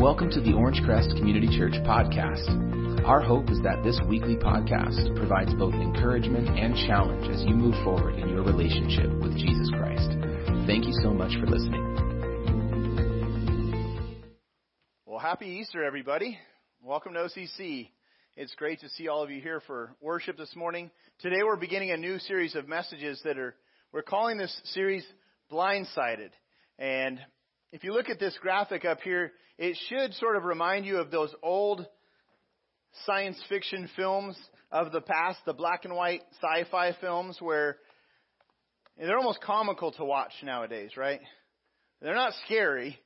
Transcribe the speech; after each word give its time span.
Welcome 0.00 0.30
to 0.30 0.40
the 0.40 0.52
Orangecrest 0.52 1.14
Community 1.18 1.46
Church 1.58 1.74
podcast. 1.84 3.04
Our 3.04 3.20
hope 3.20 3.50
is 3.50 3.60
that 3.60 3.82
this 3.84 4.00
weekly 4.08 4.34
podcast 4.34 5.14
provides 5.14 5.52
both 5.52 5.74
encouragement 5.74 6.48
and 6.58 6.74
challenge 6.88 7.28
as 7.28 7.42
you 7.42 7.54
move 7.54 7.74
forward 7.84 8.14
in 8.14 8.30
your 8.30 8.42
relationship 8.42 9.10
with 9.20 9.36
Jesus 9.36 9.68
Christ. 9.76 10.08
Thank 10.66 10.86
you 10.86 10.94
so 11.02 11.12
much 11.12 11.32
for 11.38 11.46
listening. 11.46 11.84
Well, 15.04 15.18
happy 15.18 15.58
Easter, 15.60 15.84
everybody. 15.84 16.38
Welcome 16.82 17.12
to 17.12 17.18
OCC. 17.18 17.90
It's 18.38 18.54
great 18.54 18.80
to 18.80 18.88
see 18.88 19.08
all 19.08 19.22
of 19.22 19.30
you 19.30 19.42
here 19.42 19.60
for 19.66 19.94
worship 20.00 20.38
this 20.38 20.56
morning. 20.56 20.90
Today 21.18 21.42
we're 21.44 21.56
beginning 21.56 21.90
a 21.90 21.98
new 21.98 22.18
series 22.20 22.54
of 22.54 22.66
messages 22.66 23.20
that 23.24 23.36
are, 23.36 23.54
we're 23.92 24.00
calling 24.00 24.38
this 24.38 24.62
series 24.72 25.04
Blindsided. 25.52 26.30
And 26.78 27.20
if 27.72 27.84
you 27.84 27.92
look 27.92 28.08
at 28.08 28.18
this 28.18 28.36
graphic 28.40 28.86
up 28.86 29.02
here, 29.02 29.32
it 29.60 29.76
should 29.90 30.14
sort 30.14 30.36
of 30.36 30.44
remind 30.44 30.86
you 30.86 30.96
of 30.96 31.10
those 31.10 31.34
old 31.42 31.86
science 33.04 33.38
fiction 33.50 33.90
films 33.94 34.34
of 34.72 34.90
the 34.90 35.02
past, 35.02 35.38
the 35.44 35.52
black 35.52 35.84
and 35.84 35.94
white 35.94 36.22
sci-fi 36.40 36.96
films 36.98 37.36
where 37.40 37.76
they're 38.96 39.18
almost 39.18 39.42
comical 39.42 39.92
to 39.92 40.04
watch 40.04 40.32
nowadays, 40.42 40.92
right? 40.96 41.20
They're 42.00 42.14
not 42.14 42.32
scary. 42.46 42.98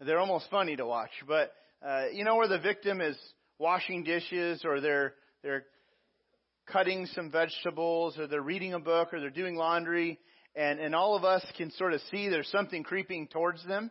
They're 0.00 0.20
almost 0.20 0.46
funny 0.48 0.76
to 0.76 0.86
watch. 0.86 1.10
But, 1.26 1.52
uh, 1.84 2.04
you 2.12 2.24
know, 2.24 2.36
where 2.36 2.46
the 2.46 2.60
victim 2.60 3.00
is 3.00 3.18
washing 3.58 4.04
dishes 4.04 4.64
or 4.64 4.80
they're, 4.80 5.14
they're 5.42 5.64
cutting 6.72 7.06
some 7.06 7.32
vegetables 7.32 8.16
or 8.16 8.28
they're 8.28 8.40
reading 8.40 8.74
a 8.74 8.78
book 8.78 9.12
or 9.12 9.18
they're 9.18 9.30
doing 9.30 9.56
laundry 9.56 10.20
and, 10.54 10.78
and 10.78 10.94
all 10.94 11.16
of 11.16 11.24
us 11.24 11.44
can 11.56 11.72
sort 11.72 11.94
of 11.94 12.00
see 12.12 12.28
there's 12.28 12.50
something 12.52 12.84
creeping 12.84 13.26
towards 13.26 13.66
them 13.66 13.90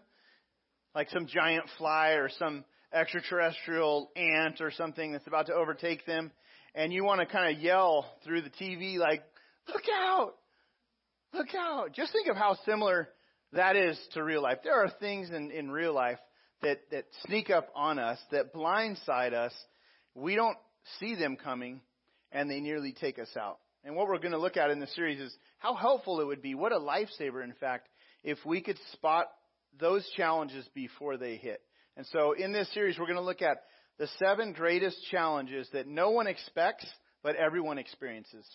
like 0.96 1.10
some 1.10 1.28
giant 1.28 1.66
fly 1.78 2.12
or 2.12 2.30
some 2.30 2.64
extraterrestrial 2.94 4.10
ant 4.16 4.62
or 4.62 4.72
something 4.72 5.12
that's 5.12 5.28
about 5.28 5.48
to 5.48 5.54
overtake 5.54 6.06
them, 6.06 6.32
and 6.74 6.94
you 6.94 7.04
want 7.04 7.20
to 7.20 7.26
kind 7.26 7.56
of 7.56 7.62
yell 7.62 8.06
through 8.24 8.42
the 8.42 8.50
TV 8.50 8.98
like, 8.98 9.22
look 9.68 9.84
out! 9.94 10.36
Look 11.34 11.54
out! 11.54 11.94
Just 11.94 12.14
think 12.14 12.30
of 12.30 12.38
how 12.38 12.58
similar 12.66 13.10
that 13.52 13.76
is 13.76 14.00
to 14.14 14.24
real 14.24 14.42
life. 14.42 14.60
There 14.64 14.74
are 14.74 14.90
things 15.00 15.30
in, 15.30 15.52
in 15.52 15.70
real 15.70 15.94
life 15.94 16.20
that, 16.62 16.80
that 16.92 17.06
sneak 17.26 17.50
up 17.50 17.68
on 17.76 18.00
us, 18.00 18.18
that 18.32 18.54
blindside 18.54 19.34
us. 19.34 19.54
We 20.16 20.36
don't 20.36 20.58
see 21.00 21.16
them 21.16 21.36
coming, 21.36 21.82
and 22.32 22.50
they 22.50 22.62
nearly 22.62 22.94
take 22.94 23.20
us 23.20 23.36
out. 23.38 23.60
And 23.84 23.96
what 23.96 24.08
we're 24.08 24.18
going 24.18 24.32
to 24.32 24.40
look 24.40 24.58
at 24.58 24.72
in 24.72 24.80
this 24.80 24.96
series 24.96 25.20
is 25.20 25.36
how 25.60 25.76
helpful 25.76 26.22
it 26.22 26.26
would 26.26 26.42
be, 26.42 26.56
what 26.56 26.72
a 26.72 26.80
lifesaver, 26.80 27.44
in 27.44 27.54
fact, 27.60 27.90
if 28.24 28.38
we 28.46 28.62
could 28.62 28.80
spot 28.94 29.28
those 29.80 30.08
challenges 30.16 30.68
before 30.74 31.18
they 31.18 31.36
hit. 31.36 31.62
And 31.98 32.06
so 32.08 32.34
in 32.34 32.52
this 32.52 32.72
series, 32.74 32.98
we're 32.98 33.06
going 33.06 33.18
to 33.18 33.24
look 33.24 33.42
at 33.42 33.58
the 33.98 34.08
seven 34.20 34.54
greatest 34.54 34.98
challenges 35.10 35.70
that 35.74 35.88
no 35.88 36.12
one 36.12 36.28
expects, 36.28 36.86
but 37.24 37.36
everyone 37.36 37.78
experiences. 37.78 38.46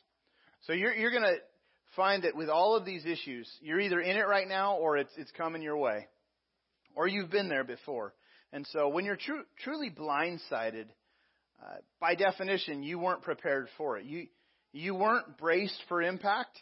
So 0.62 0.72
you're, 0.72 0.92
you're 0.92 1.10
going 1.10 1.22
to 1.22 1.38
find 1.96 2.24
that 2.24 2.36
with 2.36 2.48
all 2.48 2.77
of 2.77 2.84
these 2.84 3.06
issues, 3.06 3.50
you're 3.62 3.80
either 3.80 4.00
in 4.00 4.16
it 4.16 4.27
right 4.27 4.46
now 4.46 4.77
or 4.77 4.98
it's, 4.98 5.12
it's 5.16 5.30
coming 5.32 5.62
your 5.62 5.78
way. 5.78 6.08
Or 6.94 7.06
you've 7.06 7.30
been 7.30 7.48
there 7.48 7.64
before. 7.64 8.14
And 8.52 8.66
so 8.72 8.88
when 8.88 9.05
you're 9.05 9.16
tru- 9.16 9.44
truly 9.62 9.90
blindsided, 9.90 10.86
uh, 11.62 11.77
by 12.00 12.14
definition, 12.14 12.82
you 12.82 12.98
weren't 12.98 13.22
prepared 13.22 13.68
for 13.78 13.98
it. 13.98 14.05
You, 14.05 14.27
you 14.72 14.94
weren't 14.94 15.38
braced 15.38 15.80
for 15.88 16.02
impact. 16.02 16.58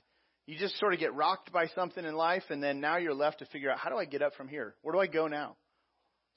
You 0.49 0.57
just 0.57 0.79
sort 0.79 0.95
of 0.95 0.99
get 0.99 1.15
rocked 1.15 1.53
by 1.53 1.67
something 1.75 2.03
in 2.03 2.15
life, 2.15 2.45
and 2.49 2.63
then 2.63 2.81
now 2.81 2.97
you're 2.97 3.13
left 3.13 3.41
to 3.41 3.45
figure 3.45 3.71
out 3.71 3.79
how 3.79 3.91
do 3.91 3.99
I 3.99 4.07
get 4.07 4.23
up 4.23 4.35
from 4.35 4.49
here? 4.49 4.75
Where 4.81 4.95
do 4.95 4.99
I 4.99 5.07
go 5.07 5.27
now? 5.27 5.57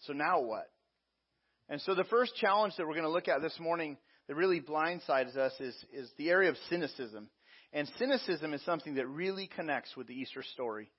So 0.01 0.11
now 0.11 0.41
what? 0.41 0.69
And 1.69 1.79
so 1.79 1.95
the 1.95 2.03
first 2.03 2.35
challenge 2.35 2.73
that 2.75 2.85
we're 2.85 2.95
going 2.95 3.05
to 3.05 3.09
look 3.09 3.29
at 3.29 3.41
this 3.41 3.57
morning 3.57 3.95
that 4.27 4.35
really 4.35 4.59
blindsides 4.59 5.37
us 5.37 5.53
is, 5.61 5.73
is 5.93 6.11
the 6.17 6.29
area 6.29 6.49
of 6.49 6.57
cynicism. 6.69 7.29
And 7.71 7.89
cynicism 7.97 8.53
is 8.53 8.61
something 8.65 8.95
that 8.95 9.07
really 9.07 9.47
connects 9.47 9.95
with 9.95 10.07
the 10.07 10.13
Easter 10.13 10.43
story. 10.43 10.91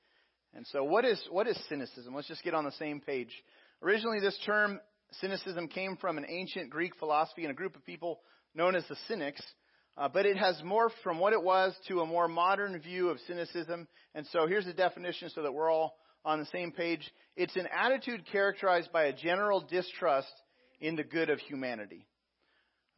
And 0.54 0.66
so 0.68 0.82
what 0.82 1.04
is, 1.04 1.22
what 1.30 1.46
is 1.46 1.58
cynicism? 1.68 2.14
Let's 2.14 2.28
just 2.28 2.42
get 2.42 2.54
on 2.54 2.64
the 2.64 2.72
same 2.72 2.98
page. 2.98 3.32
Originally, 3.82 4.20
this 4.20 4.38
term, 4.46 4.80
cynicism, 5.20 5.68
came 5.68 5.98
from 5.98 6.16
an 6.16 6.24
ancient 6.26 6.70
Greek 6.70 6.96
philosophy 6.96 7.42
and 7.42 7.50
a 7.50 7.54
group 7.54 7.76
of 7.76 7.84
people 7.84 8.20
known 8.54 8.74
as 8.74 8.84
the 8.88 8.96
Cynics. 9.06 9.42
Uh, 9.96 10.08
but 10.08 10.24
it 10.24 10.36
has 10.36 10.60
morphed 10.64 10.92
from 11.02 11.18
what 11.18 11.32
it 11.32 11.42
was 11.42 11.74
to 11.88 12.00
a 12.00 12.06
more 12.06 12.28
modern 12.28 12.78
view 12.80 13.10
of 13.10 13.18
cynicism. 13.26 13.86
And 14.14 14.26
so 14.32 14.46
here's 14.46 14.64
the 14.64 14.72
definition 14.72 15.28
so 15.28 15.42
that 15.42 15.52
we're 15.52 15.70
all 15.70 15.96
on 16.24 16.38
the 16.38 16.46
same 16.46 16.72
page. 16.72 17.00
It's 17.36 17.56
an 17.56 17.68
attitude 17.72 18.24
characterized 18.30 18.90
by 18.92 19.04
a 19.04 19.12
general 19.12 19.60
distrust 19.60 20.32
in 20.80 20.96
the 20.96 21.04
good 21.04 21.30
of 21.30 21.38
humanity. 21.40 22.06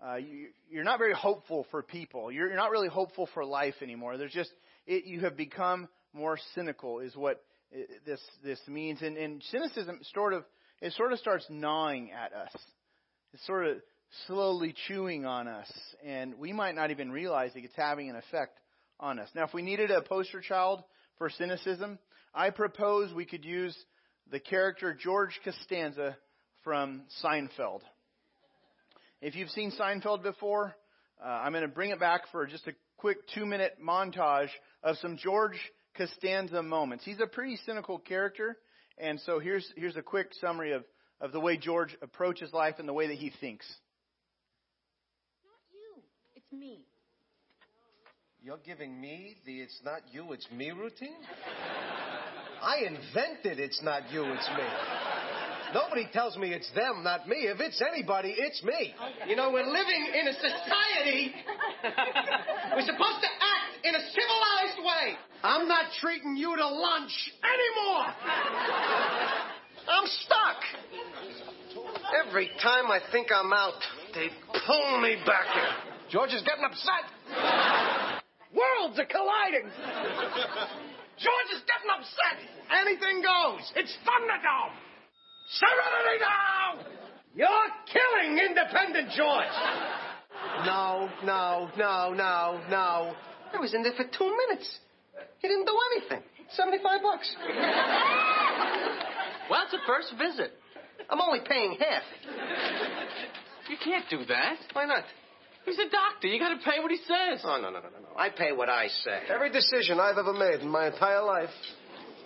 Uh, 0.04 0.16
you, 0.16 0.48
you're 0.68 0.84
not 0.84 0.98
very 0.98 1.14
hopeful 1.14 1.66
for 1.70 1.82
people. 1.82 2.30
You're, 2.30 2.48
you're 2.48 2.56
not 2.56 2.70
really 2.70 2.88
hopeful 2.88 3.28
for 3.32 3.44
life 3.44 3.74
anymore. 3.82 4.16
There's 4.16 4.32
just 4.32 4.50
it, 4.86 5.04
you 5.04 5.20
have 5.20 5.36
become 5.36 5.88
more 6.12 6.38
cynical, 6.54 7.00
is 7.00 7.16
what 7.16 7.42
it, 7.70 7.88
this 8.04 8.20
this 8.42 8.60
means. 8.68 9.02
And, 9.02 9.16
and 9.16 9.42
cynicism 9.50 10.00
sort 10.14 10.34
of 10.34 10.44
it 10.80 10.92
sort 10.92 11.12
of 11.12 11.18
starts 11.18 11.46
gnawing 11.48 12.10
at 12.12 12.32
us. 12.32 12.52
It 13.32 13.40
sort 13.46 13.66
of 13.66 13.76
slowly 14.26 14.74
chewing 14.86 15.24
on 15.26 15.48
us, 15.48 15.70
and 16.04 16.34
we 16.38 16.52
might 16.52 16.74
not 16.74 16.90
even 16.90 17.10
realize 17.10 17.52
that 17.54 17.64
it's 17.64 17.76
having 17.76 18.10
an 18.10 18.16
effect 18.16 18.58
on 19.00 19.18
us. 19.18 19.28
Now, 19.34 19.44
if 19.44 19.54
we 19.54 19.62
needed 19.62 19.90
a 19.90 20.02
poster 20.02 20.40
child 20.40 20.82
for 21.18 21.30
cynicism, 21.30 21.98
I 22.34 22.50
propose 22.50 23.12
we 23.12 23.24
could 23.24 23.44
use 23.44 23.76
the 24.30 24.40
character 24.40 24.94
George 24.94 25.38
Costanza 25.44 26.16
from 26.62 27.02
Seinfeld. 27.22 27.80
If 29.20 29.34
you've 29.34 29.50
seen 29.50 29.72
Seinfeld 29.72 30.22
before, 30.22 30.74
uh, 31.22 31.28
I'm 31.28 31.52
going 31.52 31.62
to 31.62 31.68
bring 31.68 31.90
it 31.90 32.00
back 32.00 32.22
for 32.32 32.46
just 32.46 32.66
a 32.66 32.72
quick 32.96 33.18
two 33.34 33.46
minute 33.46 33.78
montage 33.82 34.50
of 34.82 34.96
some 34.98 35.16
George 35.16 35.58
Costanza 35.96 36.62
moments. 36.62 37.04
He's 37.04 37.20
a 37.20 37.26
pretty 37.26 37.56
cynical 37.64 37.98
character, 37.98 38.56
and 38.98 39.20
so 39.20 39.38
here's, 39.38 39.66
here's 39.76 39.96
a 39.96 40.02
quick 40.02 40.28
summary 40.40 40.72
of, 40.72 40.84
of 41.20 41.32
the 41.32 41.40
way 41.40 41.56
George 41.56 41.96
approaches 42.02 42.52
life 42.52 42.76
and 42.78 42.88
the 42.88 42.92
way 42.92 43.08
that 43.08 43.16
he 43.16 43.32
thinks 43.40 43.66
me. 46.58 46.86
You're 48.42 48.58
giving 48.58 49.00
me 49.00 49.36
the 49.46 49.60
it's 49.60 49.80
not 49.84 50.02
you, 50.12 50.32
it's 50.32 50.46
me 50.52 50.70
routine? 50.70 51.16
I 52.62 52.84
invented 52.86 53.58
it's 53.58 53.82
not 53.82 54.10
you, 54.12 54.24
it's 54.24 54.48
me. 54.56 54.64
Nobody 55.72 56.06
tells 56.12 56.36
me 56.36 56.52
it's 56.52 56.70
them, 56.72 57.02
not 57.02 57.26
me. 57.26 57.48
If 57.50 57.58
it's 57.60 57.82
anybody, 57.82 58.34
it's 58.36 58.62
me. 58.62 58.94
Okay. 58.94 59.30
You 59.30 59.34
know, 59.34 59.50
we're 59.50 59.66
living 59.66 60.06
in 60.14 60.28
a 60.28 60.34
society. 60.34 61.34
we're 62.76 62.86
supposed 62.86 63.20
to 63.20 63.30
act 63.42 63.84
in 63.84 63.94
a 63.94 63.98
civilized 63.98 64.78
way. 64.84 65.16
I'm 65.42 65.66
not 65.66 65.86
treating 66.00 66.36
you 66.36 66.54
to 66.54 66.68
lunch 66.68 67.32
anymore. 67.42 68.06
I'm 69.88 70.06
stuck. 70.06 70.60
Every 72.26 72.50
time 72.62 72.86
I 72.90 73.00
think 73.10 73.28
I'm 73.34 73.52
out, 73.52 73.74
they 74.14 74.28
pull 74.66 75.00
me 75.00 75.16
back 75.26 75.46
in. 75.56 75.93
George 76.14 76.30
is 76.30 76.46
getting 76.46 76.62
upset. 76.62 77.10
Worlds 78.54 78.96
are 79.00 79.10
colliding. 79.10 79.66
George 81.18 81.50
is 81.50 81.62
getting 81.66 81.90
upset. 81.90 82.38
Anything 82.70 83.18
goes. 83.18 83.66
It's 83.74 83.92
Thunderdome. 84.06 84.78
Serenity 85.58 86.18
now! 86.22 86.86
You're 87.34 87.68
killing 87.90 88.38
independent 88.38 89.10
George. 89.10 89.56
No, 90.64 91.10
no, 91.24 91.68
no, 91.76 92.14
no, 92.14 92.60
no. 92.70 93.14
I 93.52 93.58
was 93.58 93.74
in 93.74 93.82
there 93.82 93.94
for 93.96 94.04
two 94.04 94.36
minutes. 94.46 94.78
He 95.40 95.48
didn't 95.48 95.66
do 95.66 95.76
anything. 95.96 96.22
75 96.52 97.02
bucks. 97.02 97.36
Well, 99.50 99.64
it's 99.64 99.74
a 99.74 99.84
first 99.84 100.14
visit. 100.16 100.52
I'm 101.10 101.20
only 101.20 101.40
paying 101.44 101.76
half. 101.80 102.02
You 103.68 103.76
can't 103.82 104.08
do 104.08 104.24
that. 104.26 104.58
Why 104.74 104.84
not? 104.84 105.02
He's 105.64 105.78
a 105.78 105.88
doctor. 105.88 106.28
You 106.28 106.38
got 106.38 106.50
to 106.50 106.64
pay 106.64 106.80
what 106.80 106.90
he 106.90 106.98
says. 106.98 107.40
Oh, 107.44 107.58
no, 107.60 107.70
no, 107.70 107.80
no, 107.80 107.88
no, 107.88 108.00
no. 108.00 108.08
I 108.16 108.28
pay 108.30 108.52
what 108.52 108.68
I 108.68 108.88
say. 108.88 109.20
Every 109.32 109.50
decision 109.50 109.98
I've 109.98 110.18
ever 110.18 110.32
made 110.32 110.60
in 110.60 110.68
my 110.68 110.88
entire 110.88 111.22
life 111.22 111.50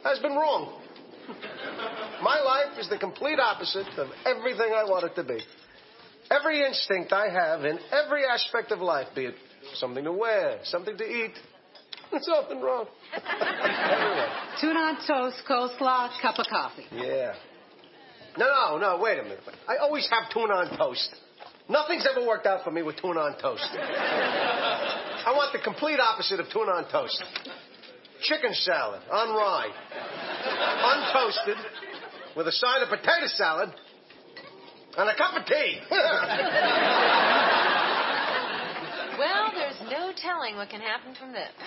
has 0.02 0.19
been 0.19 0.32
wrong. 0.32 0.81
my 2.23 2.40
life 2.40 2.79
is 2.79 2.88
the 2.88 2.99
complete 2.99 3.38
opposite 3.38 3.87
of 3.96 4.08
everything 4.26 4.73
I 4.75 4.85
want 4.85 5.05
it 5.05 5.14
to 5.17 5.25
be. 5.25 5.40
Every 6.31 6.64
instinct 6.64 7.12
I 7.12 7.29
have 7.31 7.64
in 7.64 7.79
every 7.93 8.25
aspect 8.26 8.73
of 8.73 8.81
life, 8.81 9.08
be 9.14 9.26
it 9.26 9.35
something 9.75 10.05
to 10.05 10.12
wear, 10.12 10.58
something 10.64 10.96
to 10.96 11.05
eat, 11.05 11.32
it's 12.12 12.29
often 12.29 12.61
wrong. 12.61 12.87
Tuna 14.61 14.79
on 14.79 14.96
toast, 15.06 15.43
coleslaw, 15.49 16.11
cup 16.23 16.38
of 16.38 16.46
coffee. 16.46 16.87
Yeah. 16.94 17.34
No, 18.38 18.46
no, 18.46 18.79
no, 18.79 19.02
wait 19.02 19.19
a 19.19 19.23
minute. 19.23 19.41
I 19.69 19.76
always 19.76 20.08
have 20.11 20.31
tuna 20.32 20.55
on 20.55 20.79
toast. 20.79 21.14
Nothing's 21.69 22.06
ever 22.11 22.26
worked 22.26 22.47
out 22.47 22.65
for 22.65 22.70
me 22.70 22.82
with 22.82 22.97
tuna 22.97 23.20
on 23.20 23.38
toast. 23.41 23.69
I 23.73 25.32
want 25.37 25.53
the 25.53 25.59
complete 25.59 26.00
opposite 26.00 26.41
of 26.41 26.47
tuna 26.50 26.73
on 26.73 26.91
toast. 26.91 27.23
Chicken 28.23 28.55
salad 28.55 29.03
on 29.12 29.29
rye, 29.37 29.69
untoasted, 30.82 31.56
with 32.37 32.49
a 32.49 32.53
side 32.53 32.82
of 32.82 32.88
potato 32.88 33.26
salad, 33.26 33.70
And 34.97 35.09
a 35.09 35.15
cup 35.15 35.37
of 35.37 35.47
tea. 35.47 35.79
Well, 40.49 40.49
there's 40.49 40.49
no 40.49 40.49
telling 40.49 40.56
what 40.56 40.71
can 40.71 40.81
happen 40.81 41.15
from 41.19 41.33
this. 41.33 41.50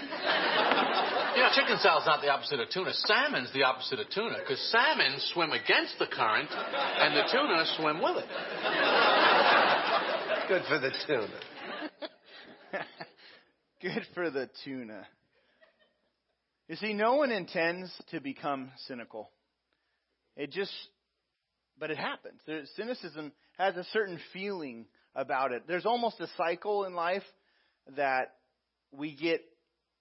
You 1.32 1.44
know, 1.44 1.50
chicken 1.56 1.78
salad's 1.80 2.06
not 2.06 2.22
the 2.22 2.28
opposite 2.30 2.60
of 2.60 2.70
tuna. 2.72 2.92
Salmon's 2.94 3.54
the 3.54 3.64
opposite 3.64 4.00
of 4.00 4.10
tuna, 4.10 4.40
because 4.40 4.60
salmon 4.70 5.18
swim 5.34 5.52
against 5.52 5.98
the 5.98 6.06
current, 6.06 6.50
and 6.52 7.16
the 7.16 7.24
tuna 7.32 7.64
swim 7.78 8.02
with 8.02 8.18
it. 8.18 8.26
Good 10.50 10.64
for 10.68 10.78
the 10.80 10.92
tuna. 11.08 11.40
Good 13.82 14.06
for 14.14 14.30
the 14.30 14.50
tuna. 14.66 15.08
You 16.68 16.76
see, 16.76 16.92
no 16.92 17.16
one 17.16 17.32
intends 17.32 17.90
to 18.12 18.20
become 18.20 18.72
cynical. 18.88 19.30
It 20.36 20.52
just, 20.52 20.74
but 21.80 21.92
it 21.92 21.98
happens. 21.98 22.42
There, 22.46 22.64
cynicism 22.76 23.32
has 23.58 23.78
a 23.78 23.86
certain 23.94 24.20
feeling 24.34 24.86
about 25.16 25.54
it. 25.54 25.64
There's 25.66 25.86
almost 25.86 26.20
a 26.20 26.28
cycle 26.36 26.84
in 26.84 26.94
life 26.94 27.24
that 27.96 28.34
we 28.92 29.16
get 29.16 29.42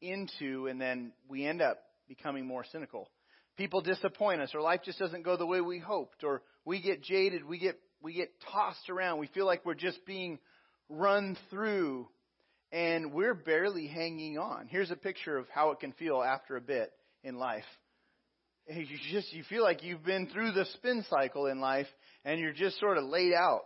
into 0.01 0.67
and 0.67 0.81
then 0.81 1.13
we 1.29 1.47
end 1.47 1.63
up 1.63 1.79
becoming 2.09 2.47
more 2.47 2.65
cynical. 2.73 3.09
People 3.57 3.81
disappoint 3.81 4.41
us 4.41 4.51
or 4.55 4.61
life 4.61 4.81
just 4.85 4.99
doesn't 4.99 5.23
go 5.23 5.37
the 5.37 5.47
way 5.47 5.61
we 5.61 5.79
hoped 5.79 6.25
or 6.25 6.43
we 6.65 6.81
get 6.81 7.03
jaded, 7.03 7.45
we 7.45 7.59
get 7.59 7.79
we 8.03 8.15
get 8.15 8.31
tossed 8.51 8.89
around. 8.89 9.19
We 9.19 9.27
feel 9.29 9.45
like 9.47 9.65
we're 9.67 9.75
just 9.75 10.05
being 10.07 10.39
run 10.89 11.37
through 11.51 12.09
and 12.73 13.13
we're 13.13 13.35
barely 13.35 13.87
hanging 13.87 14.39
on. 14.39 14.69
Here's 14.69 14.91
a 14.91 14.97
picture 14.97 15.37
of 15.37 15.47
how 15.53 15.73
it 15.73 15.81
can 15.81 15.93
feel 15.93 16.23
after 16.23 16.57
a 16.57 16.61
bit 16.61 16.91
in 17.23 17.37
life. 17.37 17.65
You 18.69 18.87
just 19.13 19.33
you 19.33 19.43
feel 19.49 19.63
like 19.63 19.83
you've 19.83 20.05
been 20.05 20.29
through 20.29 20.53
the 20.53 20.65
spin 20.77 21.05
cycle 21.11 21.47
in 21.47 21.61
life 21.61 21.89
and 22.25 22.39
you're 22.39 22.53
just 22.53 22.79
sort 22.79 22.99
of 22.99 23.05
laid 23.05 23.35
out. 23.35 23.63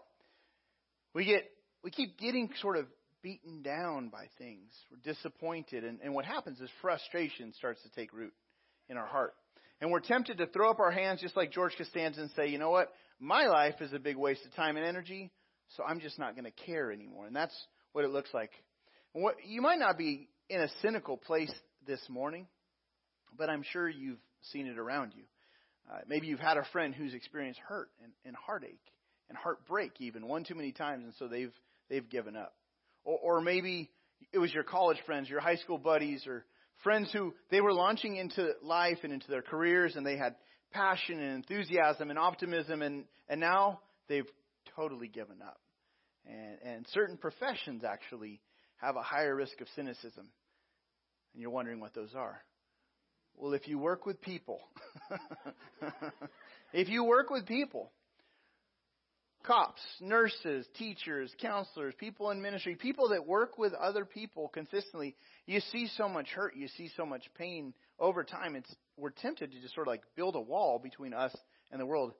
We 1.14 1.26
get 1.26 1.44
we 1.82 1.90
keep 1.90 2.18
getting 2.18 2.50
sort 2.60 2.78
of 2.78 2.86
beaten 3.24 3.62
down 3.62 4.10
by 4.10 4.26
things. 4.38 4.70
We're 4.90 5.12
disappointed. 5.12 5.82
And, 5.82 5.98
and 6.04 6.14
what 6.14 6.26
happens 6.26 6.60
is 6.60 6.68
frustration 6.82 7.54
starts 7.54 7.82
to 7.82 7.88
take 7.88 8.12
root 8.12 8.34
in 8.90 8.98
our 8.98 9.06
heart. 9.06 9.34
And 9.80 9.90
we're 9.90 10.00
tempted 10.00 10.38
to 10.38 10.46
throw 10.46 10.70
up 10.70 10.78
our 10.78 10.90
hands 10.90 11.22
just 11.22 11.36
like 11.36 11.50
George 11.50 11.72
Costanza 11.76 12.20
and 12.20 12.30
say, 12.36 12.48
you 12.48 12.58
know 12.58 12.70
what? 12.70 12.92
My 13.18 13.46
life 13.46 13.76
is 13.80 13.92
a 13.94 13.98
big 13.98 14.16
waste 14.16 14.44
of 14.44 14.54
time 14.54 14.76
and 14.76 14.86
energy, 14.86 15.32
so 15.76 15.82
I'm 15.82 16.00
just 16.00 16.18
not 16.18 16.36
going 16.36 16.44
to 16.44 16.64
care 16.66 16.92
anymore. 16.92 17.26
And 17.26 17.34
that's 17.34 17.56
what 17.92 18.04
it 18.04 18.10
looks 18.10 18.30
like. 18.34 18.50
what, 19.14 19.36
you 19.46 19.62
might 19.62 19.78
not 19.78 19.96
be 19.96 20.28
in 20.50 20.60
a 20.60 20.68
cynical 20.82 21.16
place 21.16 21.52
this 21.86 22.00
morning, 22.10 22.46
but 23.36 23.48
I'm 23.48 23.64
sure 23.72 23.88
you've 23.88 24.20
seen 24.52 24.66
it 24.66 24.78
around 24.78 25.12
you. 25.16 25.24
Uh, 25.90 26.00
maybe 26.06 26.26
you've 26.26 26.40
had 26.40 26.58
a 26.58 26.66
friend 26.72 26.94
who's 26.94 27.14
experienced 27.14 27.60
hurt 27.66 27.88
and, 28.02 28.12
and 28.26 28.36
heartache 28.36 28.80
and 29.28 29.38
heartbreak 29.38 29.92
even 30.00 30.28
one 30.28 30.44
too 30.44 30.54
many 30.54 30.72
times, 30.72 31.04
and 31.04 31.14
so 31.18 31.26
they've 31.28 31.52
they've 31.88 32.08
given 32.08 32.36
up. 32.36 32.54
Or, 33.04 33.18
or 33.22 33.40
maybe 33.40 33.90
it 34.32 34.38
was 34.38 34.52
your 34.52 34.64
college 34.64 34.98
friends, 35.06 35.28
your 35.28 35.40
high 35.40 35.56
school 35.56 35.78
buddies, 35.78 36.26
or 36.26 36.44
friends 36.82 37.10
who 37.12 37.34
they 37.50 37.60
were 37.60 37.72
launching 37.72 38.16
into 38.16 38.52
life 38.62 38.98
and 39.02 39.12
into 39.12 39.28
their 39.28 39.42
careers 39.42 39.96
and 39.96 40.06
they 40.06 40.16
had 40.16 40.34
passion 40.72 41.20
and 41.20 41.36
enthusiasm 41.36 42.10
and 42.10 42.18
optimism 42.18 42.82
and, 42.82 43.04
and 43.28 43.40
now 43.40 43.80
they've 44.08 44.26
totally 44.76 45.08
given 45.08 45.36
up. 45.42 45.60
And, 46.26 46.58
and 46.64 46.86
certain 46.92 47.16
professions 47.16 47.84
actually 47.84 48.40
have 48.78 48.96
a 48.96 49.02
higher 49.02 49.34
risk 49.34 49.60
of 49.60 49.68
cynicism. 49.76 50.28
And 51.32 51.42
you're 51.42 51.50
wondering 51.50 51.80
what 51.80 51.94
those 51.94 52.14
are. 52.14 52.40
Well, 53.36 53.52
if 53.52 53.66
you 53.66 53.78
work 53.78 54.06
with 54.06 54.20
people, 54.20 54.60
if 56.72 56.88
you 56.88 57.04
work 57.04 57.30
with 57.30 57.46
people, 57.46 57.90
cops, 59.44 59.80
nurses, 60.00 60.66
teachers, 60.78 61.32
counselors, 61.40 61.94
people 61.98 62.30
in 62.30 62.40
ministry, 62.40 62.74
people 62.74 63.10
that 63.10 63.26
work 63.26 63.58
with 63.58 63.72
other 63.74 64.04
people 64.04 64.48
consistently, 64.48 65.14
you 65.46 65.60
see 65.72 65.88
so 65.96 66.08
much 66.08 66.28
hurt, 66.28 66.56
you 66.56 66.68
see 66.76 66.90
so 66.96 67.04
much 67.04 67.22
pain 67.36 67.74
over 67.98 68.24
time. 68.24 68.56
It's 68.56 68.74
we're 68.96 69.10
tempted 69.10 69.52
to 69.52 69.60
just 69.60 69.74
sort 69.74 69.86
of 69.86 69.92
like 69.92 70.02
build 70.16 70.34
a 70.34 70.40
wall 70.40 70.80
between 70.82 71.12
us 71.12 71.34
and 71.70 71.80
the 71.80 71.86
world. 71.86 72.12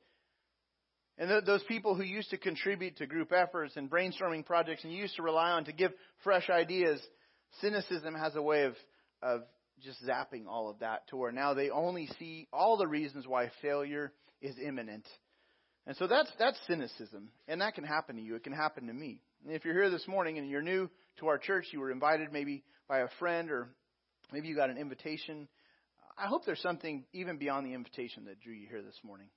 And 1.16 1.28
th- 1.28 1.44
those 1.44 1.62
people 1.64 1.94
who 1.94 2.02
used 2.02 2.30
to 2.30 2.36
contribute 2.36 2.96
to 2.98 3.06
group 3.06 3.32
efforts 3.32 3.76
and 3.76 3.90
brainstorming 3.90 4.44
projects 4.44 4.84
and 4.84 4.92
used 4.92 5.16
to 5.16 5.22
rely 5.22 5.50
on 5.50 5.64
to 5.64 5.72
give 5.72 5.92
fresh 6.22 6.50
ideas, 6.50 7.00
cynicism 7.60 8.14
has 8.14 8.36
a 8.36 8.42
way 8.42 8.64
of 8.64 8.74
of 9.22 9.42
just 9.82 10.04
zapping 10.04 10.46
all 10.46 10.68
of 10.68 10.80
that 10.80 11.08
to 11.08 11.16
where 11.16 11.32
now 11.32 11.54
they 11.54 11.70
only 11.70 12.08
see 12.18 12.46
all 12.52 12.76
the 12.76 12.86
reasons 12.86 13.26
why 13.26 13.50
failure 13.62 14.12
is 14.40 14.54
imminent 14.64 15.06
and 15.86 15.96
so 15.96 16.06
that's 16.06 16.30
that's 16.38 16.58
cynicism, 16.66 17.28
and 17.46 17.60
that 17.60 17.74
can 17.74 17.84
happen 17.84 18.16
to 18.16 18.22
you. 18.22 18.36
It 18.36 18.44
can 18.44 18.52
happen 18.52 18.86
to 18.86 18.92
me. 18.92 19.20
And 19.44 19.54
if 19.54 19.64
you're 19.64 19.74
here 19.74 19.90
this 19.90 20.08
morning 20.08 20.38
and 20.38 20.48
you're 20.48 20.62
new 20.62 20.88
to 21.20 21.26
our 21.26 21.38
church, 21.38 21.66
you 21.72 21.80
were 21.80 21.90
invited 21.90 22.32
maybe 22.32 22.64
by 22.88 23.00
a 23.00 23.08
friend, 23.18 23.50
or 23.50 23.68
maybe 24.32 24.48
you 24.48 24.56
got 24.56 24.70
an 24.70 24.78
invitation. 24.78 25.46
I 26.16 26.26
hope 26.26 26.46
there's 26.46 26.62
something 26.62 27.04
even 27.12 27.36
beyond 27.36 27.66
the 27.66 27.74
invitation 27.74 28.24
that 28.26 28.40
drew 28.40 28.54
you 28.54 28.66
here 28.68 28.82
this 28.82 28.98
morning. 29.02 29.28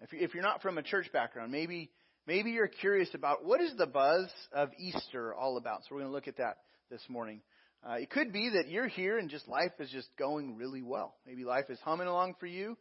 If 0.00 0.10
if 0.12 0.34
you're 0.34 0.42
not 0.42 0.62
from 0.62 0.78
a 0.78 0.82
church 0.82 1.12
background, 1.12 1.52
maybe 1.52 1.90
maybe 2.26 2.52
you're 2.52 2.68
curious 2.68 3.10
about 3.14 3.44
what 3.44 3.60
is 3.60 3.76
the 3.76 3.86
buzz 3.86 4.30
of 4.52 4.70
Easter 4.78 5.34
all 5.34 5.58
about. 5.58 5.82
So 5.82 5.88
we're 5.90 6.00
going 6.00 6.10
to 6.10 6.14
look 6.14 6.28
at 6.28 6.38
that 6.38 6.58
this 6.90 7.02
morning. 7.08 7.42
Uh, 7.86 7.94
it 7.94 8.10
could 8.10 8.32
be 8.32 8.50
that 8.54 8.68
you're 8.68 8.88
here 8.88 9.18
and 9.18 9.28
just 9.28 9.46
life 9.46 9.72
is 9.78 9.90
just 9.90 10.08
going 10.18 10.56
really 10.56 10.82
well. 10.82 11.14
Maybe 11.26 11.44
life 11.44 11.66
is 11.68 11.78
humming 11.84 12.08
along 12.08 12.34
for 12.40 12.46
you 12.46 12.76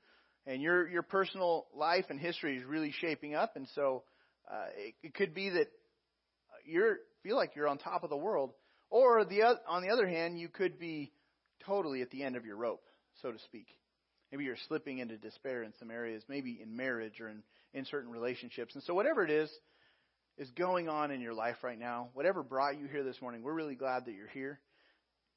and 0.47 0.61
your 0.61 0.87
your 0.87 1.01
personal 1.01 1.65
life 1.75 2.05
and 2.09 2.19
history 2.19 2.57
is 2.57 2.63
really 2.65 2.91
shaping 2.99 3.35
up, 3.35 3.55
and 3.55 3.67
so 3.75 4.03
uh, 4.51 4.65
it, 4.77 4.93
it 5.03 5.13
could 5.13 5.33
be 5.33 5.49
that 5.49 5.67
you 6.65 6.95
feel 7.23 7.35
like 7.35 7.55
you're 7.55 7.67
on 7.67 7.77
top 7.77 8.03
of 8.03 8.09
the 8.09 8.17
world, 8.17 8.51
or 8.89 9.25
the 9.25 9.41
on 9.67 9.81
the 9.81 9.89
other 9.89 10.07
hand, 10.07 10.39
you 10.39 10.47
could 10.47 10.79
be 10.79 11.11
totally 11.65 12.01
at 12.01 12.11
the 12.11 12.23
end 12.23 12.35
of 12.35 12.45
your 12.45 12.57
rope, 12.57 12.83
so 13.21 13.31
to 13.31 13.39
speak. 13.39 13.67
Maybe 14.31 14.43
you're 14.43 14.57
slipping 14.67 14.99
into 14.99 15.17
despair 15.17 15.63
in 15.63 15.73
some 15.79 15.91
areas, 15.91 16.23
maybe 16.27 16.59
in 16.61 16.75
marriage 16.75 17.21
or 17.21 17.29
in, 17.29 17.43
in 17.73 17.85
certain 17.85 18.11
relationships. 18.11 18.73
And 18.75 18.83
so, 18.83 18.93
whatever 18.93 19.23
it 19.23 19.31
is, 19.31 19.49
is 20.37 20.49
going 20.51 20.89
on 20.89 21.11
in 21.11 21.21
your 21.21 21.33
life 21.33 21.57
right 21.63 21.79
now, 21.79 22.09
whatever 22.13 22.43
brought 22.43 22.77
you 22.77 22.87
here 22.87 23.03
this 23.03 23.21
morning, 23.21 23.41
we're 23.41 23.53
really 23.53 23.75
glad 23.75 24.05
that 24.05 24.13
you're 24.13 24.27
here. 24.27 24.59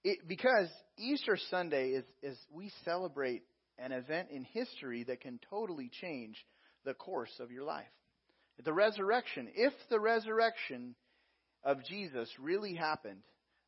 It, 0.04 0.18
because 0.26 0.68
Easter 0.96 1.38
Sunday 1.50 1.90
is, 1.90 2.04
is 2.22 2.38
we 2.52 2.70
celebrate 2.84 3.42
an 3.78 3.92
event 3.92 4.28
in 4.30 4.44
history 4.44 5.04
that 5.04 5.20
can 5.20 5.38
totally 5.50 5.90
change 6.00 6.36
the 6.84 6.94
course 6.94 7.32
of 7.40 7.50
your 7.50 7.64
life. 7.64 7.86
The 8.64 8.72
resurrection, 8.72 9.48
if 9.54 9.72
the 9.88 10.00
resurrection 10.00 10.94
of 11.62 11.84
Jesus 11.84 12.28
really 12.40 12.74
happened, 12.74 13.20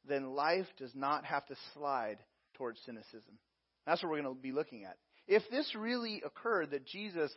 then 0.08 0.34
life 0.34 0.66
does 0.78 0.92
not 0.94 1.24
have 1.24 1.46
to 1.46 1.54
slide 1.74 2.18
towards 2.54 2.80
cynicism. 2.84 3.38
That's 3.86 4.02
what 4.02 4.10
we're 4.10 4.22
going 4.22 4.34
to 4.34 4.40
be 4.40 4.52
looking 4.52 4.84
at. 4.84 4.96
If 5.28 5.42
this 5.50 5.74
really 5.76 6.22
occurred, 6.24 6.72
that 6.72 6.86
Jesus 6.86 7.30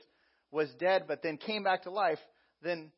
was 0.52 0.70
dead 0.80 1.04
but 1.08 1.22
then 1.22 1.38
came 1.38 1.64
back 1.64 1.84
to 1.84 1.92
life, 1.92 2.20
then 2.62 2.92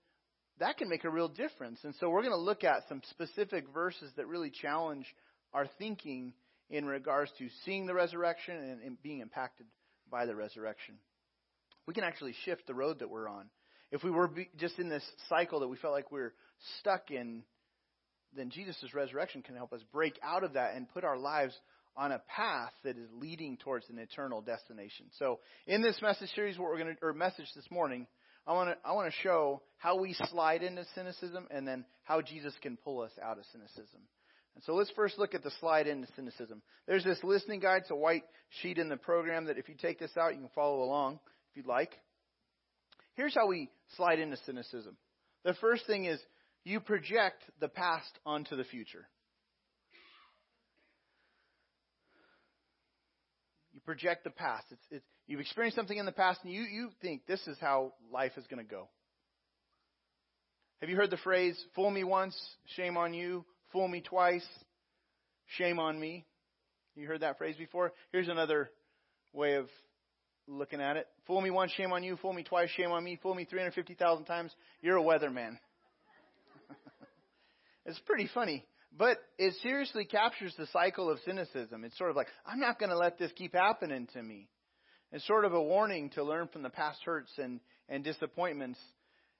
that 0.60 0.78
can 0.78 0.90
make 0.90 1.04
a 1.04 1.10
real 1.10 1.28
difference. 1.28 1.80
And 1.84 1.94
so 2.00 2.10
we're 2.10 2.22
going 2.22 2.32
to 2.32 2.38
look 2.38 2.64
at 2.64 2.88
some 2.88 3.02
specific 3.10 3.66
verses 3.74 4.12
that 4.16 4.28
really 4.28 4.52
challenge 4.52 5.06
our 5.54 5.68
thinking 5.78 6.34
in 6.70 6.86
regards 6.86 7.32
to 7.38 7.48
seeing 7.64 7.86
the 7.86 7.94
resurrection 7.94 8.56
and, 8.56 8.82
and 8.82 9.02
being 9.02 9.20
impacted 9.20 9.68
by 10.10 10.26
the 10.26 10.36
resurrection. 10.36 10.96
We 11.88 11.94
can 11.94 12.04
actually 12.04 12.36
shift 12.44 12.68
the 12.68 12.74
road 12.74 13.00
that 13.00 13.10
we're 13.10 13.30
on. 13.30 13.46
If 13.92 14.04
we 14.04 14.12
were 14.12 14.32
just 14.58 14.80
in 14.80 14.90
this 14.90 15.06
cycle 15.30 15.60
that 15.60 15.68
we 15.68 15.78
felt 15.78 15.94
like 15.94 16.12
we 16.12 16.20
we're 16.20 16.34
stuck 16.80 17.12
in, 17.12 17.44
then 18.36 18.50
Jesus' 18.50 18.94
resurrection 18.94 19.42
can 19.42 19.56
help 19.56 19.72
us 19.74 19.82
break 19.94 20.20
out 20.24 20.44
of 20.44 20.54
that 20.54 20.76
and 20.76 20.90
put 20.90 21.04
our 21.04 21.18
lives 21.18 21.54
on 21.96 22.12
a 22.12 22.22
path 22.28 22.74
that 22.84 22.98
is 22.98 23.08
leading 23.14 23.58
towards 23.58 23.90
an 23.90 24.00
eternal 24.00 24.42
destination. 24.42 25.06
So, 25.18 25.40
in 25.66 25.82
this 25.82 26.02
message 26.02 26.30
series, 26.36 26.58
what 26.58 26.70
we're 26.70 26.80
going 26.80 26.96
to, 26.96 27.02
or 27.02 27.14
message 27.14 27.48
this 27.56 27.70
morning, 27.72 28.06
I 28.46 28.54
want 28.54 28.70
to, 28.70 28.88
I 28.88 28.92
want 28.92 29.12
to 29.12 29.18
show 29.22 29.62
how 29.78 29.98
we 29.98 30.14
slide 30.30 30.62
into 30.62 30.84
cynicism 30.94 31.48
and 31.50 31.68
then 31.68 31.86
how 32.04 32.22
Jesus 32.22 32.54
can 32.62 32.78
pull 32.78 33.02
us 33.02 33.12
out 33.24 33.38
of 33.38 33.46
cynicism. 33.52 34.02
And 34.56 34.64
so 34.64 34.74
let's 34.74 34.92
first 34.92 35.18
look 35.18 35.36
at 35.36 35.44
the 35.44 35.52
slide 35.60 35.88
into 35.88 36.08
cynicism. 36.16 36.62
There's 36.88 37.04
this 37.04 37.20
listening 37.24 37.60
guide. 37.60 37.82
It's 37.82 37.92
a 37.92 37.96
white 37.96 38.24
sheet 38.62 38.78
in 38.78 38.90
the 38.90 38.98
program 38.98 39.46
that 39.46 39.58
if 39.58 39.68
you 39.68 39.76
take 39.76 40.00
this 40.00 40.16
out, 40.18 40.34
you 40.34 40.40
can 40.40 40.50
follow 40.56 40.82
along 40.82 41.20
if 41.52 41.58
you'd 41.58 41.66
like. 41.66 41.92
Here's 43.16 43.36
how 43.36 43.48
we 43.48 43.70
slide 43.98 44.20
into 44.20 44.38
cynicism. 44.46 44.98
The 45.44 45.54
first 45.56 45.86
thing 45.86 46.06
is 46.06 46.20
you 46.64 46.80
project 46.80 47.44
the 47.60 47.68
past 47.68 48.12
onto 48.26 48.56
the 48.56 48.64
future. 48.64 49.08
You 53.74 53.82
project 53.82 54.24
the 54.24 54.32
past. 54.32 54.66
It's, 54.72 54.86
it's, 54.90 55.06
you've 55.28 55.42
experienced 55.42 55.76
something 55.76 55.98
in 55.98 56.06
the 56.06 56.12
past, 56.12 56.40
and 56.44 56.52
you, 56.52 56.62
you 56.62 56.90
think 57.02 57.28
this 57.28 57.46
is 57.46 57.58
how 57.60 57.94
life 58.12 58.32
is 58.38 58.46
going 58.50 58.66
to 58.66 58.70
go. 58.70 58.88
Have 60.82 60.90
you 60.90 60.96
heard 60.96 61.12
the 61.12 61.18
phrase, 61.18 61.58
fool 61.74 61.90
me 61.92 62.04
once, 62.04 62.38
shame 62.76 62.98
on 62.98 63.14
you, 63.14 63.46
Fool 63.76 63.90
me 63.90 64.00
twice, 64.00 64.48
shame 65.58 65.80
on 65.80 66.00
me. 66.00 66.24
You 66.96 67.08
heard 67.08 67.20
that 67.20 67.38
phrase 67.38 67.58
before? 67.58 67.92
Here's 68.14 68.30
another 68.30 68.72
way 69.34 69.56
of 69.56 69.68
looking 70.48 70.80
at 70.80 70.96
it. 70.96 71.10
Fool 71.28 71.42
me 71.42 71.50
once, 71.50 71.74
shame 71.74 71.92
on 71.92 72.02
you. 72.02 72.16
Fool 72.16 72.32
me 72.32 72.44
twice, 72.44 72.70
shame 72.78 72.94
on 72.94 73.04
me. 73.04 73.20
Fool 73.22 73.36
me 73.36 73.44
350,000 73.44 74.24
times, 74.24 74.56
you're 74.82 74.96
a 74.96 75.04
weatherman. 75.04 75.58
it's 77.86 78.00
pretty 78.06 78.30
funny. 78.34 78.66
But 78.98 79.18
it 79.38 79.54
seriously 79.62 80.06
captures 80.06 80.56
the 80.58 80.68
cycle 80.68 81.12
of 81.12 81.20
cynicism. 81.26 81.84
It's 81.84 81.98
sort 81.98 82.12
of 82.12 82.16
like, 82.16 82.28
I'm 82.46 82.62
not 82.62 82.80
going 82.80 82.92
to 82.92 82.98
let 82.98 83.20
this 83.20 83.34
keep 83.36 83.56
happening 83.56 84.08
to 84.14 84.24
me. 84.24 84.48
It's 85.12 85.28
sort 85.28 85.44
of 85.44 85.54
a 85.54 85.62
warning 85.62 86.12
to 86.12 86.24
learn 86.24 86.48
from 86.48 86.64
the 86.64 86.70
past 86.70 87.00
hurts 87.04 87.32
and, 87.38 87.60
and 87.90 88.06
disappointments. 88.06 88.80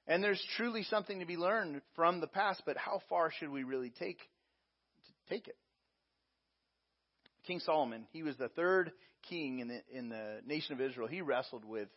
And 0.06 0.22
there's 0.22 0.42
truly 0.56 0.84
something 0.84 1.20
to 1.20 1.26
be 1.26 1.36
learned 1.36 1.80
from 1.94 2.20
the 2.20 2.26
past, 2.26 2.62
but 2.64 2.76
how 2.76 3.00
far 3.08 3.30
should 3.30 3.50
we 3.50 3.64
really 3.64 3.90
take 3.90 4.20
take 5.28 5.48
it? 5.48 5.56
King 7.46 7.60
Solomon, 7.60 8.06
he 8.12 8.22
was 8.22 8.36
the 8.36 8.48
third 8.48 8.92
king 9.28 9.58
in 9.60 9.68
the 9.68 9.80
in 9.92 10.08
the 10.08 10.40
nation 10.46 10.74
of 10.74 10.80
Israel. 10.80 11.08
He 11.08 11.22
wrestled 11.22 11.64
with 11.64 11.88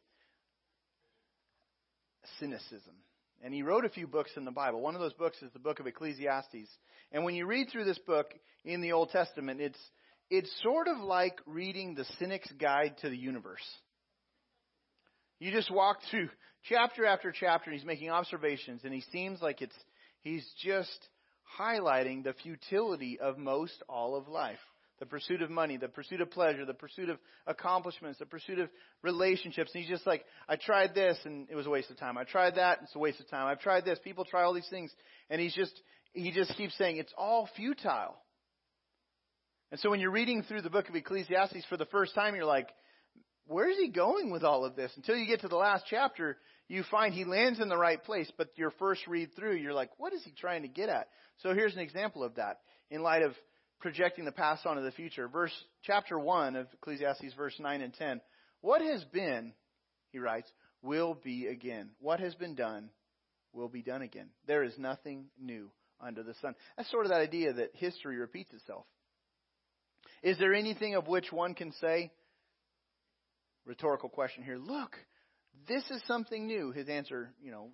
cynicism. 2.39 2.95
And 3.41 3.53
he 3.53 3.63
wrote 3.63 3.85
a 3.85 3.89
few 3.89 4.05
books 4.05 4.31
in 4.35 4.43
the 4.43 4.51
Bible. 4.51 4.81
One 4.81 4.95
of 4.95 5.01
those 5.01 5.13
books 5.13 5.37
is 5.41 5.51
the 5.53 5.59
book 5.59 5.79
of 5.79 5.87
Ecclesiastes. 5.87 6.67
And 7.13 7.23
when 7.23 7.35
you 7.35 7.45
read 7.45 7.69
through 7.71 7.85
this 7.85 7.99
book 7.99 8.33
in 8.65 8.81
the 8.81 8.91
Old 8.91 9.11
Testament, 9.11 9.61
it's 9.61 9.79
it's 10.29 10.51
sort 10.61 10.87
of 10.87 10.97
like 10.97 11.39
reading 11.45 11.95
the 11.95 12.05
cynic's 12.19 12.51
guide 12.53 12.95
to 13.01 13.09
the 13.09 13.17
universe. 13.17 13.65
You 15.39 15.51
just 15.51 15.71
walk 15.71 15.99
through 16.11 16.29
chapter 16.67 17.05
after 17.05 17.31
chapter 17.31 17.71
he's 17.71 17.85
making 17.85 18.09
observations 18.09 18.81
and 18.83 18.93
he 18.93 19.03
seems 19.11 19.41
like 19.41 19.61
it's 19.61 19.75
he's 20.21 20.47
just 20.63 21.07
highlighting 21.59 22.23
the 22.23 22.33
futility 22.43 23.19
of 23.19 23.37
most 23.37 23.81
all 23.87 24.15
of 24.15 24.27
life. 24.27 24.59
The 24.99 25.05
pursuit 25.05 25.41
of 25.41 25.49
money, 25.49 25.77
the 25.77 25.87
pursuit 25.87 26.19
of 26.19 26.29
pleasure, 26.29 26.65
the 26.65 26.73
pursuit 26.73 27.09
of 27.09 27.19
accomplishments, 27.47 28.19
the 28.19 28.25
pursuit 28.25 28.59
of 28.59 28.69
relationships. 29.01 29.71
And 29.73 29.81
he's 29.81 29.89
just 29.89 30.05
like, 30.05 30.25
I 30.49 30.57
tried 30.57 30.93
this 30.93 31.17
and 31.23 31.47
it 31.49 31.55
was 31.55 31.65
a 31.65 31.69
waste 31.69 31.89
of 31.89 31.97
time. 31.97 32.17
I 32.17 32.25
tried 32.25 32.55
that, 32.55 32.79
it's 32.83 32.95
a 32.95 32.99
waste 32.99 33.21
of 33.21 33.29
time. 33.29 33.47
I've 33.47 33.61
tried 33.61 33.85
this. 33.85 33.97
People 34.03 34.25
try 34.25 34.43
all 34.43 34.53
these 34.53 34.67
things. 34.69 34.91
And 35.29 35.39
he's 35.39 35.55
just, 35.55 35.71
he 36.11 36.31
just 36.31 36.53
keeps 36.57 36.77
saying 36.77 36.97
it's 36.97 37.13
all 37.17 37.47
futile. 37.55 38.17
And 39.71 39.79
so 39.79 39.89
when 39.89 40.01
you're 40.01 40.11
reading 40.11 40.43
through 40.43 40.63
the 40.63 40.69
book 40.69 40.89
of 40.89 40.95
Ecclesiastes 40.95 41.65
for 41.69 41.77
the 41.77 41.85
first 41.85 42.13
time, 42.13 42.35
you're 42.35 42.43
like, 42.43 42.67
where 43.49 43.67
is 43.67 43.77
he 43.77 43.87
going 43.87 44.29
with 44.29 44.43
all 44.43 44.63
of 44.63 44.75
this? 44.75 44.91
Until 44.95 45.15
you 45.15 45.25
get 45.25 45.41
to 45.41 45.47
the 45.47 45.55
last 45.55 45.85
chapter, 45.89 46.37
you 46.67 46.83
find 46.91 47.15
he 47.15 47.25
lands 47.25 47.59
in 47.59 47.67
the 47.67 47.77
right 47.77 48.01
place, 48.01 48.31
but 48.37 48.49
your 48.55 48.69
first 48.77 49.07
read 49.07 49.35
through, 49.35 49.55
you're 49.55 49.73
like, 49.73 49.89
what 49.97 50.13
is 50.13 50.23
he 50.23 50.31
trying 50.31 50.61
to 50.61 50.67
get 50.67 50.87
at? 50.87 51.07
So 51.37 51.55
here's 51.55 51.73
an 51.73 51.79
example 51.79 52.23
of 52.23 52.35
that 52.35 52.59
in 52.91 53.01
light 53.01 53.23
of 53.23 53.33
projecting 53.79 54.23
the 54.23 54.31
past 54.31 54.67
onto 54.67 54.83
the 54.83 54.91
future. 54.91 55.27
Verse 55.27 55.53
chapter 55.81 56.19
1 56.19 56.55
of 56.55 56.67
Ecclesiastes 56.73 57.33
verse 57.35 57.55
9 57.59 57.81
and 57.81 57.91
10. 57.91 58.21
What 58.61 58.81
has 58.83 59.03
been, 59.05 59.53
he 60.11 60.19
writes, 60.19 60.51
will 60.83 61.15
be 61.15 61.47
again. 61.47 61.89
What 61.99 62.19
has 62.19 62.35
been 62.35 62.53
done 62.53 62.91
will 63.51 63.67
be 63.67 63.81
done 63.81 64.03
again. 64.03 64.29
There 64.45 64.63
is 64.63 64.77
nothing 64.77 65.25
new 65.41 65.71
under 65.99 66.21
the 66.21 66.35
sun. 66.35 66.53
That's 66.77 66.91
sort 66.91 67.05
of 67.05 67.11
that 67.11 67.21
idea 67.21 67.53
that 67.53 67.71
history 67.73 68.17
repeats 68.17 68.53
itself. 68.53 68.85
Is 70.21 70.37
there 70.37 70.53
anything 70.53 70.93
of 70.93 71.07
which 71.07 71.31
one 71.31 71.55
can 71.55 71.71
say, 71.81 72.11
rhetorical 73.69 74.09
question 74.09 74.43
here, 74.43 74.57
look, 74.57 74.95
this 75.67 75.83
is 75.91 76.01
something 76.07 76.47
new? 76.47 76.71
His 76.71 76.89
answer, 76.89 77.31
you 77.41 77.51
know, 77.51 77.69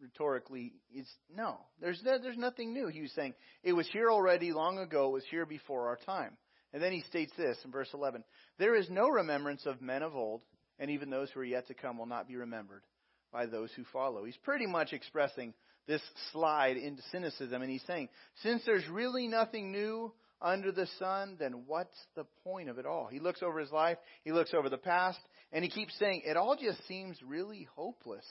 rhetorically 0.00 0.74
is 0.94 1.08
no. 1.34 1.58
There's 1.80 2.00
no, 2.04 2.18
there's 2.18 2.36
nothing 2.36 2.72
new. 2.72 2.88
He 2.88 3.00
was 3.00 3.12
saying 3.12 3.34
it 3.62 3.72
was 3.72 3.88
here 3.92 4.10
already 4.10 4.52
long 4.52 4.78
ago. 4.78 5.08
It 5.08 5.12
was 5.12 5.24
here 5.30 5.46
before 5.46 5.88
our 5.88 5.98
time. 6.04 6.36
And 6.72 6.82
then 6.82 6.92
he 6.92 7.00
states 7.02 7.32
this 7.36 7.56
in 7.64 7.72
verse 7.72 7.88
11: 7.92 8.22
There 8.58 8.76
is 8.76 8.88
no 8.90 9.08
remembrance 9.08 9.66
of 9.66 9.82
men 9.82 10.02
of 10.02 10.14
old, 10.14 10.42
and 10.78 10.90
even 10.90 11.10
those 11.10 11.30
who 11.30 11.40
are 11.40 11.44
yet 11.44 11.66
to 11.68 11.74
come 11.74 11.98
will 11.98 12.06
not 12.06 12.28
be 12.28 12.36
remembered 12.36 12.82
by 13.32 13.46
those 13.46 13.70
who 13.74 13.84
follow. 13.92 14.24
He's 14.24 14.36
pretty 14.36 14.66
much 14.66 14.92
expressing 14.92 15.54
this 15.86 16.02
slide 16.32 16.76
into 16.76 17.02
cynicism, 17.10 17.62
and 17.62 17.70
he's 17.70 17.84
saying, 17.86 18.08
since 18.42 18.62
there's 18.64 18.86
really 18.88 19.26
nothing 19.26 19.72
new 19.72 20.12
under 20.42 20.72
the 20.72 20.86
sun, 20.98 21.36
then 21.38 21.64
what's 21.66 21.96
the 22.16 22.24
point 22.44 22.68
of 22.68 22.78
it 22.78 22.86
all? 22.86 23.08
He 23.10 23.20
looks 23.20 23.42
over 23.42 23.58
his 23.58 23.72
life, 23.72 23.98
he 24.24 24.32
looks 24.32 24.54
over 24.54 24.68
the 24.68 24.78
past, 24.78 25.18
and 25.52 25.64
he 25.64 25.70
keeps 25.70 25.98
saying, 25.98 26.22
it 26.24 26.36
all 26.36 26.56
just 26.56 26.86
seems 26.86 27.16
really 27.26 27.68
hopeless. 27.74 28.26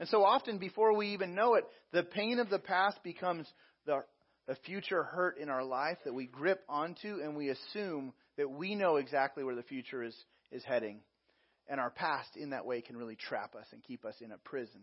And 0.00 0.08
so 0.08 0.24
often, 0.24 0.58
before 0.58 0.96
we 0.96 1.08
even 1.08 1.34
know 1.34 1.54
it, 1.54 1.64
the 1.92 2.02
pain 2.02 2.38
of 2.38 2.50
the 2.50 2.58
past 2.58 3.02
becomes 3.02 3.46
the, 3.84 4.04
the 4.46 4.54
future 4.66 5.02
hurt 5.02 5.38
in 5.38 5.48
our 5.48 5.64
life 5.64 5.98
that 6.04 6.14
we 6.14 6.26
grip 6.26 6.62
onto, 6.68 7.20
and 7.22 7.36
we 7.36 7.50
assume 7.50 8.12
that 8.36 8.50
we 8.50 8.74
know 8.74 8.96
exactly 8.96 9.42
where 9.42 9.56
the 9.56 9.62
future 9.62 10.02
is, 10.02 10.16
is 10.52 10.62
heading. 10.64 11.00
And 11.68 11.80
our 11.80 11.90
past, 11.90 12.36
in 12.36 12.50
that 12.50 12.64
way, 12.64 12.80
can 12.80 12.96
really 12.96 13.16
trap 13.16 13.54
us 13.54 13.66
and 13.72 13.82
keep 13.82 14.04
us 14.04 14.14
in 14.20 14.32
a 14.32 14.38
prison. 14.38 14.80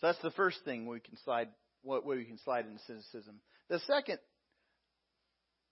So 0.00 0.08
that's 0.08 0.22
the 0.22 0.30
first 0.32 0.58
thing 0.64 0.86
we 0.86 1.00
can 1.00 1.16
slide, 1.24 1.48
what 1.82 2.04
we 2.04 2.24
can 2.24 2.38
slide 2.44 2.66
into 2.66 2.80
cynicism. 2.86 3.40
The 3.68 3.80
second 3.80 4.18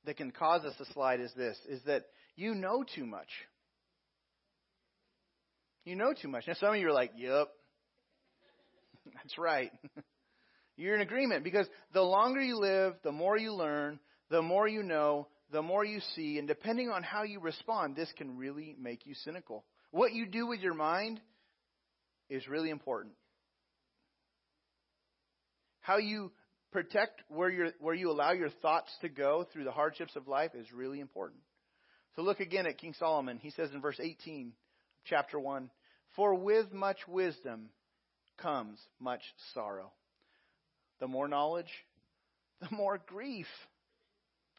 that 0.06 0.16
can 0.16 0.30
cause 0.30 0.64
us 0.64 0.74
to 0.78 0.92
slide 0.92 1.20
is 1.20 1.32
this: 1.36 1.58
is 1.68 1.82
that 1.86 2.06
you 2.34 2.54
know 2.54 2.82
too 2.82 3.06
much. 3.06 3.28
You 5.84 5.96
know 5.96 6.14
too 6.14 6.28
much. 6.28 6.44
Now, 6.46 6.54
some 6.54 6.70
of 6.70 6.76
you 6.76 6.88
are 6.88 6.92
like, 6.92 7.12
"Yep, 7.16 7.48
that's 9.14 9.38
right. 9.38 9.70
You're 10.76 10.94
in 10.96 11.02
agreement 11.02 11.44
because 11.44 11.68
the 11.92 12.02
longer 12.02 12.40
you 12.40 12.58
live, 12.58 12.94
the 13.04 13.12
more 13.12 13.36
you 13.36 13.52
learn, 13.52 14.00
the 14.30 14.42
more 14.42 14.66
you 14.66 14.82
know, 14.82 15.28
the 15.52 15.62
more 15.62 15.84
you 15.84 16.00
see, 16.16 16.38
and 16.38 16.48
depending 16.48 16.88
on 16.88 17.02
how 17.02 17.22
you 17.22 17.38
respond, 17.38 17.94
this 17.94 18.12
can 18.16 18.36
really 18.36 18.74
make 18.80 19.06
you 19.06 19.14
cynical. 19.14 19.64
What 19.92 20.12
you 20.12 20.26
do 20.26 20.46
with 20.46 20.60
your 20.60 20.74
mind 20.74 21.20
is 22.28 22.48
really 22.48 22.70
important. 22.70 23.14
How 25.80 25.98
you 25.98 26.32
protect 26.72 27.22
where 27.28 27.50
you 27.50 27.70
where 27.78 27.94
you 27.94 28.10
allow 28.10 28.32
your 28.32 28.50
thoughts 28.50 28.90
to 29.02 29.08
go 29.08 29.46
through 29.52 29.64
the 29.64 29.70
hardships 29.70 30.16
of 30.16 30.26
life 30.26 30.50
is 30.54 30.72
really 30.72 30.98
important. 30.98 31.40
So 32.16 32.22
look 32.22 32.40
again 32.40 32.66
at 32.66 32.78
King 32.78 32.94
Solomon. 32.98 33.38
He 33.38 33.50
says 33.50 33.70
in 33.72 33.80
verse 33.80 34.00
18, 34.00 34.52
chapter 35.04 35.38
1, 35.38 35.70
"For 36.16 36.34
with 36.34 36.72
much 36.72 37.06
wisdom 37.08 37.70
comes 38.36 38.78
much 39.00 39.22
sorrow. 39.52 39.92
The 41.00 41.08
more 41.08 41.28
knowledge, 41.28 41.70
the 42.60 42.74
more 42.74 42.98
grief. 42.98 43.46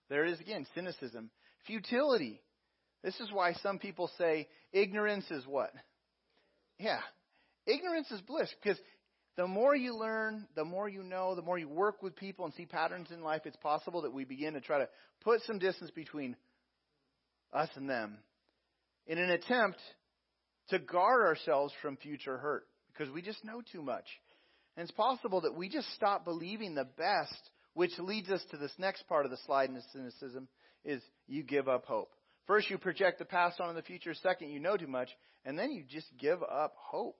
There 0.09 0.25
it 0.25 0.31
is 0.31 0.39
again, 0.39 0.67
cynicism. 0.75 1.31
Futility. 1.65 2.41
This 3.03 3.19
is 3.19 3.31
why 3.31 3.53
some 3.53 3.79
people 3.79 4.09
say 4.17 4.47
ignorance 4.71 5.29
is 5.31 5.45
what? 5.47 5.71
Yeah. 6.77 6.99
Ignorance 7.65 8.11
is 8.11 8.21
bliss 8.21 8.53
because 8.61 8.79
the 9.37 9.47
more 9.47 9.75
you 9.75 9.95
learn, 9.95 10.47
the 10.55 10.63
more 10.63 10.87
you 10.87 11.03
know, 11.03 11.35
the 11.35 11.41
more 11.41 11.57
you 11.57 11.67
work 11.67 12.01
with 12.01 12.15
people 12.15 12.45
and 12.45 12.53
see 12.53 12.65
patterns 12.65 13.09
in 13.11 13.21
life, 13.21 13.41
it's 13.45 13.57
possible 13.57 14.03
that 14.03 14.13
we 14.13 14.23
begin 14.23 14.53
to 14.53 14.61
try 14.61 14.79
to 14.79 14.89
put 15.21 15.41
some 15.43 15.59
distance 15.59 15.91
between 15.91 16.35
us 17.51 17.69
and 17.75 17.89
them 17.89 18.17
in 19.07 19.17
an 19.17 19.31
attempt 19.31 19.79
to 20.69 20.79
guard 20.79 21.25
ourselves 21.25 21.73
from 21.81 21.97
future 21.97 22.37
hurt 22.37 22.65
because 22.91 23.13
we 23.13 23.21
just 23.21 23.43
know 23.43 23.61
too 23.71 23.81
much. 23.81 24.05
And 24.75 24.83
it's 24.83 24.95
possible 24.95 25.41
that 25.41 25.55
we 25.55 25.69
just 25.69 25.91
stop 25.93 26.25
believing 26.25 26.75
the 26.75 26.87
best, 26.97 27.49
which 27.73 27.97
leads 27.99 28.29
us 28.29 28.43
to 28.51 28.57
this 28.57 28.73
next 28.77 29.07
part 29.07 29.25
of 29.25 29.31
the 29.31 29.37
slide 29.45 29.69
in 29.69 29.81
cynicism 29.93 30.47
is 30.83 31.01
you 31.27 31.43
give 31.43 31.67
up 31.67 31.85
hope. 31.85 32.11
First, 32.47 32.69
you 32.69 32.77
project 32.77 33.19
the 33.19 33.25
past 33.25 33.59
onto 33.59 33.73
the 33.73 33.81
future. 33.81 34.13
Second, 34.13 34.49
you 34.49 34.59
know 34.59 34.77
too 34.77 34.87
much. 34.87 35.09
And 35.45 35.57
then 35.57 35.71
you 35.71 35.83
just 35.87 36.07
give 36.19 36.41
up 36.43 36.73
hope. 36.77 37.17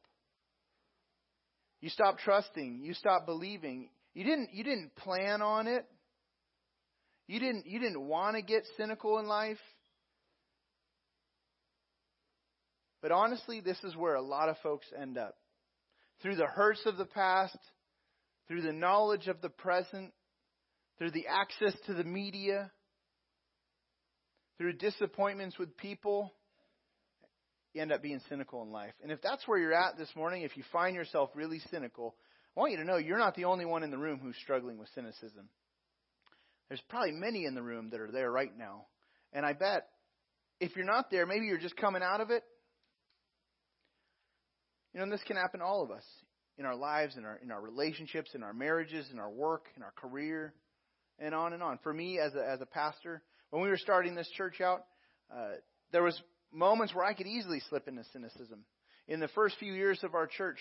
You 1.82 1.90
stop 1.90 2.20
trusting. 2.20 2.82
You 2.84 2.94
stop 2.94 3.26
believing. 3.26 3.90
You 4.14 4.24
didn't, 4.24 4.50
you 4.54 4.64
didn't 4.64 4.96
plan 4.96 5.42
on 5.42 5.68
it. 5.68 5.86
You 7.28 7.40
didn't, 7.40 7.66
you 7.66 7.80
didn't 7.80 8.02
want 8.02 8.36
to 8.36 8.44
get 8.44 8.64
cynical 8.78 9.18
in 9.20 9.26
life. 9.26 9.58
But 13.06 13.12
honestly, 13.12 13.62
this 13.62 13.78
is 13.84 13.96
where 13.96 14.16
a 14.16 14.22
lot 14.24 14.50
of 14.50 14.58
folks 14.64 14.88
end 15.00 15.16
up 15.16 15.36
through 16.24 16.38
the 16.38 16.48
hurts 16.48 16.82
of 16.88 16.98
the 16.98 17.06
past, 17.06 17.60
through 18.48 18.64
the 18.64 18.74
knowledge 18.74 19.28
of 19.28 19.44
the 19.44 19.50
present, 19.50 20.12
through 20.98 21.12
the 21.12 21.28
access 21.28 21.80
to 21.86 21.94
the 21.94 22.04
media, 22.04 22.72
through 24.58 24.74
disappointments 24.74 25.60
with 25.60 25.78
people, 25.78 26.34
you 27.76 27.84
end 27.84 27.92
up 27.92 28.02
being 28.02 28.22
cynical 28.28 28.64
in 28.64 28.72
life. 28.72 28.96
And 29.04 29.12
if 29.12 29.22
that's 29.22 29.48
where 29.48 29.60
you're 29.60 29.72
at 29.72 30.00
this 30.00 30.10
morning, 30.16 30.42
if 30.42 30.58
you 30.58 30.64
find 30.72 30.96
yourself 30.96 31.30
really 31.36 31.62
cynical, 31.70 32.16
I 32.58 32.60
want 32.60 32.72
you 32.72 32.80
to 32.80 32.86
know 32.86 32.98
you're 32.98 33.20
not 33.20 33.36
the 33.36 33.46
only 33.46 33.66
one 33.66 33.84
in 33.84 33.92
the 33.92 34.00
room 34.00 34.20
who's 34.20 34.36
struggling 34.42 34.80
with 34.80 34.90
cynicism. 34.96 35.48
There's 36.70 36.82
probably 36.90 37.12
many 37.12 37.46
in 37.46 37.54
the 37.54 37.62
room 37.62 37.92
that 37.92 38.00
are 38.00 38.12
there 38.12 38.32
right 38.32 38.58
now. 38.58 38.88
And 39.32 39.46
I 39.46 39.54
bet 39.54 39.90
if 40.60 40.76
you're 40.76 40.86
not 40.86 41.12
there, 41.12 41.28
maybe 41.28 41.46
you're 41.46 41.60
just 41.60 41.78
coming 41.78 42.02
out 42.02 42.20
of 42.20 42.32
it, 42.32 42.42
you 44.96 45.00
know, 45.00 45.04
and 45.04 45.12
this 45.12 45.24
can 45.28 45.36
happen 45.36 45.60
to 45.60 45.66
all 45.66 45.84
of 45.84 45.92
us 45.92 46.06
in 46.58 46.66
our 46.66 46.74
lives, 46.74 47.18
in 47.18 47.26
our 47.26 47.38
in 47.44 47.52
our 47.52 47.60
relationships, 47.60 48.30
in 48.34 48.44
our 48.44 48.54
marriages, 48.54 49.06
in 49.12 49.20
our 49.20 49.30
work, 49.30 49.66
in 49.76 49.84
our 49.84 49.92
career, 49.92 50.54
and 51.20 51.36
on 51.36 51.52
and 51.52 51.62
on. 51.62 51.80
For 51.84 51.94
me, 51.94 52.18
as 52.18 52.34
a 52.34 52.50
as 52.50 52.62
a 52.62 52.66
pastor, 52.66 53.22
when 53.50 53.62
we 53.62 53.68
were 53.68 53.78
starting 53.78 54.16
this 54.16 54.30
church 54.38 54.62
out, 54.62 54.86
uh, 55.36 55.56
there 55.92 56.02
was 56.02 56.18
moments 56.54 56.96
where 56.96 57.04
I 57.04 57.14
could 57.14 57.28
easily 57.28 57.62
slip 57.70 57.90
into 57.90 58.06
cynicism. 58.14 58.64
In 59.10 59.20
the 59.20 59.28
first 59.28 59.58
few 59.60 59.74
years 59.74 60.02
of 60.02 60.16
our 60.16 60.28
church, 60.28 60.60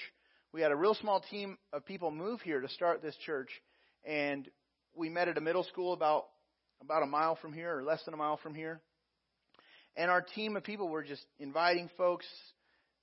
we 0.52 0.60
had 0.60 0.72
a 0.72 0.76
real 0.76 0.94
small 0.94 1.20
team 1.30 1.56
of 1.72 1.86
people 1.86 2.10
move 2.10 2.40
here 2.40 2.60
to 2.60 2.68
start 2.70 3.02
this 3.02 3.16
church, 3.24 3.50
and 4.04 4.48
we 4.96 5.08
met 5.10 5.28
at 5.28 5.38
a 5.38 5.40
middle 5.40 5.62
school 5.62 5.92
about 5.92 6.24
about 6.82 7.04
a 7.04 7.06
mile 7.06 7.36
from 7.36 7.52
here, 7.52 7.78
or 7.78 7.84
less 7.84 8.02
than 8.04 8.14
a 8.14 8.16
mile 8.16 8.38
from 8.38 8.56
here. 8.56 8.80
And 9.96 10.10
our 10.10 10.22
team 10.22 10.56
of 10.56 10.64
people 10.64 10.88
were 10.88 11.04
just 11.04 11.24
inviting 11.38 11.88
folks, 11.96 12.26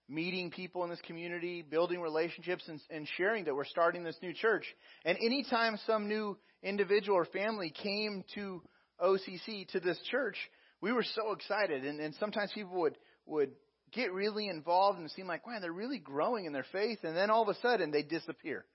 meeting 0.09 0.51
people 0.51 0.83
in 0.83 0.89
this 0.89 1.01
community, 1.05 1.61
building 1.61 2.01
relationships, 2.01 2.63
and, 2.67 2.81
and 2.89 3.07
sharing 3.17 3.45
that 3.45 3.55
we're 3.55 3.65
starting 3.65 4.03
this 4.03 4.17
new 4.21 4.33
church. 4.33 4.65
And 5.05 5.17
anytime 5.17 5.77
some 5.85 6.07
new 6.07 6.37
individual 6.63 7.17
or 7.17 7.25
family 7.25 7.71
came 7.71 8.23
to 8.35 8.61
OCC 9.01 9.67
to 9.69 9.79
this 9.79 9.99
church, 10.09 10.37
we 10.81 10.91
were 10.91 11.05
so 11.15 11.31
excited. 11.31 11.85
And, 11.85 11.99
and 11.99 12.13
sometimes 12.15 12.51
people 12.53 12.79
would 12.81 12.97
would 13.25 13.51
get 13.93 14.13
really 14.13 14.47
involved 14.47 14.99
and 14.99 15.09
seem 15.11 15.27
like, 15.27 15.45
wow, 15.45 15.59
they're 15.61 15.71
really 15.71 15.99
growing 15.99 16.45
in 16.45 16.53
their 16.53 16.65
faith, 16.71 16.99
and 17.03 17.15
then 17.15 17.29
all 17.29 17.43
of 17.43 17.49
a 17.49 17.59
sudden 17.61 17.91
they 17.91 18.03
disappear 18.03 18.65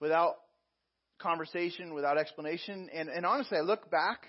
without 0.00 0.34
conversation, 1.18 1.94
without 1.94 2.18
explanation. 2.18 2.88
And, 2.92 3.08
and 3.08 3.24
honestly, 3.24 3.56
I 3.58 3.62
look 3.62 3.90
back 3.90 4.26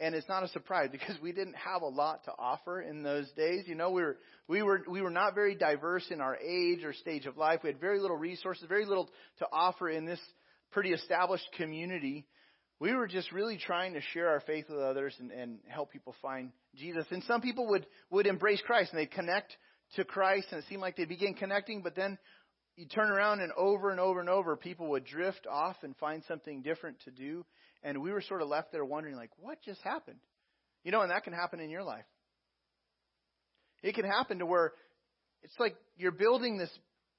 and 0.00 0.14
it's 0.14 0.28
not 0.28 0.42
a 0.42 0.48
surprise 0.48 0.88
because 0.92 1.16
we 1.22 1.32
didn't 1.32 1.56
have 1.56 1.82
a 1.82 1.88
lot 1.88 2.24
to 2.24 2.32
offer 2.38 2.80
in 2.80 3.02
those 3.02 3.30
days. 3.32 3.64
You 3.66 3.74
know, 3.74 3.90
we 3.90 4.02
were 4.02 4.16
we 4.48 4.62
were 4.62 4.82
we 4.88 5.02
were 5.02 5.10
not 5.10 5.34
very 5.34 5.54
diverse 5.54 6.06
in 6.10 6.20
our 6.20 6.36
age 6.36 6.84
or 6.84 6.92
stage 6.92 7.26
of 7.26 7.36
life. 7.36 7.60
We 7.62 7.70
had 7.70 7.80
very 7.80 8.00
little 8.00 8.16
resources, 8.16 8.64
very 8.68 8.86
little 8.86 9.08
to 9.38 9.46
offer 9.52 9.88
in 9.88 10.06
this 10.06 10.20
pretty 10.70 10.92
established 10.92 11.46
community. 11.56 12.26
We 12.78 12.94
were 12.94 13.06
just 13.06 13.32
really 13.32 13.56
trying 13.56 13.94
to 13.94 14.02
share 14.12 14.28
our 14.28 14.40
faith 14.40 14.66
with 14.68 14.80
others 14.80 15.14
and, 15.18 15.30
and 15.30 15.58
help 15.66 15.90
people 15.90 16.14
find 16.20 16.50
Jesus. 16.74 17.06
And 17.10 17.22
some 17.24 17.40
people 17.40 17.68
would 17.68 17.86
would 18.10 18.26
embrace 18.26 18.60
Christ 18.66 18.92
and 18.92 19.00
they'd 19.00 19.10
connect 19.10 19.56
to 19.94 20.04
Christ 20.04 20.48
and 20.50 20.62
it 20.62 20.66
seemed 20.68 20.82
like 20.82 20.96
they 20.96 21.04
begin 21.04 21.34
connecting, 21.34 21.82
but 21.82 21.94
then 21.94 22.18
you 22.76 22.86
turn 22.86 23.08
around 23.08 23.40
and 23.40 23.52
over 23.52 23.90
and 23.90 23.98
over 23.98 24.20
and 24.20 24.28
over 24.28 24.54
people 24.54 24.90
would 24.90 25.04
drift 25.06 25.46
off 25.50 25.76
and 25.82 25.96
find 25.96 26.22
something 26.28 26.60
different 26.60 27.00
to 27.04 27.10
do 27.10 27.44
and 27.86 28.02
we 28.02 28.10
were 28.10 28.20
sort 28.20 28.42
of 28.42 28.48
left 28.48 28.72
there 28.72 28.84
wondering, 28.84 29.14
like, 29.14 29.30
what 29.38 29.62
just 29.62 29.80
happened? 29.82 30.18
You 30.82 30.90
know, 30.90 31.02
and 31.02 31.12
that 31.12 31.22
can 31.22 31.32
happen 31.32 31.60
in 31.60 31.70
your 31.70 31.84
life. 31.84 32.04
It 33.80 33.94
can 33.94 34.04
happen 34.04 34.40
to 34.40 34.46
where 34.46 34.72
it's 35.44 35.54
like 35.60 35.76
you're 35.96 36.10
building 36.10 36.58
this 36.58 36.70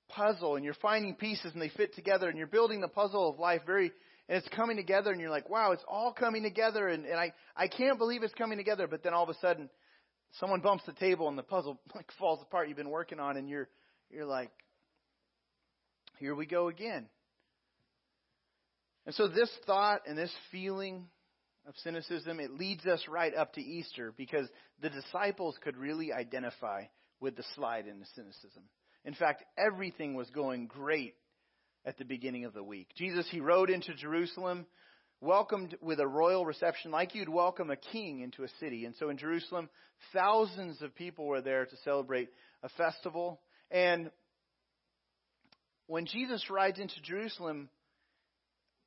puzzle 0.09 0.57
and 0.57 0.65
you're 0.65 0.73
finding 0.73 1.15
pieces 1.15 1.53
and 1.53 1.61
they 1.61 1.69
fit 1.69 1.95
together 1.95 2.27
and 2.27 2.37
you're 2.37 2.47
building 2.47 2.81
the 2.81 2.89
puzzle 2.89 3.29
of 3.29 3.39
life 3.39 3.61
very 3.65 3.93
and 4.27 4.37
it's 4.37 4.47
coming 4.53 4.75
together 4.75 5.11
and 5.11 5.21
you're 5.21 5.29
like, 5.29 5.49
wow, 5.49 5.71
it's 5.71 5.83
all 5.87 6.11
coming 6.11 6.43
together 6.43 6.89
and, 6.89 7.05
and 7.05 7.17
I, 7.17 7.31
I 7.55 7.69
can't 7.69 7.97
believe 7.97 8.23
it's 8.23 8.33
coming 8.33 8.57
together, 8.57 8.87
but 8.87 9.03
then 9.03 9.13
all 9.13 9.23
of 9.23 9.29
a 9.29 9.39
sudden 9.39 9.69
someone 10.33 10.59
bumps 10.59 10.83
the 10.85 10.91
table 10.93 11.29
and 11.29 11.37
the 11.37 11.43
puzzle 11.43 11.79
like 11.95 12.09
falls 12.19 12.41
apart 12.41 12.67
you've 12.67 12.75
been 12.75 12.89
working 12.89 13.21
on 13.21 13.37
and 13.37 13.47
you're 13.47 13.69
you're 14.09 14.25
like 14.25 14.51
here 16.19 16.35
we 16.35 16.45
go 16.45 16.67
again. 16.67 17.05
And 19.07 19.15
so 19.15 19.29
this 19.29 19.49
thought 19.65 20.01
and 20.05 20.17
this 20.17 20.33
feeling 20.51 21.05
of 21.65 21.73
cynicism, 21.81 22.41
it 22.41 22.51
leads 22.51 22.85
us 22.85 23.01
right 23.07 23.33
up 23.33 23.53
to 23.53 23.61
Easter 23.61 24.13
because 24.17 24.47
the 24.81 24.89
disciples 24.89 25.57
could 25.63 25.77
really 25.77 26.11
identify 26.11 26.83
with 27.21 27.37
the 27.37 27.45
slide 27.55 27.87
into 27.87 28.05
cynicism. 28.15 28.63
In 29.05 29.13
fact, 29.13 29.45
everything 29.57 30.13
was 30.13 30.29
going 30.31 30.67
great 30.67 31.15
at 31.85 31.97
the 31.97 32.03
beginning 32.03 32.43
of 32.43 32.53
the 32.53 32.63
week. 32.63 32.89
Jesus, 32.97 33.25
he 33.31 33.39
rode 33.39 33.69
into 33.69 33.93
Jerusalem, 33.93 34.65
welcomed 35.21 35.77
with 35.81 36.01
a 36.01 36.07
royal 36.07 36.45
reception 36.45 36.91
like 36.91 37.15
you'd 37.15 37.29
welcome 37.29 37.71
a 37.71 37.77
king 37.77 38.19
into 38.19 38.43
a 38.43 38.49
city. 38.59 38.83
And 38.83 38.93
so 38.99 39.07
in 39.07 39.17
Jerusalem, 39.17 39.69
thousands 40.13 40.81
of 40.81 40.93
people 40.95 41.27
were 41.27 41.41
there 41.41 41.65
to 41.65 41.77
celebrate 41.85 42.27
a 42.61 42.67
festival. 42.67 43.39
And 43.71 44.11
when 45.85 46.07
Jesus 46.07 46.49
rides 46.49 46.77
into 46.77 47.01
Jerusalem, 47.01 47.69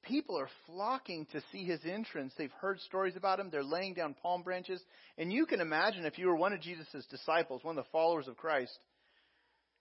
people 0.03 0.39
are 0.39 0.49
flocking 0.67 1.27
to 1.33 1.43
see 1.53 1.65
his 1.65 1.81
entrance. 1.85 2.33
They've 2.37 2.53
heard 2.61 2.81
stories 2.81 3.17
about 3.17 3.41
him. 3.41 3.49
They're 3.51 3.65
laying 3.65 3.95
down 3.95 4.15
palm 4.23 4.43
branches. 4.43 4.81
And 5.19 5.33
you 5.33 5.47
can 5.47 5.61
imagine 5.61 6.05
if 6.05 6.19
you 6.19 6.27
were 6.29 6.37
one 6.37 6.53
of 6.53 6.61
Jesus' 6.61 7.07
disciples, 7.11 7.63
one 7.63 7.77
of 7.77 7.85
the 7.85 7.91
followers 7.91 8.29
of 8.29 8.37
Christ, 8.37 8.73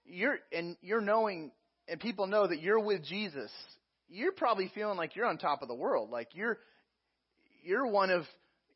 you're, 0.06 0.40
and 0.52 0.76
you're 0.82 1.02
knowing, 1.02 1.52
and 1.88 2.00
people 2.00 2.28
know 2.28 2.48
that 2.48 2.62
you're 2.62 2.80
with 2.80 3.04
Jesus, 3.06 3.52
you're 4.08 4.32
probably 4.32 4.72
feeling 4.74 4.98
like 4.98 5.16
you're 5.16 5.28
on 5.28 5.38
top 5.38 5.62
of 5.62 5.68
the 5.68 5.76
world. 5.76 6.10
Like 6.10 6.30
you're, 6.34 6.58
you're 7.64 7.88
one 7.88 8.10
of, 8.10 8.24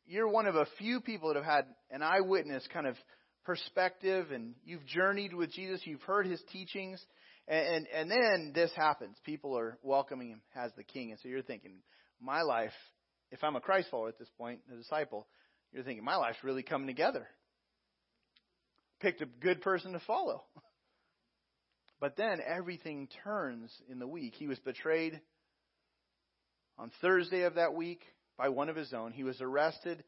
you're 0.06 0.28
one 0.28 0.46
of 0.46 0.54
a 0.54 0.66
few 0.78 1.00
people 1.00 1.28
that 1.28 1.36
have 1.36 1.44
had 1.44 1.64
an 1.90 2.02
eyewitness 2.02 2.66
kind 2.72 2.86
of 2.86 2.96
perspective 3.44 4.30
and 4.32 4.54
you've 4.64 4.86
journeyed 4.86 5.34
with 5.34 5.52
Jesus. 5.52 5.80
You've 5.84 6.02
heard 6.02 6.26
his 6.26 6.40
teachings 6.52 7.04
and, 7.46 7.66
and, 7.66 7.86
and 7.94 8.10
then 8.10 8.52
this 8.54 8.70
happens. 8.74 9.16
People 9.24 9.56
are 9.58 9.78
welcoming 9.82 10.30
him 10.30 10.40
as 10.54 10.72
the 10.76 10.84
king. 10.84 11.10
And 11.10 11.20
so 11.20 11.28
you're 11.28 11.42
thinking, 11.42 11.76
my 12.20 12.42
life, 12.42 12.72
if 13.30 13.44
I'm 13.44 13.56
a 13.56 13.60
Christ 13.60 13.88
follower 13.90 14.08
at 14.08 14.18
this 14.18 14.30
point, 14.38 14.60
a 14.72 14.76
disciple, 14.76 15.26
you're 15.72 15.82
thinking, 15.82 16.04
my 16.04 16.16
life's 16.16 16.42
really 16.42 16.62
coming 16.62 16.86
together. 16.86 17.26
Picked 19.00 19.20
a 19.20 19.26
good 19.26 19.60
person 19.60 19.92
to 19.92 20.00
follow. 20.00 20.44
But 22.00 22.16
then 22.16 22.40
everything 22.44 23.08
turns 23.22 23.72
in 23.88 23.98
the 23.98 24.06
week. 24.06 24.34
He 24.34 24.46
was 24.46 24.58
betrayed 24.58 25.22
on 26.76 26.90
Thursday 27.00 27.42
of 27.42 27.54
that 27.54 27.72
week 27.72 28.02
by 28.36 28.50
one 28.50 28.68
of 28.68 28.76
his 28.76 28.92
own. 28.92 29.12
He 29.12 29.24
was 29.24 29.40
arrested 29.40 30.04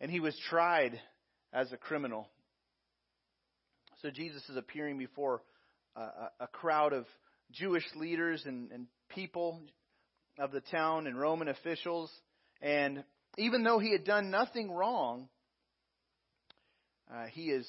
and 0.00 0.10
he 0.10 0.18
was 0.18 0.36
tried 0.48 1.00
as 1.52 1.70
a 1.70 1.76
criminal. 1.76 2.28
So 4.02 4.10
Jesus 4.10 4.42
is 4.48 4.56
appearing 4.56 4.98
before 4.98 5.42
a, 5.96 6.46
crowd 6.48 6.92
of 6.92 7.06
Jewish 7.52 7.84
leaders 7.96 8.42
and, 8.46 8.70
and 8.72 8.86
people 9.10 9.60
of 10.38 10.50
the 10.50 10.60
town 10.60 11.06
and 11.06 11.18
Roman 11.18 11.48
officials. 11.48 12.10
And 12.60 13.04
even 13.38 13.62
though 13.62 13.78
he 13.78 13.92
had 13.92 14.04
done 14.04 14.30
nothing 14.30 14.70
wrong, 14.70 15.28
uh, 17.12 17.26
he 17.32 17.44
is 17.44 17.68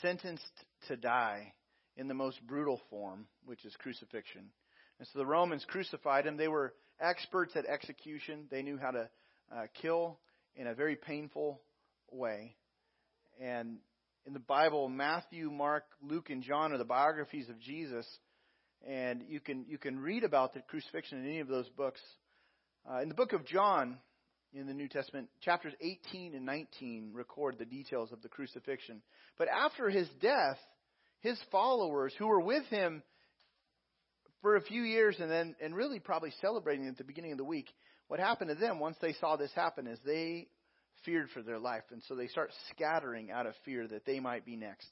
sentenced 0.00 0.44
to 0.88 0.96
die 0.96 1.52
in 1.96 2.08
the 2.08 2.14
most 2.14 2.38
brutal 2.46 2.80
form, 2.90 3.26
which 3.44 3.64
is 3.64 3.74
crucifixion. 3.78 4.50
And 4.98 5.08
so 5.12 5.18
the 5.18 5.26
Romans 5.26 5.64
crucified 5.68 6.26
him. 6.26 6.36
They 6.36 6.48
were 6.48 6.74
experts 7.00 7.54
at 7.56 7.66
execution. 7.66 8.46
They 8.50 8.62
knew 8.62 8.78
how 8.78 8.92
to 8.92 9.08
uh, 9.54 9.66
kill 9.80 10.18
in 10.56 10.66
a 10.66 10.74
very 10.74 10.96
painful 10.96 11.60
way. 12.10 12.56
And 13.40 13.78
in 14.28 14.34
the 14.34 14.40
Bible, 14.40 14.90
Matthew, 14.90 15.50
Mark, 15.50 15.84
Luke, 16.02 16.28
and 16.28 16.42
John 16.42 16.72
are 16.72 16.76
the 16.76 16.84
biographies 16.84 17.48
of 17.48 17.58
Jesus, 17.58 18.06
and 18.86 19.24
you 19.26 19.40
can 19.40 19.64
you 19.66 19.78
can 19.78 19.98
read 19.98 20.22
about 20.22 20.52
the 20.52 20.60
crucifixion 20.60 21.20
in 21.20 21.24
any 21.24 21.40
of 21.40 21.48
those 21.48 21.66
books. 21.70 22.00
Uh, 22.88 23.00
in 23.00 23.08
the 23.08 23.14
book 23.14 23.32
of 23.32 23.46
John, 23.46 23.96
in 24.52 24.66
the 24.66 24.74
New 24.74 24.86
Testament, 24.86 25.30
chapters 25.40 25.72
18 25.80 26.34
and 26.34 26.44
19 26.44 27.12
record 27.14 27.56
the 27.58 27.64
details 27.64 28.12
of 28.12 28.20
the 28.20 28.28
crucifixion. 28.28 29.00
But 29.38 29.48
after 29.48 29.88
his 29.88 30.08
death, 30.20 30.58
his 31.20 31.38
followers 31.50 32.12
who 32.18 32.26
were 32.26 32.42
with 32.42 32.66
him 32.66 33.02
for 34.42 34.56
a 34.56 34.62
few 34.62 34.82
years 34.82 35.16
and 35.18 35.30
then 35.30 35.56
and 35.58 35.74
really 35.74 36.00
probably 36.00 36.34
celebrating 36.42 36.86
at 36.86 36.98
the 36.98 37.04
beginning 37.04 37.32
of 37.32 37.38
the 37.38 37.44
week, 37.44 37.70
what 38.08 38.20
happened 38.20 38.50
to 38.50 38.56
them 38.56 38.78
once 38.78 38.98
they 39.00 39.14
saw 39.14 39.36
this 39.36 39.52
happen 39.54 39.86
is 39.86 39.98
they 40.04 40.48
feared 41.04 41.30
for 41.30 41.42
their 41.42 41.58
life. 41.58 41.84
And 41.90 42.02
so 42.08 42.14
they 42.14 42.28
start 42.28 42.50
scattering 42.70 43.30
out 43.30 43.46
of 43.46 43.54
fear 43.64 43.86
that 43.88 44.04
they 44.04 44.20
might 44.20 44.44
be 44.44 44.56
next. 44.56 44.88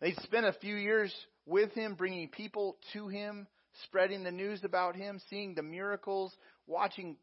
They 0.00 0.12
spent 0.22 0.46
a 0.46 0.52
few 0.54 0.76
years 0.76 1.14
with 1.46 1.72
him, 1.72 1.94
bringing 1.94 2.28
people 2.28 2.76
to 2.92 3.08
him, 3.08 3.46
spreading 3.84 4.24
the 4.24 4.30
news 4.30 4.64
about 4.64 4.96
him, 4.96 5.20
seeing 5.28 5.54
the 5.54 5.62
miracles, 5.62 6.34
watching 6.66 7.16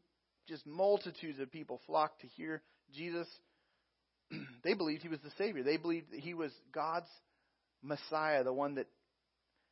just 0.48 0.66
multitudes 0.66 1.38
of 1.40 1.50
people 1.50 1.80
flock 1.86 2.18
to 2.20 2.26
hear 2.26 2.62
Jesus. 2.94 3.26
they 4.64 4.74
believed 4.74 5.02
he 5.02 5.08
was 5.08 5.20
the 5.20 5.32
Savior. 5.36 5.62
They 5.62 5.76
believed 5.76 6.12
that 6.12 6.20
he 6.20 6.34
was 6.34 6.52
God's 6.72 7.10
Messiah, 7.82 8.44
the 8.44 8.52
one 8.52 8.76
that 8.76 8.86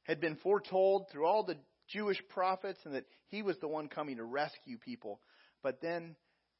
had 0.04 0.20
been 0.20 0.36
foretold 0.36 1.06
through 1.10 1.26
all 1.26 1.44
the 1.44 1.56
Jewish 1.88 2.20
prophets, 2.30 2.80
and 2.84 2.94
that 2.94 3.06
he 3.28 3.42
was 3.42 3.56
the 3.60 3.68
one 3.68 3.88
coming 3.88 4.16
to 4.16 4.24
rescue 4.24 4.78
people. 4.78 5.20
But 5.62 5.80
then 5.80 6.16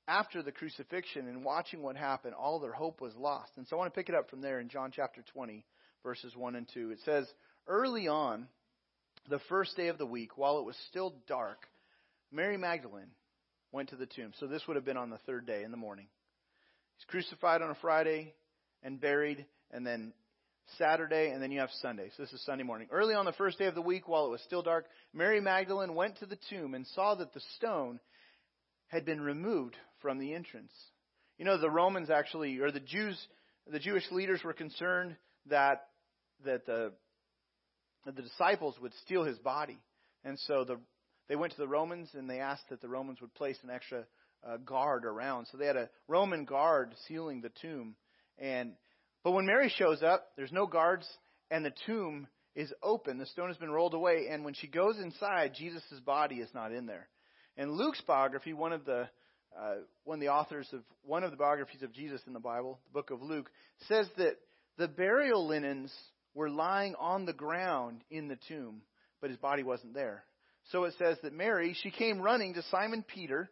after 0.08 0.42
the 0.42 0.52
crucifixion 0.52 1.26
and 1.28 1.44
watching 1.44 1.82
what 1.82 1.96
happened, 1.96 2.34
all 2.34 2.60
their 2.60 2.72
hope 2.72 3.00
was 3.00 3.14
lost. 3.16 3.50
And 3.56 3.66
so 3.66 3.76
I 3.76 3.78
want 3.80 3.92
to 3.92 3.98
pick 3.98 4.08
it 4.08 4.14
up 4.14 4.30
from 4.30 4.40
there 4.40 4.60
in 4.60 4.68
John 4.68 4.92
chapter 4.94 5.22
20, 5.32 5.64
verses 6.02 6.36
1 6.36 6.54
and 6.54 6.68
2. 6.72 6.92
It 6.92 7.00
says, 7.04 7.26
Early 7.66 8.06
on, 8.06 8.46
the 9.28 9.40
first 9.48 9.76
day 9.76 9.88
of 9.88 9.98
the 9.98 10.06
week, 10.06 10.38
while 10.38 10.58
it 10.58 10.64
was 10.64 10.76
still 10.88 11.14
dark, 11.26 11.58
Mary 12.30 12.56
Magdalene 12.56 13.10
went 13.72 13.88
to 13.88 13.96
the 13.96 14.06
tomb. 14.06 14.32
So 14.38 14.46
this 14.46 14.62
would 14.66 14.76
have 14.76 14.84
been 14.84 14.96
on 14.96 15.10
the 15.10 15.18
third 15.26 15.46
day 15.46 15.64
in 15.64 15.72
the 15.72 15.76
morning. 15.76 16.06
He's 16.96 17.06
crucified 17.06 17.62
on 17.62 17.70
a 17.70 17.76
Friday 17.76 18.34
and 18.82 19.00
buried, 19.00 19.44
and 19.72 19.84
then 19.84 20.12
Saturday, 20.78 21.30
and 21.30 21.42
then 21.42 21.50
you 21.50 21.60
have 21.60 21.70
Sunday. 21.82 22.10
So 22.16 22.22
this 22.22 22.32
is 22.32 22.44
Sunday 22.44 22.64
morning. 22.64 22.88
Early 22.90 23.14
on 23.14 23.24
the 23.24 23.32
first 23.32 23.58
day 23.58 23.66
of 23.66 23.74
the 23.74 23.82
week, 23.82 24.08
while 24.08 24.26
it 24.26 24.30
was 24.30 24.40
still 24.42 24.62
dark, 24.62 24.86
Mary 25.12 25.40
Magdalene 25.40 25.94
went 25.94 26.18
to 26.18 26.26
the 26.26 26.38
tomb 26.50 26.74
and 26.74 26.86
saw 26.88 27.14
that 27.16 27.32
the 27.34 27.40
stone 27.56 28.00
had 28.88 29.04
been 29.04 29.20
removed 29.20 29.76
from 30.00 30.18
the 30.18 30.34
entrance. 30.34 30.72
You 31.38 31.44
know, 31.44 31.58
the 31.58 31.70
Romans 31.70 32.10
actually, 32.10 32.58
or 32.58 32.70
the 32.70 32.80
Jews, 32.80 33.18
the 33.70 33.78
Jewish 33.78 34.10
leaders 34.10 34.42
were 34.44 34.52
concerned 34.52 35.16
that 35.46 35.86
that 36.44 36.66
the 36.66 36.92
that 38.04 38.16
the 38.16 38.22
disciples 38.22 38.76
would 38.80 38.92
steal 39.04 39.24
his 39.24 39.38
body, 39.38 39.78
and 40.24 40.38
so 40.40 40.64
the 40.64 40.78
they 41.28 41.36
went 41.36 41.52
to 41.52 41.58
the 41.58 41.68
Romans 41.68 42.08
and 42.14 42.30
they 42.30 42.40
asked 42.40 42.68
that 42.70 42.80
the 42.80 42.88
Romans 42.88 43.20
would 43.20 43.34
place 43.34 43.58
an 43.62 43.70
extra 43.70 44.04
uh, 44.46 44.58
guard 44.58 45.04
around. 45.04 45.46
So 45.50 45.58
they 45.58 45.66
had 45.66 45.76
a 45.76 45.90
Roman 46.06 46.44
guard 46.44 46.94
sealing 47.08 47.40
the 47.40 47.50
tomb, 47.60 47.96
and 48.38 48.72
but 49.24 49.32
when 49.32 49.46
Mary 49.46 49.72
shows 49.76 50.02
up, 50.02 50.28
there's 50.36 50.52
no 50.52 50.66
guards, 50.66 51.06
and 51.50 51.64
the 51.64 51.72
tomb 51.84 52.28
is 52.54 52.72
open. 52.82 53.18
The 53.18 53.26
stone 53.26 53.48
has 53.48 53.56
been 53.58 53.70
rolled 53.70 53.94
away, 53.94 54.28
and 54.30 54.44
when 54.44 54.54
she 54.54 54.68
goes 54.68 54.98
inside, 54.98 55.52
Jesus' 55.54 56.00
body 56.04 56.36
is 56.36 56.48
not 56.54 56.72
in 56.72 56.86
there. 56.86 57.08
And 57.56 57.72
Luke's 57.72 58.02
biography, 58.06 58.52
one 58.52 58.72
of 58.72 58.84
the 58.84 59.08
uh, 59.58 59.76
one 60.04 60.16
of 60.16 60.20
the 60.20 60.28
authors 60.28 60.68
of 60.72 60.82
one 61.02 61.24
of 61.24 61.30
the 61.30 61.36
biographies 61.36 61.82
of 61.82 61.92
Jesus 61.92 62.20
in 62.26 62.34
the 62.34 62.40
Bible, 62.40 62.78
the 62.86 62.92
book 62.92 63.10
of 63.10 63.22
Luke, 63.22 63.50
says 63.88 64.06
that 64.18 64.36
the 64.76 64.88
burial 64.88 65.46
linens 65.46 65.92
were 66.34 66.50
lying 66.50 66.94
on 66.98 67.24
the 67.24 67.32
ground 67.32 68.04
in 68.10 68.28
the 68.28 68.38
tomb, 68.48 68.82
but 69.20 69.30
his 69.30 69.38
body 69.38 69.62
wasn't 69.62 69.94
there. 69.94 70.24
So 70.72 70.84
it 70.84 70.94
says 70.98 71.16
that 71.22 71.32
Mary, 71.32 71.74
she 71.80 71.90
came 71.90 72.20
running 72.20 72.54
to 72.54 72.62
Simon 72.70 73.02
Peter 73.02 73.48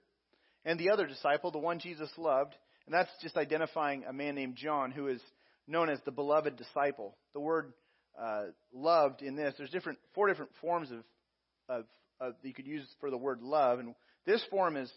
and 0.64 0.78
the 0.78 0.90
other 0.90 1.06
disciple, 1.06 1.50
the 1.50 1.58
one 1.58 1.78
Jesus 1.78 2.10
loved, 2.18 2.54
and 2.86 2.94
that's 2.94 3.10
just 3.22 3.36
identifying 3.36 4.04
a 4.04 4.12
man 4.12 4.34
named 4.34 4.56
John 4.56 4.90
who 4.90 5.08
is 5.08 5.20
known 5.66 5.88
as 5.88 5.98
the 6.04 6.10
beloved 6.10 6.56
disciple. 6.56 7.16
The 7.32 7.40
word 7.40 7.72
uh, 8.20 8.44
loved 8.72 9.22
in 9.22 9.36
this, 9.36 9.54
there's 9.56 9.70
different 9.70 9.98
four 10.14 10.28
different 10.28 10.50
forms 10.60 10.90
of, 10.90 10.98
of, 11.68 11.84
of 12.28 12.34
you 12.42 12.54
could 12.54 12.66
use 12.66 12.86
for 13.00 13.10
the 13.10 13.16
word 13.16 13.42
love, 13.42 13.78
and 13.78 13.94
this 14.26 14.42
form 14.50 14.76
is 14.76 14.90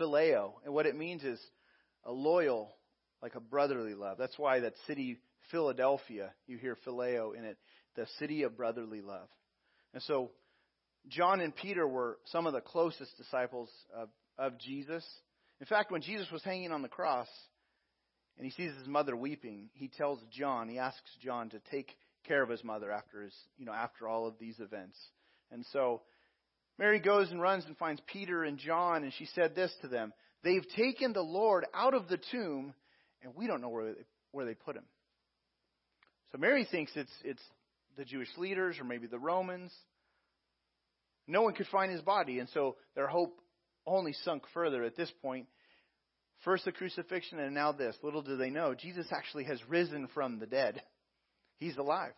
phileo, 0.00 0.52
and 0.64 0.72
what 0.74 0.86
it 0.86 0.96
means 0.96 1.22
is 1.22 1.40
a 2.04 2.12
loyal, 2.12 2.74
like 3.22 3.34
a 3.34 3.40
brotherly 3.40 3.94
love. 3.94 4.18
That's 4.18 4.38
why 4.38 4.60
that 4.60 4.74
city, 4.86 5.18
Philadelphia, 5.50 6.32
you 6.46 6.58
hear 6.58 6.76
phileo 6.86 7.36
in 7.36 7.44
it, 7.44 7.56
the 7.96 8.06
city 8.18 8.42
of 8.42 8.56
brotherly 8.56 9.00
love. 9.00 9.28
And 9.92 10.02
so, 10.04 10.30
John 11.08 11.40
and 11.40 11.54
Peter 11.54 11.86
were 11.86 12.18
some 12.26 12.46
of 12.46 12.52
the 12.52 12.60
closest 12.60 13.16
disciples 13.16 13.68
of, 13.94 14.08
of 14.38 14.58
Jesus. 14.58 15.04
In 15.60 15.66
fact, 15.66 15.90
when 15.90 16.02
Jesus 16.02 16.30
was 16.30 16.42
hanging 16.44 16.72
on 16.72 16.82
the 16.82 16.88
cross 16.88 17.28
and 18.36 18.46
he 18.46 18.52
sees 18.52 18.74
his 18.78 18.86
mother 18.86 19.16
weeping, 19.16 19.68
he 19.74 19.88
tells 19.88 20.20
John, 20.30 20.68
he 20.68 20.78
asks 20.78 21.10
John 21.20 21.50
to 21.50 21.60
take 21.70 21.96
care 22.26 22.42
of 22.42 22.48
his 22.48 22.62
mother 22.62 22.90
after 22.90 23.22
his, 23.22 23.34
you 23.58 23.66
know, 23.66 23.72
after 23.72 24.06
all 24.08 24.26
of 24.26 24.34
these 24.38 24.60
events. 24.60 24.96
And 25.50 25.66
so 25.72 26.02
Mary 26.78 27.00
goes 27.00 27.30
and 27.30 27.40
runs 27.40 27.64
and 27.66 27.76
finds 27.76 28.00
Peter 28.06 28.44
and 28.44 28.58
John, 28.58 29.04
and 29.04 29.12
she 29.12 29.26
said 29.34 29.54
this 29.54 29.72
to 29.82 29.88
them 29.88 30.12
They've 30.42 30.66
taken 30.76 31.12
the 31.12 31.22
Lord 31.22 31.64
out 31.74 31.94
of 31.94 32.08
the 32.08 32.18
tomb, 32.30 32.74
and 33.22 33.34
we 33.34 33.46
don't 33.46 33.60
know 33.60 33.68
where 33.68 33.92
they, 33.92 34.00
where 34.32 34.46
they 34.46 34.54
put 34.54 34.76
him. 34.76 34.84
So 36.32 36.38
Mary 36.38 36.66
thinks 36.70 36.92
it's, 36.96 37.12
it's 37.24 37.42
the 37.96 38.04
Jewish 38.04 38.28
leaders 38.36 38.78
or 38.80 38.84
maybe 38.84 39.06
the 39.06 39.18
Romans. 39.18 39.72
No 41.28 41.42
one 41.42 41.54
could 41.54 41.68
find 41.68 41.92
his 41.92 42.00
body, 42.00 42.38
and 42.40 42.48
so 42.52 42.76
their 42.96 43.06
hope 43.06 43.38
only 43.86 44.14
sunk 44.24 44.44
further 44.52 44.82
at 44.82 44.96
this 44.96 45.10
point. 45.22 45.46
First 46.44 46.64
the 46.64 46.72
crucifixion, 46.72 47.38
and 47.38 47.54
now 47.54 47.70
this. 47.70 47.96
Little 48.02 48.22
do 48.22 48.36
they 48.36 48.50
know, 48.50 48.74
Jesus 48.74 49.06
actually 49.12 49.44
has 49.44 49.60
risen 49.68 50.08
from 50.14 50.40
the 50.40 50.46
dead. 50.46 50.82
He's 51.58 51.76
alive. 51.76 52.12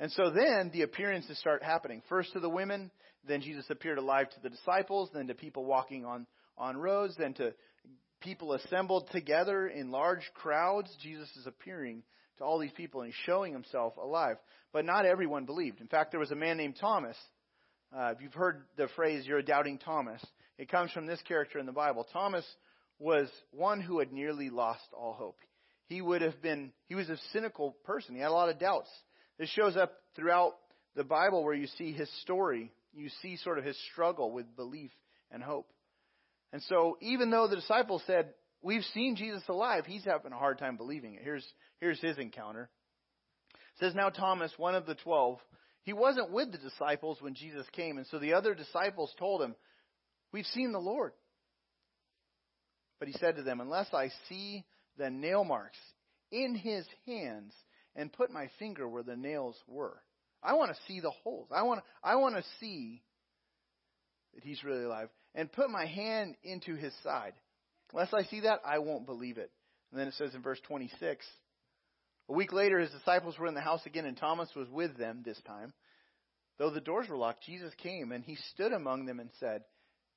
And 0.00 0.10
so 0.12 0.30
then 0.30 0.70
the 0.72 0.82
appearances 0.82 1.38
start 1.38 1.62
happening. 1.62 2.02
First 2.08 2.32
to 2.32 2.40
the 2.40 2.48
women, 2.48 2.90
then 3.28 3.42
Jesus 3.42 3.66
appeared 3.68 3.98
alive 3.98 4.30
to 4.30 4.40
the 4.42 4.48
disciples, 4.48 5.10
then 5.12 5.26
to 5.26 5.34
people 5.34 5.66
walking 5.66 6.06
on, 6.06 6.26
on 6.56 6.78
roads, 6.78 7.14
then 7.18 7.34
to 7.34 7.52
people 8.22 8.54
assembled 8.54 9.10
together 9.12 9.68
in 9.68 9.90
large 9.90 10.28
crowds. 10.34 10.90
Jesus 11.02 11.28
is 11.36 11.46
appearing 11.46 12.02
to 12.38 12.44
all 12.44 12.58
these 12.58 12.72
people 12.72 13.02
and 13.02 13.12
he's 13.12 13.22
showing 13.26 13.52
himself 13.52 13.94
alive. 13.98 14.36
But 14.72 14.86
not 14.86 15.04
everyone 15.04 15.44
believed. 15.44 15.82
In 15.82 15.86
fact, 15.86 16.12
there 16.12 16.20
was 16.20 16.30
a 16.30 16.36
man 16.36 16.56
named 16.56 16.76
Thomas. 16.80 17.16
Uh, 17.94 18.14
if 18.16 18.22
you've 18.22 18.32
heard 18.32 18.62
the 18.78 18.88
phrase, 18.96 19.26
you're 19.26 19.38
a 19.38 19.44
doubting 19.44 19.78
Thomas, 19.78 20.24
it 20.56 20.70
comes 20.70 20.92
from 20.92 21.06
this 21.06 21.20
character 21.28 21.58
in 21.58 21.66
the 21.66 21.72
Bible. 21.72 22.06
Thomas 22.10 22.44
was 22.98 23.28
one 23.50 23.80
who 23.80 23.98
had 23.98 24.12
nearly 24.12 24.48
lost 24.48 24.84
all 24.92 25.12
hope. 25.12 25.36
He 25.88 26.00
would 26.00 26.22
have 26.22 26.40
been, 26.40 26.72
he 26.86 26.94
was 26.94 27.10
a 27.10 27.18
cynical 27.32 27.76
person. 27.84 28.14
He 28.14 28.20
had 28.20 28.30
a 28.30 28.32
lot 28.32 28.48
of 28.48 28.58
doubts. 28.58 28.88
This 29.40 29.48
shows 29.48 29.74
up 29.74 29.94
throughout 30.16 30.52
the 30.94 31.02
Bible 31.02 31.42
where 31.42 31.54
you 31.54 31.66
see 31.78 31.92
his 31.92 32.10
story. 32.20 32.70
You 32.92 33.08
see 33.22 33.38
sort 33.38 33.58
of 33.58 33.64
his 33.64 33.76
struggle 33.90 34.32
with 34.32 34.54
belief 34.54 34.90
and 35.30 35.42
hope. 35.42 35.66
And 36.52 36.62
so 36.64 36.98
even 37.00 37.30
though 37.30 37.48
the 37.48 37.56
disciples 37.56 38.02
said, 38.06 38.34
We've 38.62 38.84
seen 38.92 39.16
Jesus 39.16 39.42
alive, 39.48 39.86
he's 39.86 40.04
having 40.04 40.32
a 40.32 40.38
hard 40.38 40.58
time 40.58 40.76
believing 40.76 41.14
it. 41.14 41.22
Here's, 41.24 41.46
here's 41.80 41.98
his 41.98 42.18
encounter. 42.18 42.68
It 43.54 43.80
says 43.80 43.94
now 43.94 44.10
Thomas, 44.10 44.52
one 44.58 44.74
of 44.74 44.84
the 44.84 44.96
twelve, 44.96 45.38
he 45.84 45.94
wasn't 45.94 46.30
with 46.30 46.52
the 46.52 46.58
disciples 46.58 47.16
when 47.22 47.34
Jesus 47.34 47.64
came, 47.72 47.96
and 47.96 48.06
so 48.08 48.18
the 48.18 48.34
other 48.34 48.54
disciples 48.54 49.10
told 49.18 49.40
him, 49.40 49.54
We've 50.30 50.44
seen 50.44 50.72
the 50.72 50.78
Lord. 50.78 51.12
But 52.98 53.08
he 53.08 53.14
said 53.14 53.36
to 53.36 53.42
them, 53.42 53.62
Unless 53.62 53.94
I 53.94 54.10
see 54.28 54.66
the 54.98 55.08
nail 55.08 55.44
marks 55.44 55.78
in 56.30 56.54
his 56.54 56.84
hands 57.06 57.54
and 58.00 58.10
put 58.10 58.30
my 58.30 58.48
finger 58.58 58.88
where 58.88 59.02
the 59.02 59.14
nails 59.16 59.56
were. 59.68 60.00
I 60.42 60.54
want 60.54 60.70
to 60.70 60.82
see 60.88 61.00
the 61.00 61.10
holes. 61.10 61.48
I 61.54 61.62
want 61.62 61.82
I 62.02 62.16
want 62.16 62.34
to 62.34 62.44
see 62.58 63.02
that 64.34 64.42
he's 64.42 64.64
really 64.64 64.84
alive 64.84 65.10
and 65.34 65.52
put 65.52 65.68
my 65.68 65.84
hand 65.84 66.34
into 66.42 66.76
his 66.76 66.94
side. 67.04 67.34
Unless 67.92 68.14
I 68.14 68.22
see 68.22 68.40
that, 68.40 68.60
I 68.64 68.78
won't 68.78 69.04
believe 69.04 69.36
it. 69.36 69.50
And 69.90 70.00
then 70.00 70.08
it 70.08 70.14
says 70.14 70.34
in 70.34 70.40
verse 70.40 70.60
26, 70.66 71.26
a 72.28 72.32
week 72.32 72.52
later 72.52 72.78
his 72.78 72.90
disciples 72.90 73.38
were 73.38 73.48
in 73.48 73.54
the 73.54 73.60
house 73.60 73.84
again 73.84 74.06
and 74.06 74.16
Thomas 74.16 74.48
was 74.56 74.68
with 74.70 74.96
them 74.96 75.22
this 75.22 75.40
time. 75.46 75.74
Though 76.58 76.70
the 76.70 76.80
doors 76.80 77.08
were 77.08 77.18
locked, 77.18 77.44
Jesus 77.44 77.74
came 77.82 78.12
and 78.12 78.24
he 78.24 78.36
stood 78.54 78.72
among 78.72 79.04
them 79.04 79.20
and 79.20 79.30
said, 79.40 79.64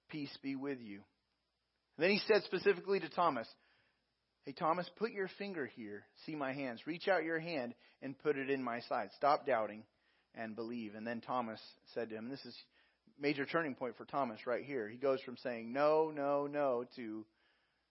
"Peace 0.09 0.35
be 0.41 0.55
with 0.55 0.79
you." 0.79 1.03
And 1.97 2.03
then 2.03 2.11
he 2.11 2.21
said 2.27 2.43
specifically 2.45 3.01
to 3.01 3.09
Thomas, 3.09 3.47
Hey, 4.45 4.51
Thomas, 4.51 4.89
put 4.97 5.11
your 5.11 5.29
finger 5.37 5.65
here. 5.65 6.03
See 6.25 6.35
my 6.35 6.51
hands. 6.51 6.81
Reach 6.85 7.07
out 7.07 7.23
your 7.23 7.39
hand 7.39 7.73
and 8.01 8.17
put 8.19 8.37
it 8.37 8.49
in 8.49 8.61
my 8.61 8.81
side. 8.81 9.09
Stop 9.15 9.45
doubting 9.45 9.83
and 10.35 10.55
believe. 10.55 10.95
And 10.95 11.07
then 11.07 11.21
Thomas 11.21 11.61
said 11.93 12.09
to 12.09 12.15
him, 12.15 12.29
this 12.29 12.43
is 12.45 12.55
major 13.19 13.45
turning 13.45 13.75
point 13.75 13.95
for 13.95 14.05
Thomas 14.05 14.45
right 14.45 14.65
here. 14.65 14.89
He 14.89 14.97
goes 14.97 15.21
from 15.21 15.37
saying 15.37 15.71
no, 15.71 16.11
no, 16.13 16.47
no 16.47 16.85
to, 16.97 17.25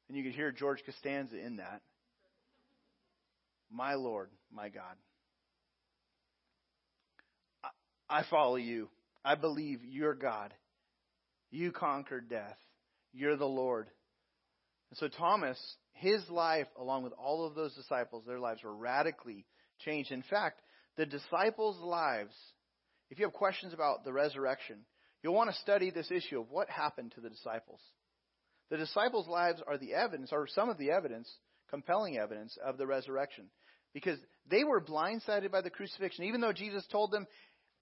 and 0.08 0.16
you 0.16 0.22
can 0.22 0.32
hear 0.32 0.52
George 0.52 0.82
Costanza 0.84 1.38
in 1.38 1.56
that. 1.56 1.80
My 3.70 3.94
Lord, 3.94 4.28
my 4.52 4.68
God. 4.68 4.96
I 8.10 8.24
follow 8.28 8.56
you. 8.56 8.90
I 9.24 9.36
believe 9.36 9.80
you're 9.82 10.14
God. 10.14 10.52
You 11.50 11.72
conquered 11.72 12.28
death. 12.28 12.58
You're 13.14 13.36
the 13.36 13.46
Lord. 13.46 13.88
And 14.90 14.98
so 14.98 15.08
Thomas 15.08 15.58
his 15.92 16.28
life, 16.28 16.66
along 16.78 17.04
with 17.04 17.12
all 17.12 17.46
of 17.46 17.54
those 17.54 17.74
disciples, 17.74 18.24
their 18.26 18.40
lives 18.40 18.62
were 18.62 18.74
radically 18.74 19.46
changed. 19.84 20.10
In 20.10 20.22
fact, 20.22 20.60
the 20.96 21.06
disciples' 21.06 21.80
lives, 21.80 22.34
if 23.10 23.18
you 23.18 23.24
have 23.24 23.32
questions 23.32 23.72
about 23.72 24.04
the 24.04 24.12
resurrection, 24.12 24.78
you'll 25.22 25.34
want 25.34 25.50
to 25.50 25.60
study 25.60 25.90
this 25.90 26.10
issue 26.10 26.40
of 26.40 26.50
what 26.50 26.68
happened 26.68 27.12
to 27.14 27.20
the 27.20 27.30
disciples. 27.30 27.80
The 28.70 28.78
disciples' 28.78 29.28
lives 29.28 29.62
are 29.66 29.78
the 29.78 29.94
evidence, 29.94 30.30
or 30.32 30.46
some 30.46 30.70
of 30.70 30.78
the 30.78 30.90
evidence, 30.90 31.30
compelling 31.70 32.18
evidence 32.18 32.56
of 32.64 32.78
the 32.78 32.86
resurrection. 32.86 33.46
Because 33.94 34.18
they 34.48 34.64
were 34.64 34.80
blindsided 34.80 35.50
by 35.50 35.60
the 35.60 35.70
crucifixion. 35.70 36.24
Even 36.24 36.40
though 36.40 36.52
Jesus 36.52 36.86
told 36.90 37.12
them, 37.12 37.26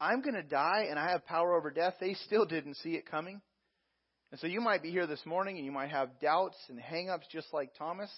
I'm 0.01 0.23
going 0.23 0.35
to 0.35 0.43
die 0.43 0.87
and 0.91 0.99
I 0.99 1.11
have 1.11 1.27
power 1.27 1.55
over 1.55 1.71
death, 1.71 1.95
they 2.01 2.15
still 2.15 2.45
didn't 2.45 2.77
see 2.79 2.95
it 2.95 3.09
coming. 3.09 3.41
And 4.31 4.41
so 4.41 4.47
you 4.47 4.61
might 4.61 4.83
be 4.83 4.91
here 4.91 5.07
this 5.07 5.25
morning 5.27 5.57
and 5.57 5.67
you 5.67 5.73
might 5.73 5.91
have 5.91 6.21
doubts 6.21 6.57
and 6.69 6.79
hangups 6.79 7.29
just 7.31 7.53
like 7.53 7.75
Thomas. 7.77 8.11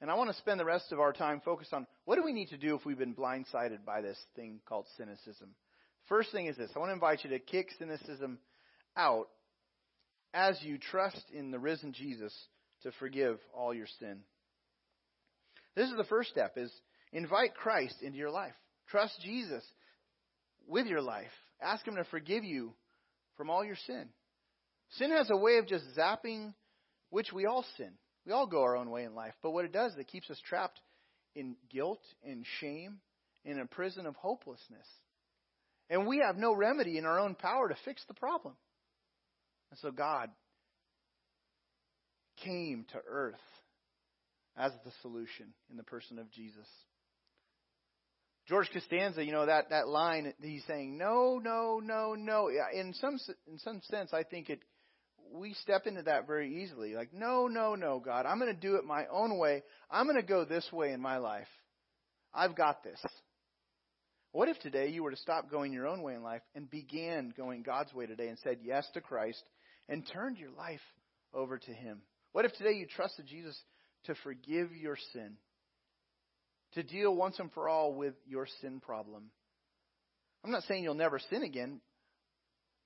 And 0.00 0.10
I 0.10 0.14
want 0.14 0.30
to 0.30 0.36
spend 0.36 0.58
the 0.58 0.64
rest 0.64 0.90
of 0.90 0.98
our 0.98 1.12
time 1.12 1.40
focused 1.44 1.72
on 1.72 1.86
what 2.04 2.16
do 2.16 2.24
we 2.24 2.32
need 2.32 2.48
to 2.48 2.58
do 2.58 2.74
if 2.74 2.84
we've 2.84 2.98
been 2.98 3.14
blindsided 3.14 3.84
by 3.86 4.00
this 4.00 4.18
thing 4.34 4.60
called 4.68 4.86
cynicism. 4.96 5.50
First 6.08 6.32
thing 6.32 6.46
is 6.46 6.56
this 6.56 6.70
I 6.74 6.78
want 6.78 6.90
to 6.90 6.94
invite 6.94 7.24
you 7.24 7.30
to 7.30 7.38
kick 7.38 7.68
cynicism 7.78 8.38
out 8.96 9.28
as 10.32 10.58
you 10.62 10.78
trust 10.78 11.22
in 11.32 11.52
the 11.52 11.58
risen 11.58 11.92
Jesus 11.92 12.34
to 12.82 12.90
forgive 12.98 13.38
all 13.54 13.72
your 13.72 13.86
sin. 14.00 14.20
This 15.76 15.88
is 15.88 15.96
the 15.96 16.04
first 16.04 16.30
step 16.30 16.54
is 16.56 16.72
invite 17.12 17.54
Christ 17.54 17.96
into 18.02 18.18
your 18.18 18.30
life. 18.30 18.54
Trust 18.88 19.20
Jesus 19.22 19.64
with 20.66 20.86
your 20.86 21.00
life. 21.00 21.30
Ask 21.62 21.86
him 21.86 21.96
to 21.96 22.04
forgive 22.04 22.44
you 22.44 22.74
from 23.36 23.50
all 23.50 23.64
your 23.64 23.76
sin. 23.86 24.08
Sin 24.90 25.10
has 25.10 25.30
a 25.30 25.36
way 25.36 25.58
of 25.58 25.66
just 25.66 25.84
zapping, 25.96 26.54
which 27.10 27.32
we 27.32 27.46
all 27.46 27.64
sin. 27.76 27.92
We 28.26 28.32
all 28.32 28.46
go 28.46 28.62
our 28.62 28.76
own 28.76 28.90
way 28.90 29.04
in 29.04 29.14
life. 29.14 29.34
But 29.42 29.50
what 29.50 29.64
it 29.64 29.72
does 29.72 29.92
is 29.92 29.98
it 29.98 30.08
keeps 30.08 30.30
us 30.30 30.40
trapped 30.48 30.80
in 31.34 31.56
guilt 31.70 32.00
and 32.24 32.44
shame 32.60 33.00
in 33.44 33.58
a 33.58 33.66
prison 33.66 34.06
of 34.06 34.16
hopelessness. 34.16 34.86
And 35.90 36.06
we 36.06 36.22
have 36.24 36.36
no 36.36 36.54
remedy 36.54 36.96
in 36.96 37.04
our 37.04 37.20
own 37.20 37.34
power 37.34 37.68
to 37.68 37.76
fix 37.84 38.02
the 38.08 38.14
problem. 38.14 38.54
And 39.70 39.78
so 39.80 39.90
God 39.90 40.30
came 42.42 42.86
to 42.92 43.00
earth 43.08 43.34
as 44.56 44.72
the 44.84 44.92
solution 45.02 45.52
in 45.70 45.76
the 45.76 45.82
person 45.82 46.18
of 46.18 46.30
Jesus. 46.30 46.66
George 48.46 48.68
Costanza, 48.72 49.24
you 49.24 49.32
know 49.32 49.46
that 49.46 49.70
that 49.70 49.88
line 49.88 50.32
he's 50.40 50.64
saying 50.66 50.98
no, 50.98 51.40
no, 51.42 51.80
no, 51.82 52.14
no. 52.14 52.50
In 52.74 52.92
some 52.94 53.18
in 53.46 53.58
some 53.58 53.80
sense, 53.90 54.12
I 54.12 54.22
think 54.22 54.50
it 54.50 54.60
we 55.32 55.54
step 55.54 55.86
into 55.86 56.02
that 56.02 56.26
very 56.26 56.62
easily. 56.62 56.94
Like 56.94 57.12
no, 57.12 57.46
no, 57.46 57.74
no, 57.74 58.00
God, 58.00 58.26
I'm 58.26 58.38
going 58.38 58.54
to 58.54 58.60
do 58.60 58.76
it 58.76 58.84
my 58.84 59.06
own 59.10 59.38
way. 59.38 59.62
I'm 59.90 60.06
going 60.06 60.16
to 60.16 60.22
go 60.22 60.44
this 60.44 60.68
way 60.72 60.92
in 60.92 61.00
my 61.00 61.18
life. 61.18 61.48
I've 62.32 62.56
got 62.56 62.82
this. 62.82 63.00
What 64.32 64.48
if 64.48 64.58
today 64.58 64.88
you 64.88 65.04
were 65.04 65.12
to 65.12 65.16
stop 65.16 65.50
going 65.50 65.72
your 65.72 65.86
own 65.86 66.02
way 66.02 66.14
in 66.14 66.22
life 66.22 66.42
and 66.56 66.68
began 66.68 67.32
going 67.36 67.62
God's 67.62 67.94
way 67.94 68.06
today 68.06 68.28
and 68.28 68.38
said 68.42 68.58
yes 68.62 68.84
to 68.94 69.00
Christ 69.00 69.42
and 69.88 70.04
turned 70.12 70.38
your 70.38 70.50
life 70.50 70.80
over 71.32 71.58
to 71.58 71.72
Him? 71.72 72.02
What 72.32 72.44
if 72.44 72.52
today 72.54 72.72
you 72.72 72.86
trusted 72.86 73.26
Jesus 73.26 73.56
to 74.06 74.14
forgive 74.24 74.74
your 74.74 74.96
sin? 75.12 75.36
to 76.74 76.82
deal 76.82 77.14
once 77.14 77.38
and 77.38 77.52
for 77.52 77.68
all 77.68 77.94
with 77.94 78.14
your 78.26 78.46
sin 78.60 78.80
problem. 78.80 79.24
I'm 80.44 80.50
not 80.50 80.64
saying 80.64 80.84
you'll 80.84 80.94
never 80.94 81.18
sin 81.30 81.42
again, 81.42 81.80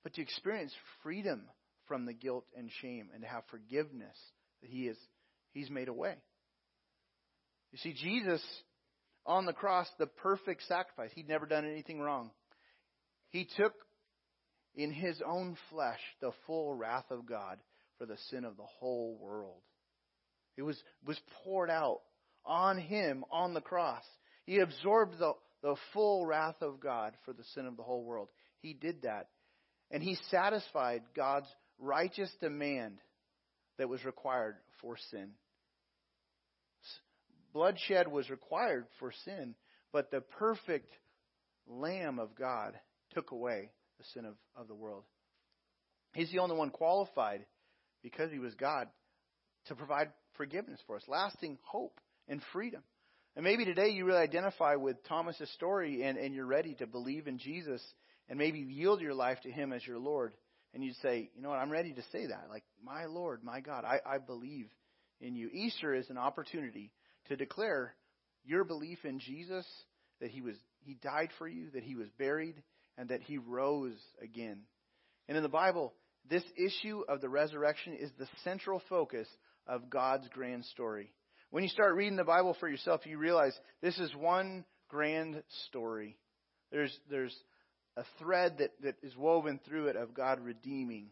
but 0.03 0.13
to 0.13 0.21
experience 0.21 0.73
freedom 1.03 1.43
from 1.89 2.05
the 2.05 2.13
guilt 2.13 2.45
and 2.55 2.69
shame 2.81 3.09
and 3.13 3.23
to 3.23 3.27
have 3.27 3.43
forgiveness 3.51 4.15
that 4.61 4.69
he 4.69 4.87
is 4.87 4.97
he's 5.51 5.69
made 5.69 5.89
a 5.89 5.93
way. 5.93 6.15
You 7.73 7.79
see 7.79 7.93
Jesus 7.93 8.41
on 9.25 9.45
the 9.45 9.53
cross 9.53 9.87
the 9.99 10.07
perfect 10.07 10.63
sacrifice. 10.67 11.11
He'd 11.13 11.27
never 11.27 11.45
done 11.45 11.69
anything 11.69 11.99
wrong. 11.99 12.31
He 13.31 13.45
took 13.57 13.73
in 14.75 14.93
his 14.93 15.21
own 15.25 15.57
flesh 15.69 15.99
the 16.21 16.31
full 16.47 16.73
wrath 16.73 17.11
of 17.11 17.25
God 17.25 17.57
for 17.97 18.05
the 18.05 18.17
sin 18.29 18.45
of 18.45 18.55
the 18.55 18.63
whole 18.63 19.17
world. 19.21 19.61
It 20.55 20.61
was 20.61 20.81
was 21.05 21.19
poured 21.43 21.69
out 21.69 21.99
on 22.45 22.77
him 22.77 23.25
on 23.31 23.53
the 23.53 23.61
cross. 23.61 24.03
He 24.45 24.59
absorbed 24.59 25.19
the, 25.19 25.33
the 25.61 25.75
full 25.93 26.25
wrath 26.25 26.61
of 26.61 26.79
God 26.79 27.13
for 27.25 27.33
the 27.33 27.43
sin 27.53 27.65
of 27.65 27.77
the 27.77 27.83
whole 27.83 28.03
world. 28.03 28.29
He 28.61 28.73
did 28.73 29.03
that. 29.03 29.27
And 29.91 30.01
he 30.01 30.17
satisfied 30.29 31.03
God's 31.15 31.47
righteous 31.79 32.31
demand 32.41 32.97
that 33.77 33.89
was 33.89 34.03
required 34.05 34.55
for 34.81 34.97
sin. 35.11 35.31
Bloodshed 37.53 38.07
was 38.07 38.29
required 38.29 38.85
for 38.99 39.11
sin, 39.25 39.55
but 39.91 40.11
the 40.11 40.21
perfect 40.21 40.91
Lamb 41.67 42.19
of 42.19 42.35
God 42.35 42.73
took 43.13 43.31
away 43.31 43.71
the 43.97 44.03
sin 44.13 44.25
of, 44.25 44.35
of 44.55 44.67
the 44.67 44.75
world. 44.75 45.03
He's 46.13 46.31
the 46.31 46.39
only 46.39 46.55
one 46.55 46.69
qualified, 46.69 47.45
because 48.03 48.31
he 48.31 48.39
was 48.39 48.53
God, 48.55 48.87
to 49.67 49.75
provide 49.75 50.11
forgiveness 50.35 50.79
for 50.87 50.95
us, 50.95 51.03
lasting 51.07 51.57
hope 51.63 51.99
and 52.27 52.41
freedom. 52.53 52.81
And 53.35 53.43
maybe 53.43 53.65
today 53.65 53.89
you 53.89 54.05
really 54.05 54.19
identify 54.19 54.75
with 54.75 55.03
Thomas's 55.07 55.51
story 55.53 56.03
and, 56.03 56.17
and 56.17 56.33
you're 56.33 56.45
ready 56.45 56.75
to 56.75 56.87
believe 56.87 57.27
in 57.27 57.37
Jesus 57.37 57.81
and 58.27 58.37
maybe 58.37 58.59
yield 58.59 59.01
your 59.01 59.13
life 59.13 59.39
to 59.41 59.51
Him 59.51 59.71
as 59.71 59.85
your 59.85 59.99
Lord. 59.99 60.33
And 60.73 60.83
you'd 60.83 60.95
say, 60.97 61.29
you 61.35 61.41
know 61.41 61.49
what, 61.49 61.59
I'm 61.59 61.71
ready 61.71 61.93
to 61.93 62.01
say 62.11 62.27
that. 62.27 62.47
Like, 62.49 62.63
my 62.83 63.05
Lord, 63.05 63.43
my 63.43 63.59
God, 63.59 63.85
I, 63.85 63.99
I 64.05 64.17
believe 64.19 64.67
in 65.19 65.35
you. 65.35 65.49
Easter 65.51 65.93
is 65.93 66.09
an 66.09 66.17
opportunity 66.17 66.91
to 67.27 67.35
declare 67.35 67.95
your 68.45 68.63
belief 68.63 69.03
in 69.03 69.19
Jesus, 69.19 69.65
that 70.21 70.31
He 70.31 70.41
was 70.41 70.55
He 70.81 70.93
died 70.95 71.29
for 71.37 71.47
you, 71.47 71.69
that 71.73 71.83
He 71.83 71.95
was 71.95 72.07
buried, 72.17 72.61
and 72.97 73.09
that 73.09 73.21
He 73.21 73.37
rose 73.37 73.97
again. 74.21 74.61
And 75.27 75.37
in 75.37 75.43
the 75.43 75.49
Bible, 75.49 75.93
this 76.29 76.43
issue 76.57 77.03
of 77.07 77.21
the 77.21 77.29
resurrection 77.29 77.93
is 77.93 78.11
the 78.17 78.27
central 78.43 78.81
focus 78.89 79.27
of 79.67 79.89
God's 79.89 80.27
grand 80.29 80.65
story. 80.65 81.11
When 81.51 81.63
you 81.63 81.69
start 81.69 81.95
reading 81.95 82.15
the 82.15 82.23
Bible 82.23 82.55
for 82.59 82.67
yourself, 82.67 83.05
you 83.05 83.17
realize 83.17 83.57
this 83.81 83.97
is 83.97 84.13
one 84.15 84.65
grand 84.87 85.41
story. 85.67 86.17
There's, 86.71 86.95
there's 87.09 87.35
a 87.99 88.05
thread 88.17 88.59
that, 88.59 88.71
that 88.81 88.95
is 89.03 89.15
woven 89.17 89.59
through 89.67 89.87
it 89.87 89.97
of 89.97 90.13
God 90.13 90.39
redeeming. 90.39 91.07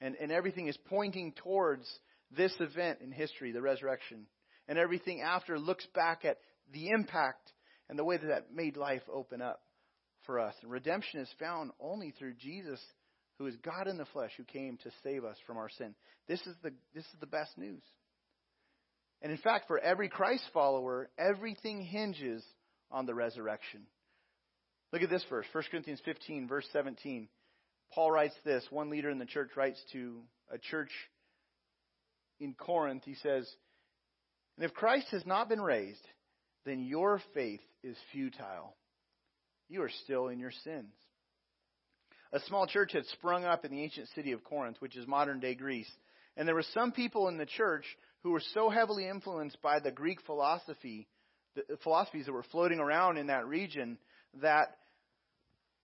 And, 0.00 0.14
and 0.20 0.30
everything 0.30 0.68
is 0.68 0.78
pointing 0.88 1.32
towards 1.32 1.86
this 2.30 2.54
event 2.60 3.00
in 3.02 3.10
history, 3.10 3.50
the 3.50 3.60
resurrection. 3.60 4.26
And 4.68 4.78
everything 4.78 5.20
after 5.20 5.58
looks 5.58 5.86
back 5.94 6.24
at 6.24 6.38
the 6.72 6.90
impact 6.90 7.52
and 7.88 7.98
the 7.98 8.04
way 8.04 8.16
that 8.16 8.28
that 8.28 8.54
made 8.54 8.76
life 8.76 9.02
open 9.12 9.42
up 9.42 9.60
for 10.26 10.38
us. 10.38 10.54
And 10.62 10.70
redemption 10.70 11.20
is 11.20 11.28
found 11.40 11.72
only 11.80 12.14
through 12.16 12.34
Jesus, 12.34 12.80
who 13.38 13.46
is 13.46 13.56
God 13.56 13.88
in 13.88 13.98
the 13.98 14.04
flesh, 14.12 14.30
who 14.36 14.44
came 14.44 14.78
to 14.84 14.90
save 15.02 15.24
us 15.24 15.36
from 15.44 15.56
our 15.56 15.68
sin. 15.68 15.96
This 16.28 16.40
is 16.46 16.54
the, 16.62 16.72
this 16.94 17.04
is 17.04 17.20
the 17.20 17.26
best 17.26 17.58
news. 17.58 17.82
And 19.22 19.32
in 19.32 19.38
fact, 19.38 19.66
for 19.66 19.80
every 19.80 20.08
Christ 20.08 20.44
follower, 20.54 21.10
everything 21.18 21.82
hinges 21.82 22.44
on 22.92 23.06
the 23.06 23.14
resurrection. 23.14 23.82
Look 24.92 25.02
at 25.02 25.10
this 25.10 25.24
verse, 25.30 25.46
1 25.52 25.64
Corinthians 25.70 26.00
15, 26.04 26.48
verse 26.48 26.66
17. 26.72 27.28
Paul 27.92 28.10
writes 28.10 28.34
this. 28.44 28.64
One 28.70 28.90
leader 28.90 29.10
in 29.10 29.18
the 29.18 29.26
church 29.26 29.50
writes 29.56 29.80
to 29.92 30.20
a 30.52 30.58
church 30.58 30.90
in 32.40 32.54
Corinth. 32.54 33.02
He 33.04 33.14
says, 33.14 33.48
And 34.56 34.64
if 34.64 34.74
Christ 34.74 35.06
has 35.10 35.24
not 35.26 35.48
been 35.48 35.60
raised, 35.60 36.04
then 36.64 36.84
your 36.84 37.20
faith 37.34 37.60
is 37.82 37.96
futile. 38.12 38.74
You 39.68 39.82
are 39.82 39.90
still 40.04 40.28
in 40.28 40.40
your 40.40 40.52
sins. 40.64 40.92
A 42.32 42.40
small 42.40 42.66
church 42.66 42.92
had 42.92 43.06
sprung 43.06 43.44
up 43.44 43.64
in 43.64 43.72
the 43.72 43.82
ancient 43.82 44.08
city 44.14 44.32
of 44.32 44.44
Corinth, 44.44 44.76
which 44.80 44.96
is 44.96 45.06
modern 45.06 45.40
day 45.40 45.54
Greece. 45.54 45.90
And 46.36 46.46
there 46.46 46.54
were 46.54 46.64
some 46.74 46.92
people 46.92 47.28
in 47.28 47.38
the 47.38 47.46
church 47.46 47.84
who 48.22 48.30
were 48.30 48.42
so 48.54 48.70
heavily 48.70 49.08
influenced 49.08 49.60
by 49.62 49.80
the 49.80 49.90
Greek 49.90 50.20
philosophy, 50.26 51.08
the 51.54 51.76
philosophies 51.82 52.26
that 52.26 52.32
were 52.32 52.44
floating 52.44 52.78
around 52.78 53.18
in 53.18 53.28
that 53.28 53.46
region, 53.46 53.98
that 54.40 54.76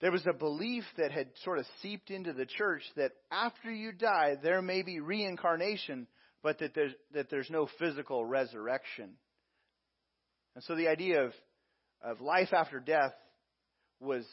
there 0.00 0.12
was 0.12 0.26
a 0.26 0.32
belief 0.32 0.84
that 0.98 1.10
had 1.10 1.28
sort 1.44 1.58
of 1.58 1.66
seeped 1.82 2.10
into 2.10 2.32
the 2.32 2.46
church 2.46 2.82
that 2.96 3.12
after 3.30 3.70
you 3.70 3.92
die, 3.92 4.36
there 4.42 4.60
may 4.60 4.82
be 4.82 5.00
reincarnation, 5.00 6.06
but 6.42 6.58
that 6.58 6.74
there's, 6.74 6.92
that 7.14 7.30
there's 7.30 7.50
no 7.50 7.68
physical 7.78 8.24
resurrection. 8.24 9.10
And 10.54 10.64
so 10.64 10.74
the 10.74 10.88
idea 10.88 11.24
of, 11.24 11.32
of 12.02 12.20
life 12.20 12.52
after 12.52 12.78
death 12.78 13.14
was, 14.00 14.24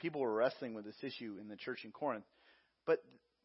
people 0.00 0.20
were 0.20 0.34
wrestling 0.34 0.74
with 0.74 0.84
this 0.84 1.02
issue 1.02 1.36
in 1.40 1.48
the 1.48 1.56
church 1.56 1.84
in 1.84 1.92
Corinth. 1.92 2.24
But 2.84 2.98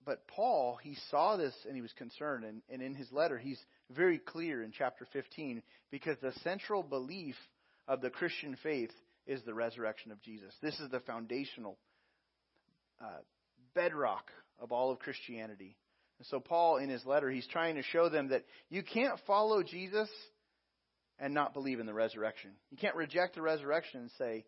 but 0.07 0.25
Paul, 0.29 0.79
he 0.81 0.95
saw 1.11 1.35
this 1.35 1.53
and 1.65 1.75
he 1.75 1.81
was 1.81 1.91
concerned. 1.91 2.45
And, 2.45 2.61
and 2.71 2.81
in 2.81 2.95
his 2.95 3.11
letter, 3.11 3.37
he's 3.37 3.59
very 3.91 4.17
clear 4.17 4.63
in 4.63 4.71
chapter 4.71 5.05
15 5.11 5.61
because 5.91 6.15
the 6.21 6.31
central 6.43 6.81
belief 6.81 7.35
of 7.89 7.99
the 7.99 8.09
Christian 8.09 8.55
faith 8.63 8.91
is 9.27 9.41
the 9.43 9.53
resurrection 9.53 10.11
of 10.11 10.21
Jesus. 10.21 10.53
This 10.61 10.79
is 10.79 10.89
the 10.89 11.01
foundational 11.01 11.77
uh, 13.01 13.19
bedrock 13.75 14.31
of 14.59 14.71
all 14.71 14.91
of 14.91 14.99
Christianity. 14.99 15.77
And 16.19 16.27
so, 16.27 16.39
Paul, 16.39 16.77
in 16.77 16.89
his 16.89 17.05
letter, 17.05 17.29
he's 17.29 17.47
trying 17.47 17.75
to 17.75 17.83
show 17.83 18.09
them 18.09 18.29
that 18.29 18.45
you 18.69 18.81
can't 18.81 19.19
follow 19.27 19.61
Jesus 19.61 20.09
and 21.19 21.33
not 21.33 21.53
believe 21.53 21.79
in 21.79 21.85
the 21.85 21.93
resurrection. 21.93 22.51
You 22.71 22.77
can't 22.77 22.95
reject 22.95 23.35
the 23.35 23.41
resurrection 23.41 24.01
and 24.01 24.11
say, 24.17 24.45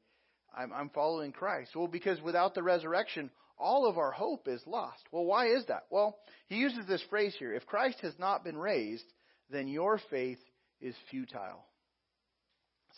I'm, 0.56 0.74
I'm 0.74 0.90
following 0.90 1.32
Christ. 1.32 1.76
Well, 1.76 1.88
because 1.88 2.22
without 2.22 2.56
the 2.56 2.64
resurrection, 2.64 3.30
all 3.58 3.88
of 3.88 3.98
our 3.98 4.12
hope 4.12 4.48
is 4.48 4.62
lost. 4.66 5.02
Well, 5.12 5.26
why 5.26 5.48
is 5.48 5.66
that? 5.68 5.84
Well, 5.90 6.18
he 6.48 6.56
uses 6.56 6.88
this 6.88 7.04
phrase 7.10 7.36
here 7.38 7.54
if 7.54 7.66
Christ 7.66 8.00
has 8.02 8.14
not 8.18 8.44
been 8.44 8.58
raised, 8.58 9.06
then 9.52 9.68
your 9.68 10.00
faith 10.10 10.40
is 10.82 10.96
futile. 11.12 11.66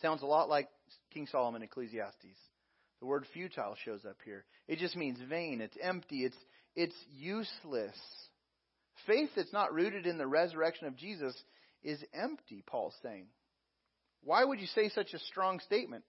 Sounds 0.01 0.21
a 0.21 0.27
lot 0.27 0.49
like 0.49 0.69
King 1.13 1.27
Solomon 1.31 1.61
Ecclesiastes. 1.61 2.37
The 2.99 3.05
word 3.05 3.25
futile 3.33 3.75
shows 3.83 4.05
up 4.07 4.17
here. 4.23 4.45
It 4.67 4.79
just 4.79 4.95
means 4.95 5.17
vain, 5.27 5.61
it's 5.61 5.77
empty, 5.81 6.23
it's 6.23 6.37
it's 6.75 6.95
useless. 7.11 7.97
Faith 9.07 9.29
that's 9.35 9.51
not 9.51 9.73
rooted 9.73 10.05
in 10.05 10.17
the 10.17 10.27
resurrection 10.27 10.87
of 10.87 10.95
Jesus 10.95 11.35
is 11.83 11.99
empty, 12.13 12.63
Paul's 12.65 12.95
saying. 13.03 13.25
Why 14.23 14.43
would 14.43 14.59
you 14.59 14.67
say 14.67 14.89
such 14.89 15.13
a 15.13 15.19
strong 15.19 15.59
statement? 15.59 16.03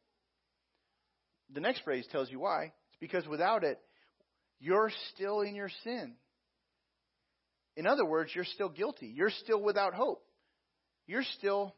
The 1.53 1.61
next 1.61 1.83
phrase 1.83 2.07
tells 2.13 2.31
you 2.31 2.41
why. 2.41 2.65
It's 2.65 3.01
because 3.01 3.27
without 3.27 3.65
it, 3.65 3.79
you're 4.61 4.93
still 5.15 5.41
in 5.41 5.55
your 5.55 5.71
sin. 5.83 6.15
In 7.77 7.87
other 7.87 8.05
words, 8.05 8.31
you're 8.35 8.45
still 8.45 8.69
guilty. 8.69 9.07
You're 9.07 9.31
still 9.31 9.61
without 9.61 9.95
hope. 9.95 10.23
You're 11.07 11.25
still 11.39 11.75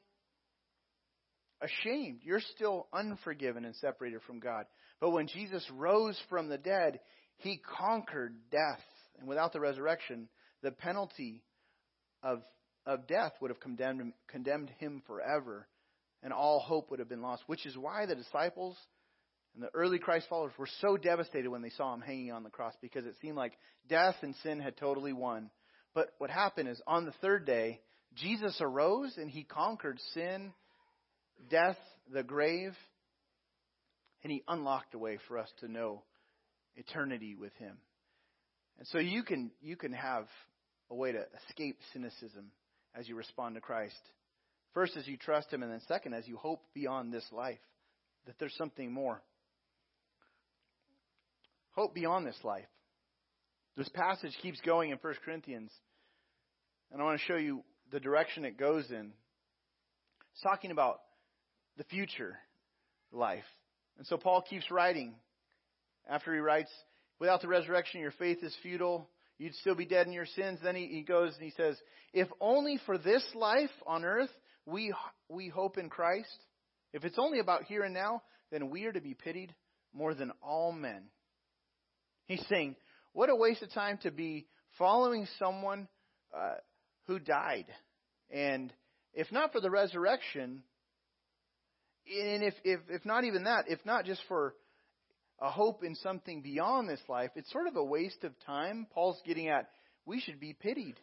ashamed. 1.61 2.21
You're 2.23 2.40
still 2.40 2.88
unforgiven 2.93 3.64
and 3.64 3.75
separated 3.77 4.21
from 4.27 4.40
God. 4.40 4.67
But 5.01 5.11
when 5.11 5.27
Jesus 5.27 5.64
rose 5.73 6.19
from 6.29 6.49
the 6.49 6.59
dead, 6.59 7.01
he 7.38 7.61
conquered 7.79 8.35
death. 8.51 8.81
And 9.19 9.29
without 9.29 9.53
the 9.53 9.61
resurrection, 9.61 10.29
the 10.62 10.71
penalty 10.71 11.43
of, 12.23 12.43
of 12.87 13.07
death 13.07 13.33
would 13.40 13.51
have 13.51 13.61
condemned, 13.61 14.12
condemned 14.29 14.71
him 14.79 15.03
forever, 15.07 15.69
and 16.23 16.33
all 16.33 16.61
hope 16.61 16.90
would 16.90 16.99
have 16.99 17.09
been 17.09 17.23
lost. 17.23 17.43
Which 17.47 17.67
is 17.67 17.77
why 17.77 18.07
the 18.07 18.14
disciples 18.14 18.77
and 19.55 19.62
the 19.62 19.75
early 19.75 19.99
Christ 19.99 20.27
followers 20.29 20.53
were 20.59 20.69
so 20.81 20.97
devastated 20.97 21.49
when 21.49 21.62
they 21.62 21.71
saw 21.71 21.95
him 21.95 22.01
hanging 22.01 22.33
on 22.33 22.43
the 22.43 22.51
cross 22.51 22.75
because 22.81 23.05
it 23.05 23.14
seemed 23.21 23.37
like 23.37 23.53
death 23.88 24.17
and 24.23 24.35
sin 24.43 24.59
had 24.59 24.77
totally 24.77 25.12
won. 25.12 25.51
But 25.95 26.09
what 26.19 26.31
happened 26.31 26.69
is 26.69 26.81
on 26.87 27.05
the 27.05 27.14
third 27.21 27.47
day, 27.47 27.81
Jesus 28.14 28.57
arose 28.61 29.17
and 29.17 29.31
he 29.31 29.45
conquered 29.45 30.01
sin, 30.12 30.53
death, 31.49 31.79
the 32.12 32.23
grave, 32.23 32.75
and 34.23 34.33
he 34.33 34.42
unlocked 34.49 34.94
a 34.94 34.99
way 34.99 35.18
for 35.29 35.38
us 35.38 35.49
to 35.61 35.68
know 35.70 36.03
eternity 36.77 37.35
with 37.35 37.55
him. 37.57 37.77
And 38.79 38.87
so 38.88 38.99
you 38.99 39.23
can 39.23 39.51
you 39.61 39.77
can 39.77 39.92
have 39.92 40.27
a 40.90 40.94
way 40.94 41.12
to 41.12 41.25
escape 41.49 41.79
cynicism 41.92 42.51
as 42.94 43.09
you 43.09 43.16
respond 43.16 43.55
to 43.55 43.61
Christ. 43.61 44.01
First 44.73 44.97
as 44.97 45.07
you 45.07 45.16
trust 45.16 45.53
him 45.53 45.62
and 45.62 45.70
then 45.70 45.81
second 45.87 46.14
as 46.14 46.27
you 46.27 46.37
hope 46.37 46.61
beyond 46.75 47.12
this 47.12 47.27
life 47.31 47.59
that 48.27 48.35
there's 48.38 48.57
something 48.57 48.92
more. 48.92 49.23
Hope 51.73 51.94
beyond 51.94 52.27
this 52.27 52.38
life. 52.42 52.66
This 53.77 53.88
passage 53.88 54.37
keeps 54.40 54.61
going 54.61 54.90
in 54.90 54.99
1 54.99 55.14
Corinthians. 55.25 55.70
And 56.92 57.01
I 57.01 57.05
want 57.05 57.18
to 57.18 57.27
show 57.27 57.37
you 57.37 57.62
the 57.90 58.01
direction 58.01 58.44
it 58.44 58.59
goes 58.59 58.90
in. 58.90 59.12
It's 60.33 60.42
talking 60.42 60.70
about 60.70 61.01
the 61.77 61.85
future 61.85 62.39
life. 63.13 63.45
And 63.99 64.07
so 64.07 64.17
Paul 64.17 64.43
keeps 64.43 64.71
writing. 64.71 65.15
After 66.09 66.33
he 66.35 66.41
writes, 66.41 66.71
Without 67.19 67.41
the 67.41 67.49
resurrection, 67.49 68.01
your 68.01 68.13
faith 68.13 68.39
is 68.43 68.55
futile. 68.63 69.09
You'd 69.39 69.55
still 69.55 69.75
be 69.75 69.87
dead 69.87 70.07
in 70.07 70.13
your 70.13 70.27
sins. 70.27 70.59
Then 70.63 70.77
he, 70.77 70.87
he 70.87 71.03
goes 71.03 71.35
and 71.35 71.43
he 71.43 71.53
says, 71.57 71.77
If 72.13 72.29
only 72.41 72.79
for 72.87 72.99
this 72.99 73.25
life 73.35 73.71
on 73.87 74.05
earth 74.05 74.31
we, 74.67 74.93
we 75.29 75.49
hope 75.49 75.79
in 75.79 75.89
Christ, 75.89 76.37
if 76.93 77.05
it's 77.05 77.19
only 77.19 77.39
about 77.39 77.65
here 77.65 77.83
and 77.83 77.95
now, 77.95 78.23
then 78.51 78.71
we 78.71 78.85
are 78.85 78.93
to 78.93 79.01
be 79.01 79.15
pitied 79.15 79.55
more 79.93 80.15
than 80.15 80.33
all 80.43 80.73
men. 80.73 81.05
He's 82.27 82.45
saying, 82.49 82.77
What 83.13 83.31
a 83.31 83.37
waste 83.37 83.63
of 83.63 83.73
time 83.73 83.99
to 84.03 84.11
be 84.11 84.47
following 84.79 85.27
someone 85.39 85.89
uh, 86.37 86.55
who 87.07 87.19
died. 87.19 87.67
And 88.31 88.73
if 89.13 89.31
not 89.31 89.53
for 89.53 89.61
the 89.61 89.71
resurrection, 89.71 90.63
and 92.07 92.43
if, 92.43 92.55
if, 92.64 92.81
if 92.88 93.05
not 93.05 93.25
even 93.25 93.45
that, 93.45 93.64
if 93.69 93.85
not 93.85 94.05
just 94.05 94.21
for 94.29 94.55
a 95.40 95.51
hope 95.51 95.83
in 95.83 95.95
something 95.97 96.43
beyond 96.43 96.88
this 96.88 97.03
life, 97.09 97.31
it's 97.35 97.51
sort 97.51 97.67
of 97.67 97.77
a 97.77 97.85
waste 97.85 98.25
of 98.25 98.33
time. 98.47 98.87
Paul's 98.93 99.21
getting 99.27 99.49
at, 99.49 99.69
we 100.07 100.21
should 100.21 100.40
be 100.40 100.53
pitied. 100.53 100.99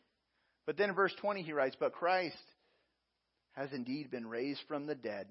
But 0.66 0.78
then 0.78 0.90
in 0.90 0.96
verse 0.96 1.14
20 1.20 1.42
he 1.42 1.54
writes, 1.54 1.76
But 1.80 1.94
Christ 1.94 2.36
has 3.54 3.74
indeed 3.74 4.12
been 4.12 4.28
raised 4.28 4.62
from 4.68 4.86
the 4.86 4.96
dead. 4.96 5.28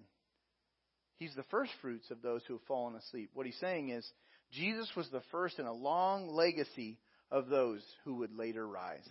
He's 1.16 1.35
the 1.35 1.44
first 1.44 1.70
fruits 1.80 2.11
of 2.11 2.22
those 2.22 2.42
who 2.46 2.54
have 2.54 2.62
fallen 2.66 2.96
asleep. 2.96 3.30
What 3.35 3.46
he's 3.46 3.59
saying 3.61 3.90
is, 3.90 4.11
Jesus 4.52 4.90
was 4.96 5.09
the 5.11 5.22
first 5.30 5.59
in 5.59 5.66
a 5.66 5.72
long 5.72 6.35
legacy 6.35 6.98
of 7.30 7.48
those 7.48 7.83
who 8.04 8.16
would 8.16 8.35
later 8.35 8.66
rise. 8.66 9.09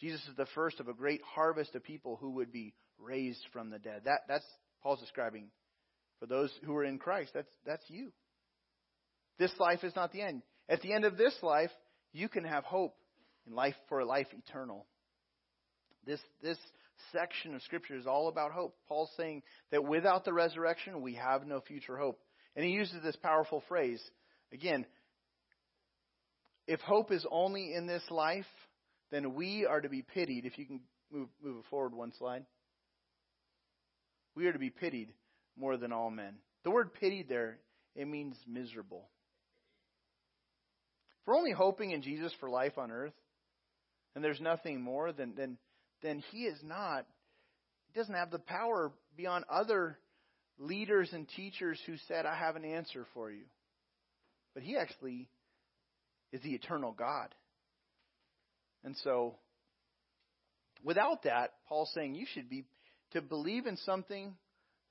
Jesus 0.00 0.20
is 0.28 0.36
the 0.36 0.46
first 0.54 0.80
of 0.80 0.88
a 0.88 0.94
great 0.94 1.20
harvest 1.22 1.74
of 1.74 1.84
people 1.84 2.16
who 2.20 2.30
would 2.32 2.50
be 2.50 2.74
raised 2.98 3.44
from 3.52 3.70
the 3.70 3.78
dead. 3.78 4.02
That, 4.04 4.20
that's 4.28 4.46
Paul's 4.82 5.00
describing 5.00 5.48
for 6.18 6.26
those 6.26 6.50
who 6.64 6.74
are 6.76 6.84
in 6.84 6.98
Christ. 6.98 7.32
That's, 7.34 7.50
that's 7.66 7.84
you. 7.88 8.12
This 9.38 9.52
life 9.58 9.84
is 9.84 9.96
not 9.96 10.12
the 10.12 10.22
end. 10.22 10.42
At 10.68 10.80
the 10.82 10.92
end 10.92 11.04
of 11.04 11.16
this 11.16 11.34
life, 11.42 11.70
you 12.12 12.28
can 12.28 12.44
have 12.44 12.64
hope 12.64 12.94
in 13.46 13.54
life 13.54 13.74
for 13.88 14.00
a 14.00 14.04
life 14.04 14.28
eternal. 14.32 14.86
This, 16.06 16.20
this 16.42 16.58
section 17.12 17.54
of 17.54 17.62
Scripture 17.62 17.96
is 17.96 18.06
all 18.06 18.28
about 18.28 18.52
hope. 18.52 18.76
Paul's 18.88 19.10
saying 19.16 19.42
that 19.70 19.84
without 19.84 20.24
the 20.24 20.32
resurrection, 20.32 21.02
we 21.02 21.14
have 21.14 21.46
no 21.46 21.60
future 21.60 21.96
hope. 21.96 22.18
And 22.54 22.64
he 22.64 22.72
uses 22.72 23.02
this 23.02 23.16
powerful 23.16 23.62
phrase. 23.68 24.02
Again, 24.52 24.84
if 26.66 26.80
hope 26.80 27.10
is 27.10 27.26
only 27.30 27.74
in 27.74 27.86
this 27.86 28.02
life, 28.10 28.46
then 29.10 29.34
we 29.34 29.66
are 29.66 29.80
to 29.80 29.88
be 29.88 30.02
pitied. 30.02 30.44
If 30.44 30.58
you 30.58 30.66
can 30.66 30.80
move, 31.10 31.28
move 31.42 31.64
forward 31.70 31.94
one 31.94 32.12
slide. 32.18 32.44
We 34.34 34.46
are 34.46 34.52
to 34.52 34.58
be 34.58 34.70
pitied 34.70 35.12
more 35.56 35.76
than 35.76 35.92
all 35.92 36.10
men. 36.10 36.34
The 36.64 36.70
word 36.70 36.94
pitied 36.94 37.28
there, 37.28 37.58
it 37.94 38.08
means 38.08 38.36
miserable. 38.46 39.08
If 41.20 41.28
we're 41.28 41.36
only 41.36 41.52
hoping 41.52 41.90
in 41.90 42.02
Jesus 42.02 42.32
for 42.40 42.48
life 42.48 42.78
on 42.78 42.90
earth, 42.90 43.12
and 44.14 44.24
there's 44.24 44.40
nothing 44.40 44.80
more, 44.82 45.12
then, 45.12 45.34
then, 45.36 45.56
then 46.02 46.22
he 46.30 46.44
is 46.44 46.58
not, 46.62 47.06
he 47.92 47.98
doesn't 47.98 48.14
have 48.14 48.30
the 48.30 48.38
power 48.38 48.92
beyond 49.16 49.44
other 49.50 49.98
leaders 50.58 51.10
and 51.12 51.28
teachers 51.28 51.78
who 51.86 51.94
said, 52.08 52.26
I 52.26 52.36
have 52.36 52.56
an 52.56 52.64
answer 52.64 53.06
for 53.14 53.30
you. 53.30 53.44
But 54.54 54.62
he 54.62 54.76
actually 54.76 55.28
is 56.32 56.42
the 56.42 56.54
eternal 56.54 56.92
God. 56.92 57.34
And 58.84 58.96
so, 59.04 59.36
without 60.82 61.22
that, 61.22 61.52
Paul's 61.68 61.90
saying 61.94 62.14
you 62.14 62.26
should 62.34 62.50
be, 62.50 62.64
to 63.12 63.20
believe 63.20 63.66
in 63.66 63.76
something 63.78 64.34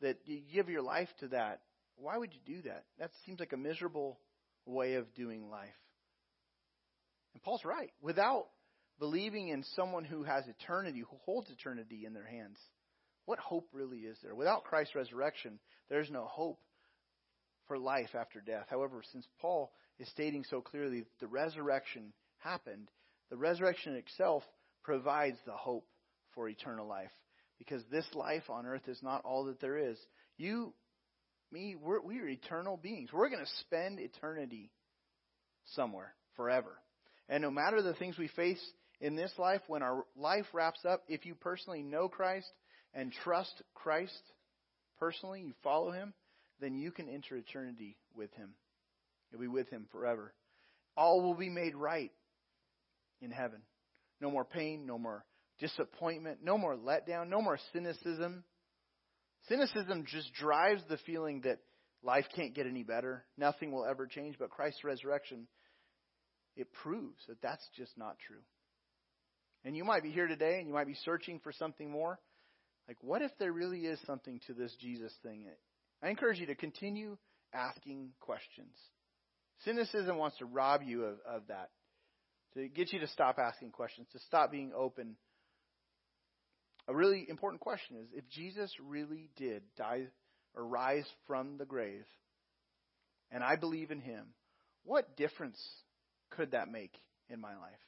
that 0.01 0.17
you 0.25 0.41
give 0.53 0.69
your 0.69 0.81
life 0.81 1.09
to 1.19 1.29
that. 1.29 1.61
Why 1.95 2.17
would 2.17 2.33
you 2.33 2.55
do 2.55 2.61
that? 2.63 2.85
That 2.99 3.11
seems 3.25 3.39
like 3.39 3.53
a 3.53 3.57
miserable 3.57 4.19
way 4.65 4.95
of 4.95 5.13
doing 5.13 5.49
life. 5.49 5.69
And 7.33 7.43
Paul's 7.43 7.65
right. 7.65 7.91
Without 8.01 8.47
believing 8.99 9.49
in 9.49 9.63
someone 9.75 10.03
who 10.03 10.23
has 10.23 10.43
eternity, 10.47 10.99
who 10.99 11.17
holds 11.25 11.49
eternity 11.49 12.05
in 12.05 12.13
their 12.13 12.25
hands, 12.25 12.57
what 13.25 13.39
hope 13.39 13.69
really 13.71 13.99
is 13.99 14.17
there? 14.23 14.35
Without 14.35 14.63
Christ's 14.63 14.95
resurrection, 14.95 15.59
there's 15.89 16.09
no 16.09 16.25
hope 16.25 16.59
for 17.67 17.77
life 17.77 18.15
after 18.15 18.41
death. 18.41 18.65
However, 18.69 19.03
since 19.11 19.25
Paul 19.39 19.71
is 19.99 20.09
stating 20.09 20.43
so 20.49 20.61
clearly 20.61 21.01
that 21.01 21.19
the 21.19 21.27
resurrection 21.27 22.13
happened, 22.39 22.89
the 23.29 23.37
resurrection 23.37 23.95
itself 23.95 24.43
provides 24.83 25.37
the 25.45 25.53
hope 25.53 25.85
for 26.33 26.49
eternal 26.49 26.87
life. 26.87 27.11
Because 27.61 27.83
this 27.91 28.07
life 28.15 28.49
on 28.49 28.65
earth 28.65 28.87
is 28.87 28.97
not 29.03 29.23
all 29.23 29.45
that 29.45 29.61
there 29.61 29.77
is. 29.77 29.95
You, 30.35 30.73
me, 31.51 31.75
we're, 31.79 32.01
we 32.01 32.17
are 32.17 32.27
eternal 32.27 32.75
beings. 32.75 33.11
We're 33.13 33.29
going 33.29 33.45
to 33.45 33.51
spend 33.59 33.99
eternity 33.99 34.71
somewhere, 35.75 36.15
forever. 36.35 36.71
And 37.29 37.43
no 37.43 37.51
matter 37.51 37.83
the 37.83 37.93
things 37.93 38.17
we 38.17 38.29
face 38.29 38.59
in 38.99 39.15
this 39.15 39.31
life, 39.37 39.61
when 39.67 39.83
our 39.83 40.05
life 40.17 40.45
wraps 40.53 40.79
up, 40.89 41.03
if 41.07 41.27
you 41.27 41.35
personally 41.35 41.83
know 41.83 42.07
Christ 42.07 42.49
and 42.95 43.13
trust 43.23 43.61
Christ 43.75 44.23
personally, 44.99 45.41
you 45.41 45.53
follow 45.61 45.91
Him, 45.91 46.15
then 46.61 46.73
you 46.73 46.89
can 46.89 47.09
enter 47.09 47.35
eternity 47.35 47.95
with 48.15 48.33
Him. 48.33 48.55
You'll 49.31 49.41
be 49.41 49.47
with 49.47 49.69
Him 49.69 49.85
forever. 49.91 50.33
All 50.97 51.21
will 51.21 51.35
be 51.35 51.49
made 51.49 51.75
right 51.75 52.11
in 53.21 53.29
heaven. 53.29 53.59
No 54.19 54.31
more 54.31 54.45
pain, 54.45 54.87
no 54.87 54.97
more 54.97 55.23
disappointment, 55.61 56.39
no 56.43 56.57
more 56.57 56.75
letdown, 56.75 57.29
no 57.29 57.41
more 57.41 57.57
cynicism. 57.71 58.43
Cynicism 59.47 60.03
just 60.05 60.33
drives 60.33 60.81
the 60.89 60.97
feeling 61.05 61.41
that 61.45 61.59
life 62.03 62.25
can't 62.35 62.53
get 62.53 62.67
any 62.67 62.83
better, 62.83 63.23
nothing 63.37 63.71
will 63.71 63.85
ever 63.85 64.07
change, 64.07 64.35
but 64.37 64.49
Christ's 64.49 64.83
resurrection, 64.83 65.47
it 66.57 66.67
proves 66.83 67.19
that 67.29 67.41
that's 67.41 67.65
just 67.77 67.97
not 67.97 68.17
true. 68.27 68.41
And 69.63 69.77
you 69.77 69.85
might 69.85 70.03
be 70.03 70.11
here 70.11 70.27
today 70.27 70.57
and 70.57 70.67
you 70.67 70.73
might 70.73 70.87
be 70.87 70.97
searching 71.05 71.39
for 71.39 71.51
something 71.51 71.89
more. 71.89 72.19
Like, 72.87 72.97
what 73.01 73.21
if 73.21 73.31
there 73.39 73.53
really 73.53 73.85
is 73.85 73.99
something 74.05 74.41
to 74.47 74.53
this 74.53 74.75
Jesus 74.81 75.13
thing? 75.23 75.45
I 76.03 76.09
encourage 76.09 76.39
you 76.39 76.47
to 76.47 76.55
continue 76.55 77.17
asking 77.53 78.09
questions. 78.19 78.75
Cynicism 79.63 80.17
wants 80.17 80.37
to 80.39 80.45
rob 80.45 80.81
you 80.83 81.05
of, 81.05 81.17
of 81.27 81.43
that 81.47 81.69
to 82.55 82.67
get 82.67 82.91
you 82.91 82.99
to 82.99 83.07
stop 83.07 83.37
asking 83.39 83.71
questions, 83.71 84.07
to 84.11 84.19
stop 84.19 84.51
being 84.51 84.71
open. 84.75 85.15
A 86.87 86.95
really 86.95 87.25
important 87.29 87.61
question 87.61 87.97
is 87.97 88.07
if 88.13 88.27
Jesus 88.29 88.71
really 88.83 89.29
did 89.35 89.63
die 89.77 90.07
or 90.55 90.65
rise 90.65 91.05
from 91.27 91.57
the 91.57 91.65
grave, 91.65 92.05
and 93.31 93.43
I 93.43 93.55
believe 93.55 93.91
in 93.91 94.01
him, 94.01 94.27
what 94.83 95.15
difference 95.15 95.59
could 96.31 96.51
that 96.51 96.71
make 96.71 96.93
in 97.29 97.39
my 97.39 97.55
life? 97.55 97.79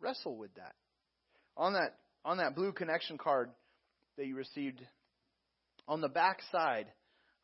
Wrestle 0.00 0.36
with 0.36 0.54
that. 0.54 0.74
On 1.56 1.74
that 1.74 1.96
on 2.24 2.38
that 2.38 2.54
blue 2.54 2.72
connection 2.72 3.18
card 3.18 3.50
that 4.16 4.26
you 4.26 4.36
received, 4.36 4.80
on 5.86 6.00
the 6.00 6.08
back 6.08 6.40
side, 6.50 6.86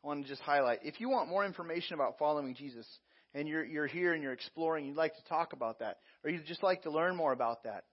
I 0.03 0.07
want 0.07 0.23
to 0.23 0.27
just 0.27 0.41
highlight 0.41 0.79
if 0.83 0.99
you 0.99 1.09
want 1.09 1.29
more 1.29 1.45
information 1.45 1.95
about 1.95 2.17
following 2.19 2.55
Jesus, 2.55 2.87
and 3.33 3.47
you're, 3.47 3.65
you're 3.65 3.87
here 3.87 4.13
and 4.13 4.23
you're 4.23 4.33
exploring, 4.33 4.85
you'd 4.85 4.95
like 4.95 5.15
to 5.15 5.23
talk 5.29 5.53
about 5.53 5.79
that, 5.79 5.97
or 6.23 6.29
you'd 6.29 6.45
just 6.45 6.63
like 6.63 6.83
to 6.83 6.91
learn 6.91 7.15
more 7.15 7.33
about 7.33 7.63
that, 7.63 7.83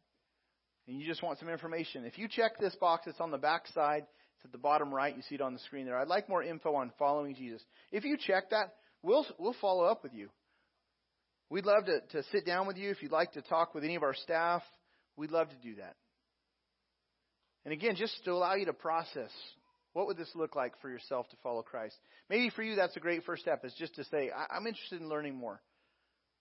and 0.86 1.00
you 1.00 1.06
just 1.06 1.22
want 1.22 1.38
some 1.38 1.48
information, 1.48 2.04
if 2.04 2.18
you 2.18 2.28
check 2.28 2.58
this 2.58 2.74
box, 2.76 3.06
it's 3.06 3.20
on 3.20 3.30
the 3.30 3.38
back 3.38 3.66
side, 3.74 4.06
it's 4.36 4.44
at 4.44 4.52
the 4.52 4.58
bottom 4.58 4.92
right, 4.92 5.16
you 5.16 5.22
see 5.28 5.36
it 5.36 5.40
on 5.40 5.52
the 5.52 5.60
screen 5.60 5.86
there. 5.86 5.98
I'd 5.98 6.08
like 6.08 6.28
more 6.28 6.42
info 6.42 6.74
on 6.74 6.92
following 6.98 7.34
Jesus. 7.34 7.62
If 7.90 8.04
you 8.04 8.16
check 8.18 8.50
that, 8.50 8.74
we'll, 9.02 9.26
we'll 9.38 9.56
follow 9.60 9.84
up 9.84 10.02
with 10.02 10.12
you. 10.14 10.28
We'd 11.50 11.66
love 11.66 11.84
to, 11.84 12.00
to 12.00 12.22
sit 12.32 12.46
down 12.46 12.66
with 12.66 12.76
you. 12.76 12.90
If 12.90 13.02
you'd 13.02 13.12
like 13.12 13.32
to 13.32 13.42
talk 13.42 13.74
with 13.74 13.84
any 13.84 13.94
of 13.94 14.02
our 14.02 14.14
staff, 14.14 14.62
we'd 15.16 15.30
love 15.30 15.50
to 15.50 15.56
do 15.56 15.76
that. 15.76 15.94
And 17.64 17.72
again, 17.72 17.94
just 17.94 18.24
to 18.24 18.32
allow 18.32 18.54
you 18.54 18.66
to 18.66 18.72
process 18.72 19.30
what 19.92 20.06
would 20.06 20.16
this 20.16 20.30
look 20.34 20.56
like 20.56 20.72
for 20.80 20.88
yourself 20.88 21.28
to 21.28 21.36
follow 21.42 21.62
Christ? 21.62 21.96
Maybe 22.30 22.50
for 22.50 22.62
you, 22.62 22.76
that's 22.76 22.96
a 22.96 23.00
great 23.00 23.24
first 23.24 23.42
step, 23.42 23.64
is 23.64 23.74
just 23.78 23.94
to 23.96 24.04
say, 24.04 24.30
I'm 24.50 24.66
interested 24.66 25.00
in 25.00 25.08
learning 25.08 25.36
more. 25.36 25.60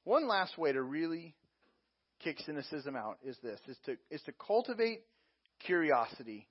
One 0.04 0.28
last 0.28 0.58
way 0.58 0.72
to 0.72 0.82
really 0.82 1.36
kick 2.24 2.38
cynicism 2.46 2.96
out 2.96 3.18
is 3.24 3.38
this, 3.44 3.60
is 3.68 3.78
to, 3.86 3.98
is 4.10 4.22
to 4.24 4.34
cultivate 4.34 5.02
curiosity 5.66 6.48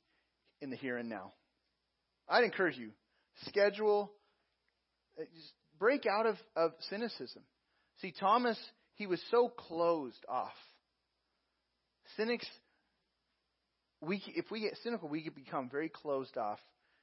in 0.61 0.71
the 0.71 0.77
here 0.77 0.97
and 0.97 1.09
now. 1.09 1.33
I'd 2.29 2.45
encourage 2.45 2.77
you, 2.77 2.91
schedule, 3.47 4.13
uh, 5.19 5.25
just 5.35 5.53
break 5.79 6.07
out 6.07 6.27
of, 6.27 6.37
of 6.55 6.73
cynicism. 6.89 7.43
See, 8.01 8.13
Thomas, 8.19 8.59
he 8.95 9.07
was 9.07 9.21
so 9.31 9.49
closed 9.49 10.25
off. 10.29 10.53
Cynics, 12.17 12.47
we, 14.01 14.23
if 14.29 14.51
we 14.51 14.61
get 14.61 14.77
cynical, 14.83 15.09
we 15.09 15.23
can 15.23 15.33
become 15.35 15.69
very 15.71 15.89
closed 15.89 16.37
off. 16.37 16.59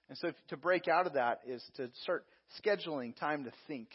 And 0.09 0.17
so 0.17 0.29
if, 0.29 0.35
to 0.49 0.57
break 0.57 0.87
out 0.87 1.07
of 1.07 1.13
that 1.13 1.41
is 1.45 1.63
to 1.75 1.89
start 2.03 2.25
scheduling 2.63 3.15
time 3.17 3.43
to 3.43 3.51
think. 3.67 3.89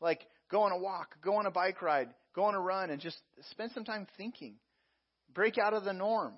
Like 0.00 0.20
go 0.50 0.62
on 0.62 0.72
a 0.72 0.78
walk, 0.78 1.16
go 1.22 1.36
on 1.36 1.46
a 1.46 1.50
bike 1.50 1.82
ride, 1.82 2.08
go 2.38 2.44
on 2.44 2.54
a 2.54 2.60
run, 2.60 2.90
and 2.90 3.00
just 3.00 3.18
spend 3.50 3.72
some 3.72 3.84
time 3.84 4.06
thinking. 4.16 4.54
Break 5.34 5.58
out 5.58 5.74
of 5.74 5.84
the 5.84 5.92
norm. 5.92 6.34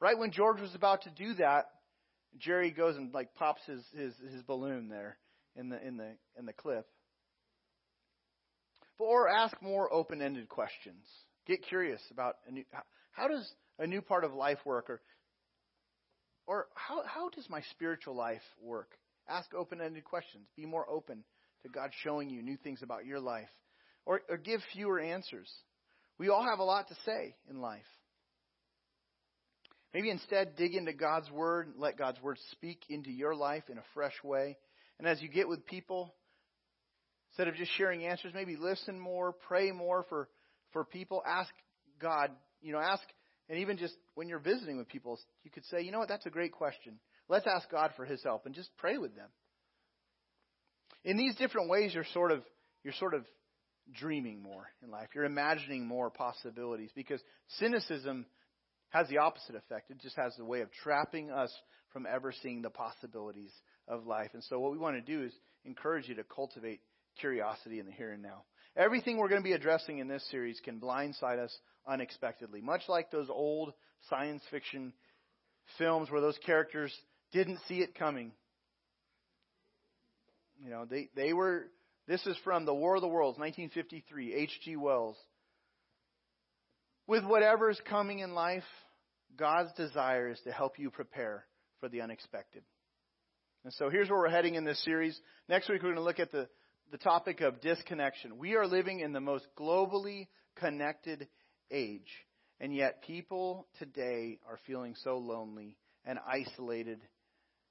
Right 0.00 0.18
when 0.18 0.32
George 0.32 0.60
was 0.60 0.74
about 0.74 1.02
to 1.02 1.10
do 1.10 1.34
that, 1.34 1.66
Jerry 2.38 2.72
goes 2.72 2.96
and 2.96 3.14
like 3.14 3.34
pops 3.34 3.60
his, 3.64 3.82
his, 3.96 4.12
his 4.32 4.42
balloon 4.42 4.88
there 4.88 5.18
in 5.54 5.68
the 5.68 5.86
in 5.86 5.96
the 5.96 6.16
in 6.36 6.46
the 6.46 6.52
clip. 6.52 6.86
Or 8.98 9.28
ask 9.28 9.56
more 9.62 9.92
open-ended 9.92 10.48
questions. 10.48 11.06
Get 11.46 11.62
curious 11.62 12.02
about 12.10 12.36
a 12.46 12.52
new, 12.52 12.64
how, 13.12 13.28
does 13.28 13.50
a 13.78 13.86
new 13.86 14.02
part 14.02 14.24
of 14.24 14.34
life 14.34 14.58
work, 14.64 14.90
or 14.90 15.00
or 16.46 16.66
how 16.74 17.02
how 17.06 17.28
does 17.30 17.48
my 17.48 17.62
spiritual 17.70 18.16
life 18.16 18.42
work? 18.60 18.90
Ask 19.28 19.54
open-ended 19.54 20.04
questions. 20.04 20.48
Be 20.56 20.66
more 20.66 20.88
open 20.90 21.24
to 21.62 21.68
God 21.68 21.90
showing 22.02 22.30
you 22.30 22.42
new 22.42 22.56
things 22.56 22.82
about 22.82 23.06
your 23.06 23.20
life, 23.20 23.48
or, 24.06 24.22
or 24.28 24.36
give 24.36 24.60
fewer 24.72 25.00
answers. 25.00 25.50
We 26.18 26.28
all 26.28 26.44
have 26.44 26.58
a 26.58 26.64
lot 26.64 26.88
to 26.88 26.94
say 27.06 27.34
in 27.48 27.60
life. 27.60 27.80
Maybe 29.94 30.10
instead 30.10 30.56
dig 30.56 30.74
into 30.74 30.92
God's 30.92 31.30
Word, 31.30 31.68
and 31.68 31.76
let 31.78 31.98
God's 31.98 32.20
Word 32.22 32.38
speak 32.52 32.82
into 32.88 33.10
your 33.10 33.34
life 33.34 33.64
in 33.68 33.78
a 33.78 33.84
fresh 33.94 34.14
way. 34.22 34.56
And 34.98 35.08
as 35.08 35.20
you 35.20 35.28
get 35.28 35.48
with 35.48 35.66
people, 35.66 36.14
instead 37.30 37.48
of 37.48 37.56
just 37.56 37.72
sharing 37.76 38.04
answers, 38.04 38.32
maybe 38.34 38.56
listen 38.56 39.00
more, 39.00 39.32
pray 39.32 39.72
more 39.72 40.04
for, 40.08 40.28
for 40.72 40.84
people, 40.84 41.22
ask 41.26 41.50
God, 42.00 42.30
you 42.60 42.72
know, 42.72 42.78
ask, 42.78 43.02
and 43.48 43.58
even 43.58 43.78
just 43.78 43.94
when 44.14 44.28
you're 44.28 44.38
visiting 44.38 44.78
with 44.78 44.88
people, 44.88 45.18
you 45.42 45.50
could 45.50 45.64
say, 45.64 45.82
you 45.82 45.90
know 45.90 45.98
what, 45.98 46.08
that's 46.08 46.26
a 46.26 46.30
great 46.30 46.52
question. 46.52 47.00
Let's 47.28 47.46
ask 47.46 47.68
God 47.70 47.92
for 47.96 48.04
His 48.04 48.22
help 48.22 48.46
and 48.46 48.54
just 48.54 48.70
pray 48.76 48.98
with 48.98 49.16
them. 49.16 49.28
In 51.04 51.16
these 51.16 51.34
different 51.36 51.70
ways, 51.70 51.94
you're 51.94 52.04
sort 52.12 52.30
of, 52.30 52.42
you're 52.84 52.94
sort 52.94 53.14
of 53.14 53.24
dreaming 53.94 54.42
more 54.42 54.66
in 54.82 54.90
life. 54.90 55.08
You're 55.14 55.24
imagining 55.24 55.86
more 55.86 56.10
possibilities 56.10 56.90
because 56.94 57.20
cynicism 57.58 58.26
has 58.90 59.08
the 59.08 59.18
opposite 59.18 59.54
effect. 59.54 59.90
It 59.90 60.00
just 60.00 60.16
has 60.16 60.34
the 60.36 60.44
way 60.44 60.60
of 60.60 60.70
trapping 60.72 61.30
us 61.30 61.52
from 61.92 62.06
ever 62.06 62.32
seeing 62.42 62.62
the 62.62 62.70
possibilities 62.70 63.52
of 63.88 64.06
life. 64.06 64.30
And 64.34 64.44
so, 64.44 64.58
what 64.58 64.72
we 64.72 64.78
want 64.78 64.96
to 64.96 65.02
do 65.02 65.24
is 65.24 65.32
encourage 65.64 66.08
you 66.08 66.14
to 66.16 66.24
cultivate 66.24 66.80
curiosity 67.18 67.80
in 67.80 67.86
the 67.86 67.92
here 67.92 68.12
and 68.12 68.22
now. 68.22 68.44
Everything 68.76 69.16
we're 69.16 69.28
going 69.28 69.42
to 69.42 69.48
be 69.48 69.52
addressing 69.52 69.98
in 69.98 70.08
this 70.08 70.24
series 70.30 70.60
can 70.64 70.78
blindside 70.78 71.38
us 71.38 71.56
unexpectedly, 71.88 72.60
much 72.60 72.82
like 72.88 73.10
those 73.10 73.28
old 73.28 73.72
science 74.08 74.42
fiction 74.50 74.92
films 75.78 76.10
where 76.10 76.20
those 76.20 76.38
characters 76.46 76.94
didn't 77.32 77.58
see 77.68 77.78
it 77.78 77.94
coming. 77.94 78.32
You 80.62 80.70
know, 80.70 80.84
they, 80.84 81.08
they 81.16 81.32
were, 81.32 81.66
this 82.10 82.26
is 82.26 82.36
from 82.42 82.64
The 82.64 82.74
War 82.74 82.96
of 82.96 83.02
the 83.02 83.06
Worlds, 83.06 83.38
1953, 83.38 84.34
H.G. 84.34 84.74
Wells. 84.74 85.16
With 87.06 87.24
whatever 87.24 87.70
is 87.70 87.80
coming 87.88 88.18
in 88.18 88.34
life, 88.34 88.64
God's 89.36 89.72
desire 89.74 90.28
is 90.28 90.40
to 90.40 90.50
help 90.50 90.76
you 90.76 90.90
prepare 90.90 91.46
for 91.78 91.88
the 91.88 92.00
unexpected. 92.00 92.64
And 93.62 93.72
so 93.74 93.90
here's 93.90 94.10
where 94.10 94.18
we're 94.18 94.28
heading 94.28 94.56
in 94.56 94.64
this 94.64 94.82
series. 94.84 95.16
Next 95.48 95.68
week, 95.68 95.84
we're 95.84 95.90
going 95.90 96.02
to 96.02 96.02
look 96.02 96.18
at 96.18 96.32
the, 96.32 96.48
the 96.90 96.98
topic 96.98 97.42
of 97.42 97.60
disconnection. 97.60 98.38
We 98.38 98.56
are 98.56 98.66
living 98.66 98.98
in 98.98 99.12
the 99.12 99.20
most 99.20 99.46
globally 99.56 100.26
connected 100.56 101.28
age, 101.70 102.10
and 102.58 102.74
yet 102.74 103.04
people 103.04 103.68
today 103.78 104.40
are 104.48 104.58
feeling 104.66 104.96
so 105.04 105.18
lonely 105.18 105.76
and 106.04 106.18
isolated, 106.26 106.98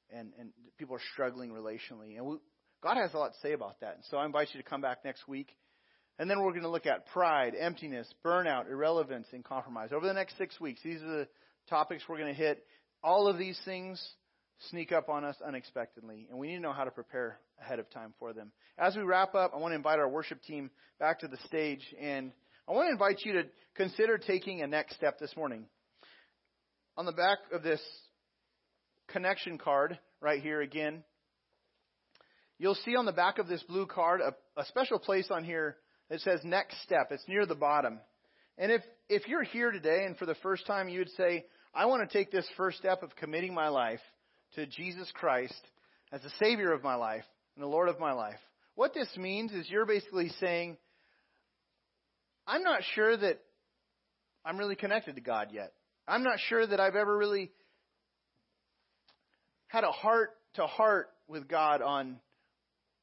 and, 0.10 0.32
and 0.40 0.52
people 0.78 0.96
are 0.96 1.02
struggling 1.12 1.52
relationally. 1.52 2.16
And 2.16 2.26
we, 2.26 2.38
God 2.82 2.98
has 2.98 3.14
a 3.14 3.18
lot 3.18 3.34
to 3.34 3.40
say 3.40 3.54
about 3.54 3.80
that. 3.82 3.96
And 3.96 4.04
so 4.10 4.18
I 4.18 4.26
invite 4.26 4.50
you 4.54 4.62
to 4.62 4.70
come 4.70 4.82
back 4.82 5.00
next 5.04 5.28
week 5.28 5.56
and 6.20 6.30
then 6.30 6.42
we're 6.42 6.52
going 6.52 6.64
to 6.64 6.70
look 6.70 6.86
at 6.86 7.06
pride, 7.08 7.54
emptiness, 7.58 8.06
burnout, 8.26 8.70
irrelevance, 8.70 9.28
and 9.32 9.44
compromise. 9.44 9.92
Over 9.94 10.06
the 10.06 10.14
next 10.14 10.38
six 10.38 10.60
weeks, 10.60 10.82
these 10.84 11.02
are 11.02 11.08
the 11.08 11.28
topics 11.70 12.04
we're 12.08 12.18
going 12.18 12.34
to 12.34 12.38
hit. 12.38 12.66
All 13.02 13.30
of 13.30 13.38
these 13.38 13.58
things 13.64 14.06
sneak 14.70 14.92
up 14.92 15.08
on 15.08 15.24
us 15.24 15.38
unexpectedly, 15.46 16.28
and 16.30 16.38
we 16.38 16.48
need 16.48 16.58
to 16.58 16.62
know 16.62 16.74
how 16.74 16.84
to 16.84 16.92
prepare 16.92 17.40
ahead 17.62 17.80
of 17.80 17.90
time 17.90 18.14
for 18.20 18.34
them. 18.34 18.52
As 18.78 18.98
we 18.98 19.04
wrap 19.04 19.34
up, 19.34 19.54
I 19.56 19.60
want 19.60 19.72
to 19.72 19.78
invite 19.78 20.00
our 20.00 20.10
worship 20.10 20.44
team 20.44 20.70
back 21.00 21.20
to 21.22 21.30
the 21.30 21.38
stage, 21.48 21.84
and 22.00 22.34
I 22.68 22.74
want 22.74 22.88
to 22.88 22.92
invite 22.92 23.22
you 23.24 23.34
to 23.34 23.44
consider 23.76 24.18
taking 24.18 24.62
a 24.62 24.68
next 24.68 24.98
step 24.98 25.20
this 25.20 25.34
morning. 25.38 25.64
On 26.98 27.06
the 27.06 27.14
back 27.14 27.38
of 27.54 27.64
this 27.64 27.82
connection 29.08 29.58
card, 29.58 29.98
right 30.20 30.42
here 30.42 30.60
again, 30.60 31.06
you'll 32.60 32.76
see 32.76 32.96
on 32.96 33.06
the 33.06 33.12
back 33.12 33.40
of 33.40 33.48
this 33.48 33.64
blue 33.64 33.88
card 33.88 34.22
a, 34.22 34.36
a 34.60 34.66
special 34.66 35.00
place 35.00 35.30
on 35.32 35.44
here 35.44 35.78
that 36.10 36.22
says 36.22 36.42
next 36.44 36.82
step. 36.84 37.08
It's 37.12 37.28
near 37.28 37.46
the 37.46 37.56
bottom. 37.56 38.00
And 38.58 38.72
if, 38.72 38.82
if 39.08 39.28
you're 39.28 39.44
here 39.44 39.72
today 39.72 40.04
and 40.06 40.18
for 40.18 40.26
the 40.26 40.36
first 40.36 40.68
time 40.68 40.90
you 40.90 41.00
would 41.00 41.12
say, 41.12 41.46
I 41.74 41.86
want 41.86 42.08
to 42.08 42.18
take 42.18 42.32
this 42.32 42.48
first 42.58 42.78
step 42.78 43.02
of 43.02 43.16
committing 43.16 43.54
my 43.54 43.70
life 43.70 44.02
to 44.56 44.66
Jesus 44.66 45.10
Christ 45.14 45.62
as 46.12 46.22
the 46.22 46.32
Savior 46.40 46.74
of 46.74 46.84
my 46.84 46.96
life 46.96 47.24
and 47.56 47.64
the 47.64 47.68
Lord 47.68 47.90
of 47.90 48.00
my 48.00 48.12
life, 48.12 48.40
what 48.76 48.94
this 48.94 49.10
means 49.18 49.52
is 49.52 49.70
you're 49.70 49.86
basically 49.86 50.30
saying, 50.40 50.78
I'm 52.48 52.64
not 52.64 52.82
sure 52.96 53.16
that 53.16 53.40
I'm 54.44 54.58
really 54.58 54.76
connected 54.76 55.16
to 55.16 55.22
God 55.22 55.50
yet. 55.52 55.74
I'm 56.08 56.24
not 56.24 56.40
sure 56.48 56.66
that 56.66 56.80
I've 56.80 56.96
ever 56.96 57.16
really 57.16 57.52
had 59.68 59.84
a 59.84 59.92
heart 59.92 60.32
to 60.56 60.66
heart 60.66 61.10
with 61.28 61.48
God 61.48 61.82
on 61.84 62.20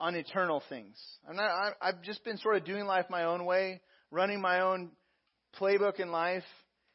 on 0.01 0.15
eternal 0.15 0.63
things. 0.69 0.97
I'm 1.29 1.37
not, 1.37 1.51
I, 1.51 1.71
I've 1.81 2.03
just 2.03 2.25
been 2.25 2.39
sort 2.39 2.57
of 2.57 2.65
doing 2.65 2.85
life 2.85 3.07
my 3.09 3.25
own 3.25 3.45
way, 3.45 3.81
running 4.11 4.41
my 4.41 4.61
own 4.61 4.91
playbook 5.59 6.01
in 6.01 6.11
life, 6.11 6.45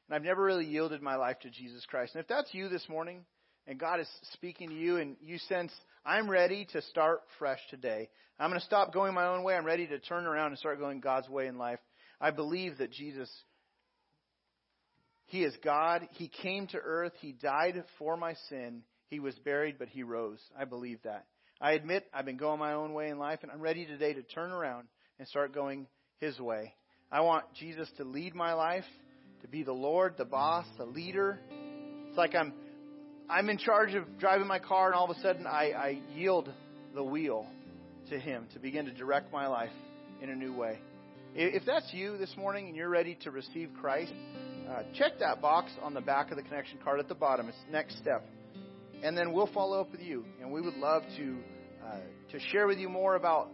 and 0.08 0.16
I've 0.16 0.24
never 0.24 0.44
really 0.44 0.66
yielded 0.66 1.02
my 1.02 1.16
life 1.16 1.40
to 1.40 1.50
Jesus 1.50 1.86
Christ. 1.86 2.16
And 2.16 2.22
if 2.22 2.28
that's 2.28 2.54
you 2.54 2.70
this 2.70 2.88
morning, 2.90 3.26
and 3.68 3.80
God 3.80 4.00
is 4.00 4.10
speaking 4.34 4.70
to 4.70 4.76
you, 4.76 4.98
and 4.98 5.16
you 5.22 5.38
sense, 5.38 5.72
I'm 6.06 6.30
ready 6.30 6.68
to 6.74 6.82
start 6.84 7.22
fresh 7.38 7.60
today. 7.70 8.10
I'm 8.40 8.50
going 8.50 8.60
to 8.60 8.66
stop 8.66 8.94
going 8.94 9.14
my 9.14 9.28
own 9.28 9.44
way. 9.44 9.56
I'm 9.56 9.66
ready 9.66 9.88
to 9.88 10.00
turn 10.00 10.26
around 10.26 10.48
and 10.48 10.58
start 10.58 10.80
going 10.80 11.00
God's 11.00 11.30
way 11.30 11.48
in 11.48 11.58
life. 11.58 11.80
I 12.20 12.32
believe 12.32 12.80
that 12.80 12.92
Jesus, 12.92 13.30
He 15.26 15.44
is 15.44 15.56
God. 15.64 16.08
He 16.12 16.28
came 16.28 16.68
to 16.68 16.78
earth. 16.78 17.14
He 17.22 17.34
died 17.34 17.84
for 18.00 18.18
my 18.18 18.34
sin. 18.50 18.82
He 19.08 19.20
was 19.20 19.36
buried, 19.46 19.76
but 19.78 19.90
He 19.90 20.04
rose. 20.04 20.40
I 20.60 20.66
believe 20.66 21.00
that. 21.04 21.26
I 21.62 21.74
admit 21.74 22.08
I've 22.12 22.26
been 22.26 22.38
going 22.38 22.60
my 22.60 22.74
own 22.74 22.94
way 22.94 23.10
in 23.10 23.20
life, 23.20 23.40
and 23.44 23.52
I'm 23.52 23.62
ready 23.62 23.86
today 23.86 24.14
to 24.14 24.24
turn 24.24 24.52
around 24.52 24.88
and 25.20 25.28
start 25.28 25.54
going 25.54 25.86
His 26.20 26.40
way. 26.40 26.74
I 27.12 27.22
want 27.22 27.46
Jesus 27.54 27.88
to 27.98 28.04
lead 28.04 28.34
my 28.34 28.54
life, 28.54 28.86
to 29.44 29.48
be 29.48 29.62
the 29.62 29.72
Lord, 29.72 30.16
the 30.18 30.26
boss, 30.26 30.66
the 30.80 30.86
leader. 30.86 31.40
It's 32.10 32.18
like 32.18 32.34
I'm 32.34 32.54
I'm 33.30 33.48
in 33.50 33.60
charge 33.60 33.94
of 33.94 34.18
driving 34.18 34.48
my 34.48 34.58
car, 34.58 34.88
and 34.88 34.96
all 34.96 35.10
of 35.10 35.16
a 35.16 35.22
sudden 35.22 35.46
I, 35.46 35.72
I 35.72 36.00
yield 36.16 36.52
the 36.96 37.04
wheel 37.04 37.46
to 38.10 38.18
Him 38.18 38.48
to 38.54 38.60
begin 38.60 38.86
to 38.86 38.92
direct 38.92 39.32
my 39.32 39.46
life 39.46 39.70
in 40.20 40.32
a 40.32 40.36
new 40.36 40.56
way. 40.56 40.80
If 41.36 41.64
that's 41.66 41.94
you 41.94 42.18
this 42.18 42.36
morning 42.36 42.68
and 42.68 42.76
you're 42.76 42.90
ready 42.90 43.16
to 43.22 43.30
receive 43.30 43.70
Christ, 43.80 44.14
uh, 44.68 44.82
check 44.96 45.20
that 45.20 45.42
box 45.42 45.72
on 45.84 45.94
the 45.94 46.02
back 46.02 46.32
of 46.32 46.38
the 46.38 46.44
connection 46.44 46.80
card 46.84 47.00
at 47.00 47.08
the 47.08 47.16
bottom. 47.16 47.48
It's 47.48 47.58
next 47.72 48.00
step 48.00 48.26
and 49.04 49.18
then 49.18 49.34
we'll 49.34 49.48
follow 49.48 49.82
up 49.82 49.92
with 49.92 50.02
you. 50.02 50.26
And 50.40 50.52
we 50.52 50.62
would 50.62 50.76
love 50.76 51.04
to 51.18 51.38
to 52.32 52.40
share 52.52 52.68
with 52.68 52.78
you 52.78 52.90
more 52.90 53.16
about 53.16 53.50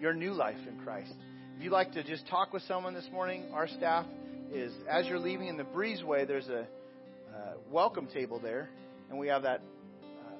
your 0.00 0.12
new 0.12 0.32
life 0.32 0.58
in 0.68 0.78
Christ. 0.80 1.12
If 1.56 1.64
you'd 1.64 1.72
like 1.72 1.92
to 1.92 2.02
just 2.02 2.26
talk 2.28 2.52
with 2.52 2.62
someone 2.62 2.94
this 2.94 3.08
morning, 3.12 3.44
our 3.52 3.68
staff 3.68 4.06
is 4.52 4.72
as 4.90 5.06
you're 5.06 5.18
leaving 5.18 5.48
in 5.48 5.56
the 5.56 5.64
breezeway. 5.64 6.26
There's 6.26 6.48
a 6.48 6.60
uh, 6.60 7.54
welcome 7.70 8.06
table 8.06 8.40
there, 8.40 8.70
and 9.08 9.18
we 9.18 9.28
have 9.28 9.42
that 9.42 9.60
uh, 10.02 10.32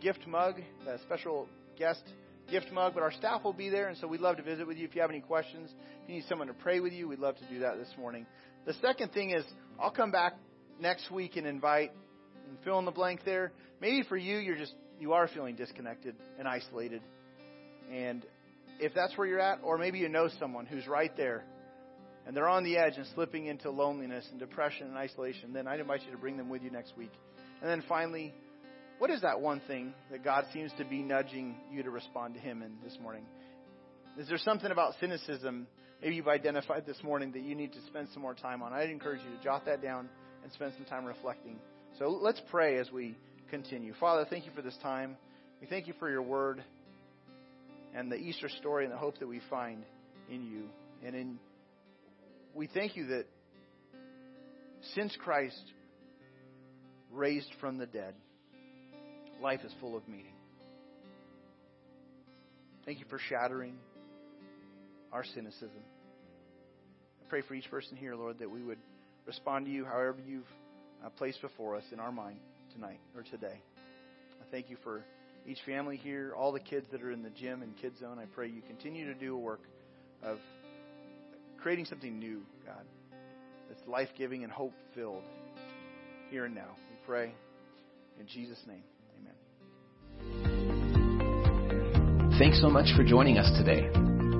gift 0.00 0.26
mug, 0.26 0.56
that 0.84 1.00
special 1.00 1.48
guest 1.78 2.02
gift 2.50 2.72
mug. 2.72 2.94
But 2.94 3.02
our 3.02 3.12
staff 3.12 3.44
will 3.44 3.52
be 3.52 3.68
there, 3.68 3.88
and 3.88 3.96
so 3.98 4.06
we'd 4.06 4.20
love 4.20 4.36
to 4.36 4.42
visit 4.42 4.66
with 4.66 4.76
you. 4.76 4.84
If 4.84 4.94
you 4.94 5.00
have 5.00 5.10
any 5.10 5.20
questions, 5.20 5.70
if 6.02 6.08
you 6.08 6.16
need 6.16 6.24
someone 6.28 6.48
to 6.48 6.54
pray 6.54 6.80
with 6.80 6.92
you, 6.92 7.08
we'd 7.08 7.18
love 7.18 7.36
to 7.36 7.48
do 7.48 7.60
that 7.60 7.78
this 7.78 7.90
morning. 7.98 8.26
The 8.66 8.74
second 8.74 9.12
thing 9.12 9.30
is, 9.30 9.44
I'll 9.80 9.90
come 9.90 10.10
back 10.10 10.34
next 10.80 11.10
week 11.10 11.36
and 11.36 11.46
invite 11.46 11.92
and 12.48 12.58
fill 12.64 12.78
in 12.78 12.84
the 12.84 12.90
blank 12.90 13.20
there. 13.24 13.52
Maybe 13.80 14.02
for 14.08 14.16
you, 14.16 14.38
you're 14.38 14.56
just 14.56 14.74
you 15.00 15.12
are 15.12 15.28
feeling 15.28 15.56
disconnected 15.56 16.14
and 16.38 16.48
isolated, 16.48 17.02
and 17.92 18.24
if 18.80 18.94
that's 18.94 19.16
where 19.16 19.26
you're 19.26 19.40
at, 19.40 19.60
or 19.62 19.78
maybe 19.78 19.98
you 19.98 20.08
know 20.08 20.28
someone 20.38 20.66
who's 20.66 20.86
right 20.86 21.14
there, 21.16 21.44
and 22.26 22.36
they're 22.36 22.48
on 22.48 22.64
the 22.64 22.76
edge 22.76 22.94
and 22.96 23.06
slipping 23.14 23.46
into 23.46 23.70
loneliness 23.70 24.26
and 24.30 24.40
depression 24.40 24.86
and 24.86 24.96
isolation, 24.96 25.52
then 25.52 25.66
I'd 25.66 25.80
invite 25.80 26.02
you 26.04 26.12
to 26.12 26.18
bring 26.18 26.36
them 26.36 26.48
with 26.48 26.62
you 26.62 26.70
next 26.70 26.96
week 26.96 27.12
And 27.60 27.70
then 27.70 27.82
finally, 27.88 28.32
what 28.98 29.10
is 29.10 29.20
that 29.22 29.40
one 29.40 29.60
thing 29.66 29.92
that 30.10 30.24
God 30.24 30.46
seems 30.52 30.72
to 30.78 30.84
be 30.84 31.02
nudging 31.02 31.56
you 31.70 31.82
to 31.82 31.90
respond 31.90 32.34
to 32.34 32.40
Him 32.40 32.62
in 32.62 32.76
this 32.82 32.96
morning? 33.00 33.24
Is 34.18 34.28
there 34.28 34.38
something 34.38 34.70
about 34.70 34.94
cynicism 35.00 35.66
maybe 36.00 36.16
you've 36.16 36.28
identified 36.28 36.86
this 36.86 37.02
morning 37.02 37.32
that 37.32 37.42
you 37.42 37.54
need 37.54 37.72
to 37.72 37.80
spend 37.86 38.08
some 38.12 38.22
more 38.22 38.34
time 38.34 38.62
on? 38.62 38.72
I'd 38.72 38.90
encourage 38.90 39.20
you 39.20 39.36
to 39.36 39.42
jot 39.42 39.66
that 39.66 39.82
down 39.82 40.08
and 40.42 40.52
spend 40.52 40.72
some 40.76 40.84
time 40.84 41.04
reflecting. 41.04 41.58
So 41.98 42.08
let's 42.08 42.40
pray 42.50 42.78
as 42.78 42.90
we 42.90 43.16
continue. 43.50 43.94
Father, 43.98 44.26
thank 44.28 44.46
you 44.46 44.52
for 44.54 44.62
this 44.62 44.76
time. 44.82 45.16
We 45.60 45.66
thank 45.66 45.86
you 45.86 45.94
for 45.98 46.10
your 46.10 46.22
word 46.22 46.62
and 47.94 48.10
the 48.10 48.16
Easter 48.16 48.48
story 48.48 48.84
and 48.84 48.92
the 48.92 48.98
hope 48.98 49.18
that 49.18 49.26
we 49.26 49.40
find 49.48 49.84
in 50.30 50.44
you. 50.44 50.64
And 51.06 51.14
in 51.14 51.38
we 52.54 52.66
thank 52.66 52.96
you 52.96 53.06
that 53.08 53.26
since 54.94 55.16
Christ 55.22 55.62
raised 57.12 57.50
from 57.60 57.78
the 57.78 57.86
dead, 57.86 58.14
life 59.40 59.60
is 59.64 59.72
full 59.80 59.96
of 59.96 60.06
meaning. 60.08 60.34
Thank 62.84 62.98
you 62.98 63.06
for 63.08 63.18
shattering 63.18 63.76
our 65.12 65.24
cynicism. 65.24 65.70
I 67.24 67.28
pray 67.28 67.42
for 67.42 67.54
each 67.54 67.70
person 67.70 67.96
here, 67.96 68.14
Lord, 68.14 68.38
that 68.40 68.50
we 68.50 68.62
would 68.62 68.78
respond 69.26 69.66
to 69.66 69.72
you 69.72 69.84
however 69.84 70.18
you've 70.26 70.42
uh, 71.04 71.08
placed 71.10 71.40
before 71.40 71.76
us 71.76 71.84
in 71.92 71.98
our 71.98 72.12
mind 72.12 72.38
tonight 72.74 73.00
or 73.16 73.22
today. 73.22 73.60
I 74.40 74.44
thank 74.50 74.68
you 74.68 74.76
for 74.82 75.04
each 75.46 75.58
family 75.66 75.96
here, 75.96 76.34
all 76.36 76.52
the 76.52 76.60
kids 76.60 76.86
that 76.92 77.02
are 77.02 77.12
in 77.12 77.22
the 77.22 77.30
gym 77.30 77.62
and 77.62 77.76
Kids 77.76 78.00
Zone. 78.00 78.18
I 78.18 78.24
pray 78.26 78.48
you 78.48 78.62
continue 78.62 79.06
to 79.06 79.14
do 79.14 79.34
a 79.34 79.38
work 79.38 79.62
of 80.22 80.38
creating 81.60 81.84
something 81.84 82.18
new, 82.18 82.42
God, 82.66 82.84
that's 83.68 83.80
life 83.86 84.08
giving 84.16 84.42
and 84.42 84.52
hope 84.52 84.72
filled 84.94 85.22
here 86.30 86.46
and 86.46 86.54
now. 86.54 86.76
We 86.90 86.96
pray 87.06 87.32
in 88.18 88.26
Jesus' 88.26 88.62
name. 88.66 88.82
Amen. 89.20 89.34
Thanks 92.38 92.60
so 92.60 92.68
much 92.68 92.86
for 92.96 93.04
joining 93.04 93.38
us 93.38 93.50
today. 93.58 93.88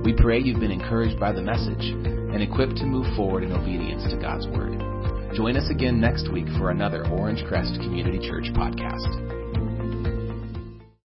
We 0.05 0.15
pray 0.17 0.41
you've 0.41 0.61
been 0.61 0.71
encouraged 0.71 1.19
by 1.21 1.33
the 1.33 1.43
message 1.43 1.81
and 1.81 2.43
equipped 2.43 2.77
to 2.77 2.85
move 2.85 3.07
forward 3.17 3.43
in 3.45 3.53
obedience 3.53 4.03
to 4.11 4.19
God's 4.21 4.47
Word. 4.49 4.94
Join 5.35 5.57
us 5.57 5.69
again 5.69 6.01
next 6.01 6.31
week 6.31 6.47
for 6.59 6.71
another 6.71 7.03
Orangecrest 7.05 7.83
Community 7.83 8.21
Church 8.21 8.45
podcast. 8.55 9.44